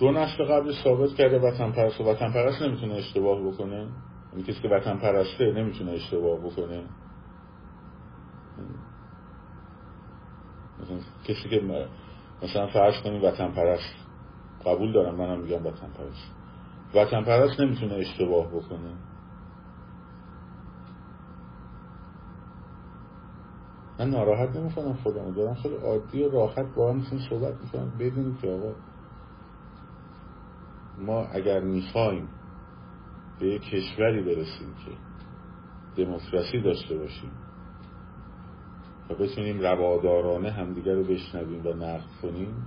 دو 0.00 0.10
نسل 0.10 0.44
قبل 0.44 0.72
ثابت 0.84 1.14
کرده 1.14 1.38
وطن 1.38 1.72
پرست 1.72 2.00
و 2.00 2.04
وطن 2.04 2.32
پرست 2.32 2.62
نمی‌تونه 2.62 2.94
اشتباه 2.94 3.40
بکنه. 3.40 3.88
این 4.36 4.44
کسی 4.44 4.60
که 4.62 4.68
وطن 4.68 4.96
پرسته 4.96 5.52
نمی‌تونه 5.52 5.92
اشتباه 5.92 6.38
بکنه. 6.38 6.82
مثلا 10.82 10.98
کسی 11.24 11.48
که 11.48 11.84
مثلا 12.42 12.66
فرض 12.66 13.02
کنیم 13.02 13.24
وطن 13.24 13.50
پرست. 13.50 13.94
قبول 14.66 14.92
دارم 14.92 15.14
منم 15.14 15.40
میگم 15.40 15.66
وطن 15.66 15.88
پرست. 15.98 16.30
وطن 16.94 17.24
پرست 17.24 17.60
نمی‌تونه 17.60 17.94
اشتباه 17.94 18.46
بکنه. 18.46 19.09
من 24.00 24.10
ناراحت 24.10 24.56
نمی‌کنم 24.56 24.92
خودم 24.92 25.32
دارم 25.32 25.54
خیلی 25.54 25.76
عادی 25.76 26.22
و 26.22 26.30
راحت 26.30 26.74
با 26.74 26.92
هم 26.92 27.02
صحبت 27.30 27.54
می‌کنم 27.60 27.92
بدونید 27.98 28.40
که 28.40 28.48
آقا 28.48 28.74
ما 30.98 31.24
اگر 31.24 31.60
می‌خوایم 31.60 32.28
به 33.40 33.46
یک 33.46 33.62
کشوری 33.62 34.22
برسیم 34.22 34.74
که 34.84 34.92
دموکراسی 36.04 36.60
داشته 36.60 36.96
باشیم 36.96 37.30
و 39.10 39.14
بتونیم 39.14 39.60
روادارانه 39.60 40.50
همدیگر 40.50 40.94
رو 40.94 41.04
بشنویم 41.04 41.66
و 41.66 41.72
نقد 41.72 42.08
کنیم 42.22 42.66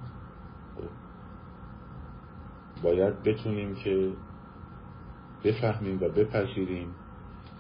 باید 2.84 3.23
بتونیم 3.23 3.75
که 3.75 4.13
بفهمیم 5.43 5.97
و 6.01 6.09
بپذیریم 6.09 6.95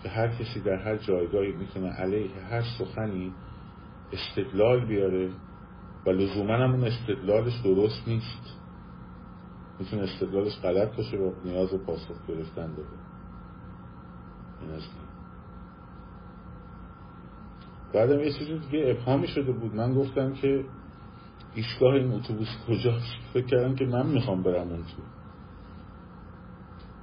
که 0.03 0.09
هر 0.09 0.27
کسی 0.27 0.59
در 0.59 0.75
هر 0.75 0.97
جایگاهی 0.97 1.51
می‌تونه 1.51 1.89
علیه 1.89 2.39
هر 2.39 2.63
سخنی 2.79 3.33
استدلال 4.13 4.85
بیاره 4.85 5.31
و 6.05 6.09
لزوما 6.09 6.53
هم 6.53 6.71
اون 6.71 6.83
استدلالش 6.83 7.61
درست 7.63 8.07
نیست. 8.07 8.57
می‌تونه 9.79 10.01
استدلالش 10.01 10.59
غلط 10.59 10.95
باشه 10.95 11.17
و 11.17 11.31
نیاز 11.45 11.71
به 11.71 11.77
پاسخ 11.77 12.27
گرفتن 12.27 12.75
داره. 12.75 12.87
این 14.61 14.69
بعدم 17.93 18.19
یه 18.19 18.31
چیزی 18.31 18.59
دیگه 18.59 18.95
ابهامی 18.97 19.27
شده 19.27 19.51
بود. 19.51 19.75
من 19.75 19.93
گفتم 19.93 20.33
که 20.33 20.65
ایستگاه 21.55 21.93
این 21.93 22.11
اتوبوس 22.11 22.47
کجاست؟ 22.67 23.15
فکر 23.33 23.45
کردم 23.45 23.75
که 23.75 23.85
من 23.85 24.07
می‌خوام 24.07 24.43
برم 24.43 24.69
اون 24.69 24.83
تو 24.83 25.01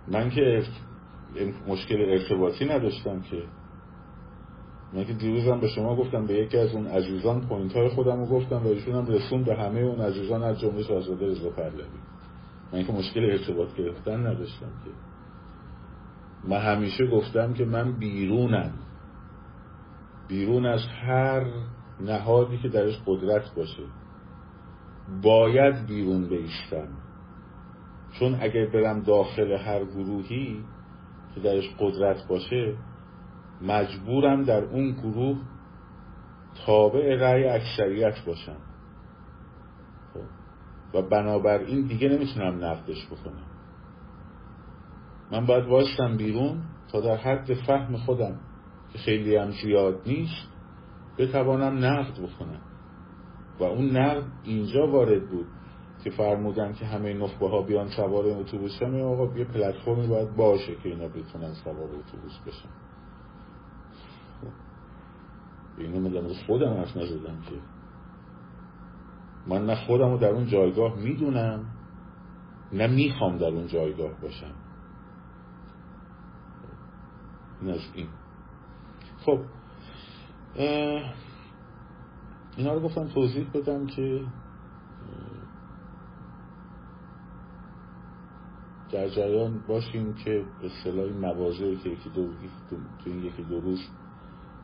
من 0.08 0.30
که 0.30 0.62
مشکل 1.68 1.96
ارتباطی 2.00 2.64
نداشتم 2.64 3.20
که 3.20 3.42
من 4.92 5.04
که 5.04 5.12
دیروزم 5.12 5.60
به 5.60 5.68
شما 5.68 5.96
گفتم 5.96 6.26
به 6.26 6.34
یکی 6.34 6.58
از 6.58 6.74
اون 6.74 6.86
عزیزان 6.86 7.40
پوینت 7.40 7.72
های 7.72 7.88
خودم 7.88 8.20
رو 8.20 8.26
گفتم 8.26 8.56
و 8.56 8.68
ایشون 8.68 8.94
هم 8.94 9.06
رسون 9.06 9.44
به 9.44 9.56
همه 9.56 9.80
اون 9.80 10.00
عزیزان 10.00 10.42
از 10.42 10.60
جمله 10.60 10.82
شاهزاده 10.82 11.26
رضا 11.26 11.50
پهلوی. 11.50 11.84
من 12.72 12.84
که 12.84 12.92
مشکل 12.92 13.24
ارتباط 13.24 13.74
گرفتن 13.74 14.26
نداشتم 14.26 14.66
که. 14.84 14.90
من 16.48 16.60
همیشه 16.60 17.06
گفتم 17.06 17.52
که 17.52 17.64
من 17.64 17.92
بیرونم. 17.92 18.72
بیرون 20.28 20.66
از 20.66 20.80
هر 20.86 21.46
نهادی 22.00 22.58
که 22.58 22.68
درش 22.68 22.98
قدرت 23.06 23.54
باشه. 23.56 23.82
باید 25.22 25.86
بیرون 25.86 26.28
بیستم 26.28 26.88
چون 28.18 28.38
اگر 28.40 28.66
برم 28.66 29.00
داخل 29.00 29.52
هر 29.52 29.84
گروهی 29.84 30.64
که 31.34 31.40
درش 31.40 31.64
قدرت 31.78 32.28
باشه 32.28 32.74
مجبورم 33.62 34.42
در 34.42 34.64
اون 34.64 34.90
گروه 34.90 35.38
تابع 36.66 37.14
رأی 37.14 37.44
اکثریت 37.44 38.24
باشم. 38.26 38.56
خب. 40.14 40.20
و 40.94 41.02
بنابراین 41.02 41.86
دیگه 41.86 42.08
نمی‌تونم 42.08 42.64
نقدش 42.64 43.06
بکنم. 43.06 43.46
من 45.32 45.46
باید 45.46 45.66
وایستم 45.66 46.16
بیرون 46.16 46.62
تا 46.92 47.00
در 47.00 47.16
حد 47.16 47.54
فهم 47.54 47.96
خودم 47.96 48.38
که 48.92 48.98
خیلی 48.98 49.36
هم 49.36 49.50
زیاد 49.50 50.00
نیست 50.06 50.48
بتوانم 51.18 51.84
نقد 51.84 52.12
بکنم. 52.12 52.60
و 53.60 53.64
اون 53.64 53.96
نقد 53.96 54.24
اینجا 54.44 54.86
وارد 54.86 55.30
بود 55.30 55.46
که 56.04 56.10
فرمودن 56.10 56.72
که 56.72 56.86
همه 56.86 57.14
نخبه 57.14 57.48
ها 57.48 57.62
بیان 57.62 57.88
سوار 57.88 58.26
اتوبوس 58.26 58.82
هم 58.82 59.00
آقا 59.00 59.38
یه 59.38 59.44
پلتفرمی 59.44 60.06
باید 60.06 60.36
باشه 60.36 60.74
که 60.74 60.88
اینا 60.88 61.08
بتونن 61.08 61.52
سوار 61.64 61.88
اتوبوس 61.88 62.38
بشن. 62.46 62.68
اینو 65.78 66.08
در 66.08 66.34
خودم 66.46 66.72
حرف 66.72 66.96
نزدم 66.96 67.40
که. 67.40 67.54
من 69.46 69.66
نه 69.66 69.86
خودم 69.86 70.10
رو 70.10 70.18
در 70.18 70.28
اون 70.28 70.46
جایگاه 70.46 70.96
می‌دونم 70.96 71.64
نه 72.72 72.86
می‌خوام 72.86 73.38
در 73.38 73.46
اون 73.46 73.66
جایگاه 73.66 74.20
باشم. 74.22 74.54
این 77.60 77.70
از 77.70 77.80
این. 77.94 78.08
خب 79.24 79.38
اینا 82.56 82.74
رو 82.74 82.80
گفتم 82.80 83.08
توضیح 83.08 83.50
بدم 83.54 83.86
که 83.86 84.24
در 88.92 89.08
جریان 89.08 89.60
باشیم 89.68 90.14
که 90.14 90.44
به 90.62 90.68
صلاح 90.84 91.12
مواضعی 91.12 91.76
که 91.76 91.88
یکی 91.88 92.10
دو, 92.10 92.28
تو 92.70 92.76
این 93.06 93.24
یکی 93.24 93.42
دو 93.42 93.60
روز 93.60 93.80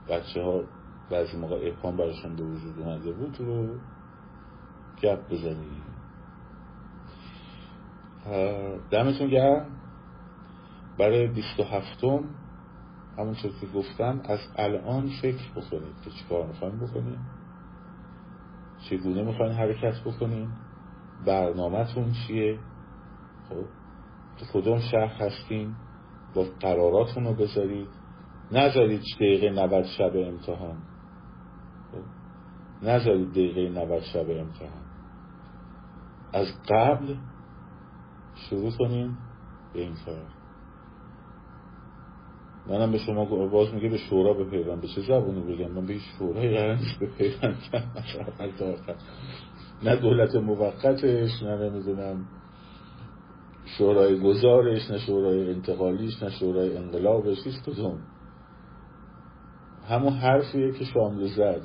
بچه 0.09 0.43
ها 0.43 0.63
بعضی 1.11 1.37
موقع 1.37 1.59
اقام 1.63 1.97
براشون 1.97 2.37
به 2.37 2.43
وجود 2.43 2.79
اومده 2.79 3.13
بود 3.13 3.37
رو 3.41 3.79
گپ 5.03 5.29
بزنیم 5.31 5.83
دمتون 8.91 9.29
گرم. 9.29 9.67
برای 10.99 11.27
بیست 11.27 11.61
و 11.61 11.63
هفتم 11.63 12.25
همونطور 13.19 13.51
که 13.61 13.67
گفتم 13.67 14.21
از 14.25 14.41
الان 14.57 15.11
فکر 15.23 15.51
بکنید 15.51 15.95
که 16.05 16.11
چیکار 16.11 16.47
می‌خوایم 16.47 16.79
بکنیم. 16.79 17.27
چگونه 18.91 19.23
می‌خواین 19.23 19.53
حرکت 19.53 20.01
بکنیم؟ 20.05 20.53
برنامهتون 21.27 22.13
چیه؟ 22.13 22.59
خب 23.49 23.65
تو 24.39 24.61
کدوم 24.61 24.79
شهر 24.79 25.23
هستین؟ 25.23 25.75
با 26.35 26.47
قراراتون 26.61 27.25
رو 27.25 27.35
بذارید. 27.35 27.89
نذارید 28.53 29.01
دقیقه 29.17 29.51
90 29.51 29.85
شب 29.85 30.13
امتحان؟ 30.15 30.77
نذارید 32.83 33.31
دقیقه 33.31 33.69
90 33.69 34.03
شب 34.03 34.31
امتحان. 34.31 34.87
از 36.33 36.47
قبل 36.69 37.15
شروع 38.35 38.71
کنیم 38.71 39.19
به 39.75 39.81
این 39.81 39.95
کار. 40.07 40.37
منم 42.69 42.93
به 42.93 42.99
شما 42.99 43.25
باز 43.49 43.75
میگه 43.75 43.89
به 43.89 43.97
شورا 43.97 44.33
بپیوند 44.33 44.81
به 44.81 44.89
چه 44.89 45.01
زبونی 45.01 45.41
بگم؟ 45.41 45.71
من 45.71 45.87
به 45.87 45.99
شورای 46.19 46.59
قرار 46.59 46.77
نیست 46.77 46.99
بپیوند 46.99 47.57
نه 49.83 49.97
دولت 49.97 50.35
موقتش 50.35 51.43
نه 51.43 51.57
نمی‌دونم 51.57 52.27
شورای 53.65 54.21
گزارش 54.21 54.91
نه 54.91 54.99
شورای 54.99 55.51
انتقالیش 55.51 56.23
نه 56.23 56.31
شورای 56.31 56.77
انقلابش 56.77 57.39
هیچ 57.45 57.63
کدوم. 57.67 57.99
همون 59.89 60.13
حرفیه 60.13 60.73
که 60.73 60.85
شاملو 60.85 61.27
زد. 61.29 61.63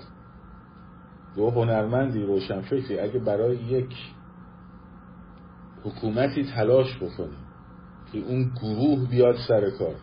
دو 1.35 1.49
هنرمندی 1.49 2.23
روشن 2.23 2.61
فکری 2.61 2.99
اگه 2.99 3.19
برای 3.19 3.55
یک 3.55 3.95
حکومتی 5.83 6.43
تلاش 6.43 6.97
بکنه 6.97 7.37
که 8.11 8.19
اون 8.19 8.51
گروه 8.61 9.09
بیاد 9.09 9.35
سر 9.47 9.69
کار 9.69 9.95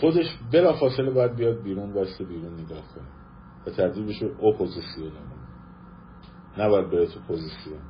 خودش 0.00 0.38
بلا 0.52 0.72
فاصله 0.72 1.10
باید 1.10 1.36
بیاد 1.36 1.62
بیرون 1.62 1.92
واسه 1.92 2.24
بیرون 2.24 2.54
نگاه 2.54 2.82
کنه. 2.94 3.08
و 3.66 3.70
تبدیل 3.70 4.06
بشه 4.06 4.26
اپوزیسیون 4.26 5.12
نباید 6.58 6.90
بره 6.90 7.06
تو 7.06 7.20
پوزیسیون. 7.20 7.80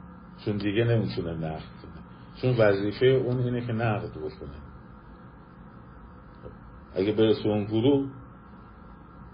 چون 0.44 0.56
دیگه 0.56 0.84
نمی‌تونه 0.84 1.34
نقد 1.34 1.62
کنه. 1.82 2.02
چون 2.42 2.56
وظیفه 2.56 3.06
اون 3.06 3.38
اینه 3.38 3.66
که 3.66 3.72
نقد 3.72 4.10
بکنه. 4.10 4.58
اگه 6.94 7.12
بره 7.12 7.34
تو 7.42 7.48
اون 7.48 7.64
گروه 7.64 8.08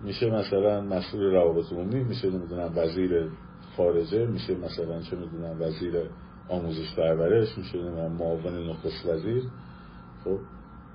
میشه 0.02 0.30
مثلا 0.30 0.80
مسئول 0.80 1.22
روابط 1.22 1.72
عمومی 1.72 2.04
میشه 2.04 2.30
نمی‌دونم 2.30 2.72
وزیر 2.76 3.30
خارجه 3.76 4.26
میشه 4.26 4.54
مثلا 4.54 5.02
چه 5.02 5.16
می‌دونم 5.16 5.60
وزیر 5.60 6.10
آموزش 6.48 6.94
پرورش 6.96 7.58
میشه 7.58 7.78
نمی‌دونم 7.78 8.12
معاون 8.12 8.70
نخست 8.70 9.06
وزیر. 9.06 9.42
خب 10.24 10.38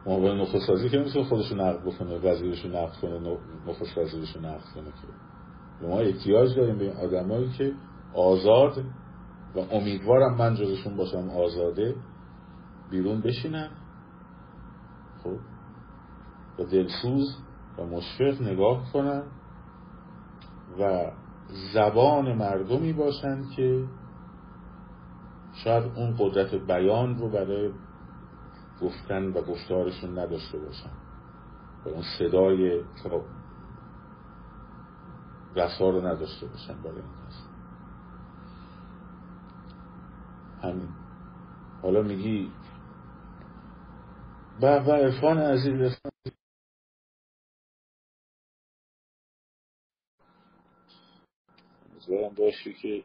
معاون 0.05 0.41
نخست 0.41 0.69
وزیر 0.69 0.91
که 0.91 0.97
نمی‌تونه 0.97 1.25
خودشو 1.25 1.55
نقد 1.55 1.81
بکنه 1.85 2.17
وزیرشو 2.17 2.67
نقد 2.67 2.93
کنه 3.01 3.37
نخست 3.67 3.97
وزیرشو 3.97 4.39
نقد 4.39 4.63
کنه 4.75 4.85
که. 4.85 5.87
ما 5.87 5.99
احتیاج 5.99 6.55
داریم 6.55 6.77
به 6.77 6.83
این 6.83 6.97
آدمایی 6.97 7.49
که 7.57 7.73
آزاد 8.13 8.83
و 9.55 9.59
امیدوارم 9.59 10.37
من 10.37 10.55
جزشون 10.55 10.97
باشم 10.97 11.29
آزاده 11.29 11.95
بیرون 12.89 13.21
بشینن. 13.21 13.69
خب 15.23 15.37
و 16.59 16.63
دلسوز 16.63 17.37
و 17.77 17.85
مشفق 17.85 18.41
نگاه 18.41 18.91
کنن 18.93 19.23
و 20.79 21.11
زبان 21.73 22.33
مردمی 22.33 22.93
باشند 22.93 23.51
که 23.55 23.87
شاید 25.53 25.83
اون 25.95 26.15
قدرت 26.19 26.55
بیان 26.55 27.17
رو 27.17 27.29
برای 27.29 27.71
گفتن 28.81 29.23
و 29.23 29.41
گفتارشون 29.41 30.19
نداشته 30.19 30.57
باشن. 30.57 30.91
و 31.85 31.89
اون 31.89 32.03
صدای 32.19 32.81
رسا 35.55 35.89
رو 35.89 36.07
نداشته 36.07 36.45
باشن 36.45 36.81
برای 36.81 36.95
این 36.95 37.05
هست 37.27 37.49
همین. 40.61 40.89
حالا 41.81 42.01
میگی 42.01 42.51
و 44.61 44.65
و 44.65 44.91
عرفان 44.91 45.37
عزیز. 45.37 45.97
امیدوارم 52.07 52.35
باشی 52.35 52.73
که 52.73 53.03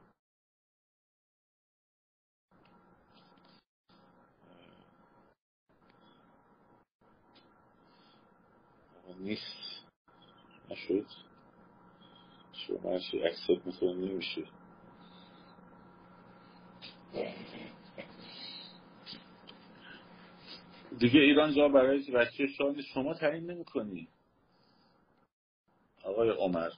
نیست. 9.18 9.84
نشد. 10.70 11.06
شما 12.52 12.92
هرچی 12.92 13.62
می‌کنه 13.66 13.94
نمیشه. 13.94 14.44
دیگه 20.98 21.20
ایران 21.20 21.54
جا 21.54 21.68
برای 21.68 22.10
بچه 22.10 22.46
شاه 22.46 22.82
شما 22.82 23.14
تعیین 23.14 23.50
نمی‌کنی؟ 23.50 24.08
آقای 26.04 26.30
عمر 26.30 26.70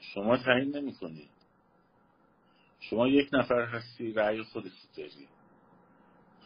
شما 0.00 0.36
تعیین 0.36 0.76
نمی‌کنی؟ 0.76 1.30
شما 2.90 3.08
یک 3.08 3.28
نفر 3.32 3.64
هستی 3.64 4.12
رأی 4.12 4.42
خودت 4.42 4.72
داری. 4.96 5.28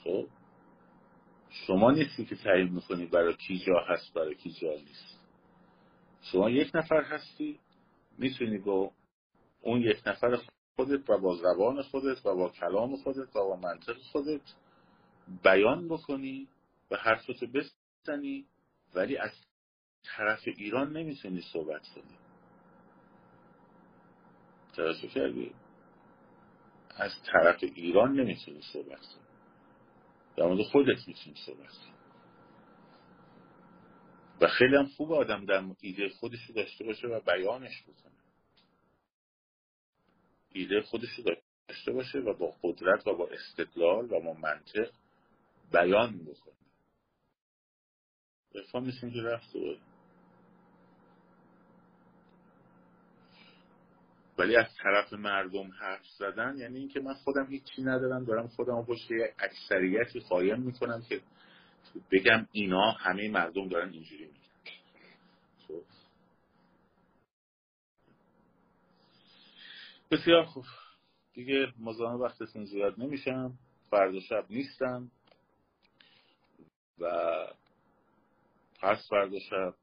خب؟ 0.05 0.27
شما 1.51 1.91
نیستی 1.91 2.25
که 2.25 2.37
تعیین 2.37 2.73
می‌کنی 2.73 3.07
برای 3.07 3.37
کی 3.37 3.59
جا 3.59 3.81
هست 3.89 4.15
برای 4.15 4.35
کی 4.35 4.53
جا 4.53 4.71
نیست. 4.71 5.21
شما 6.23 6.51
یک 6.51 6.71
نفر 6.75 7.03
هستی 7.03 7.61
می‌تونی 8.19 8.59
با 8.59 8.91
اون 9.63 9.81
یک 9.81 10.03
نفر 10.07 10.39
خودت 10.77 11.11
و 11.11 11.19
با 11.19 11.37
زبان 11.37 11.83
خودت 11.83 12.27
و 12.27 12.37
با 12.37 12.49
کلام 12.49 12.97
خودت 12.97 13.37
و 13.37 13.49
با 13.49 13.57
منطق 13.57 13.97
خودت 14.13 14.55
بیان 15.43 15.89
بکنی 15.89 16.49
و 16.91 16.97
حرفتو 16.97 17.47
بزنی 17.47 18.47
ولی 18.95 19.17
از 19.17 19.33
طرف 20.05 20.41
ایران 20.47 20.97
نمی‌تونی 20.97 21.41
صحبت 21.53 21.83
کنی. 21.95 22.19
توجه 24.77 25.09
کردی؟ 25.09 25.55
از 26.97 27.13
طرف 27.27 27.59
ایران 27.63 28.13
نمی‌تونی 28.13 28.61
صحبت 28.73 29.01
کنی. 29.01 29.27
در 30.37 30.45
مورد 30.45 30.63
خودت 30.63 31.09
می‌تونی 31.09 31.37
صحبت 31.47 31.69
کنی. 31.69 31.97
و 34.41 34.47
خیلی 34.47 34.77
هم 34.77 34.87
خوب 34.87 35.13
آدم 35.13 35.45
در 35.45 35.65
ایده 35.81 36.09
خودش 36.09 36.47
رو 36.49 36.55
داشته 36.55 36.85
باشه 36.85 37.07
و 37.07 37.21
بیانش 37.21 37.83
بکنه. 37.83 38.13
ایده 40.53 40.81
خودش 40.81 41.09
رو 41.19 41.25
داشته 41.69 41.93
باشه 41.93 42.19
و 42.19 42.35
با 42.35 42.55
قدرت 42.63 43.07
و 43.07 43.15
با 43.15 43.29
استدلال 43.29 44.05
و 44.05 44.21
با 44.21 44.33
منطق 44.33 44.91
بیان 45.73 46.25
بکنه. 46.25 46.55
رفا 48.55 48.81
میشین 48.81 49.13
که 49.13 49.23
رفت 49.23 49.57
ولی 54.39 54.57
از 54.57 54.67
طرف 54.83 55.13
مردم 55.13 55.71
حرف 55.81 56.07
زدن 56.19 56.59
یعنی 56.59 56.79
اینکه 56.79 57.01
من 57.01 57.15
خودم 57.15 57.47
هیچی 57.47 57.83
ندارم 57.83 58.25
دارم 58.25 58.49
خودم 58.49 58.85
پشت 58.85 59.09
اکثریتی 59.39 60.21
قایم 60.21 60.61
می‌کنم 60.61 61.03
که 61.09 61.21
بگم 62.13 62.47
اینا 62.53 62.91
همه 62.91 63.29
مردم 63.29 63.69
دارن 63.69 63.93
اینجوری 63.93 64.25
میگن. 64.25 64.41
خب. 65.69 65.83
بسیار 70.11 70.45
خوب. 70.45 70.65
دیگه 71.35 71.73
مزاحم 71.79 72.21
وقتتون 72.21 72.65
زیاد 72.65 73.01
نمیشم. 73.01 73.59
فردا 73.91 74.21
شب 74.21 74.47
نیستم. 74.51 75.11
و 76.99 77.07
پس 78.81 79.09
فردا 79.11 79.39
شب 79.39 79.75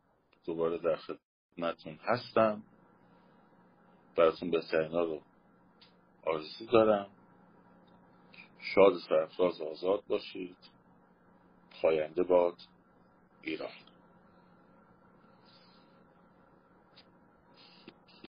دوباره 0.45 0.77
در 0.77 0.95
خدمتتون 0.95 1.99
هستم. 2.03 2.63
براتون 4.15 4.51
بهترین 4.51 4.91
رو 4.91 5.21
آرزو 6.25 6.65
دارم. 6.65 7.09
شاد 8.59 8.93
سرفراز 9.09 9.61
آزاد 9.61 10.03
باشید. 10.07 10.57
پاینده 11.81 12.23
باد 12.23 12.55
ایران. 13.43 13.71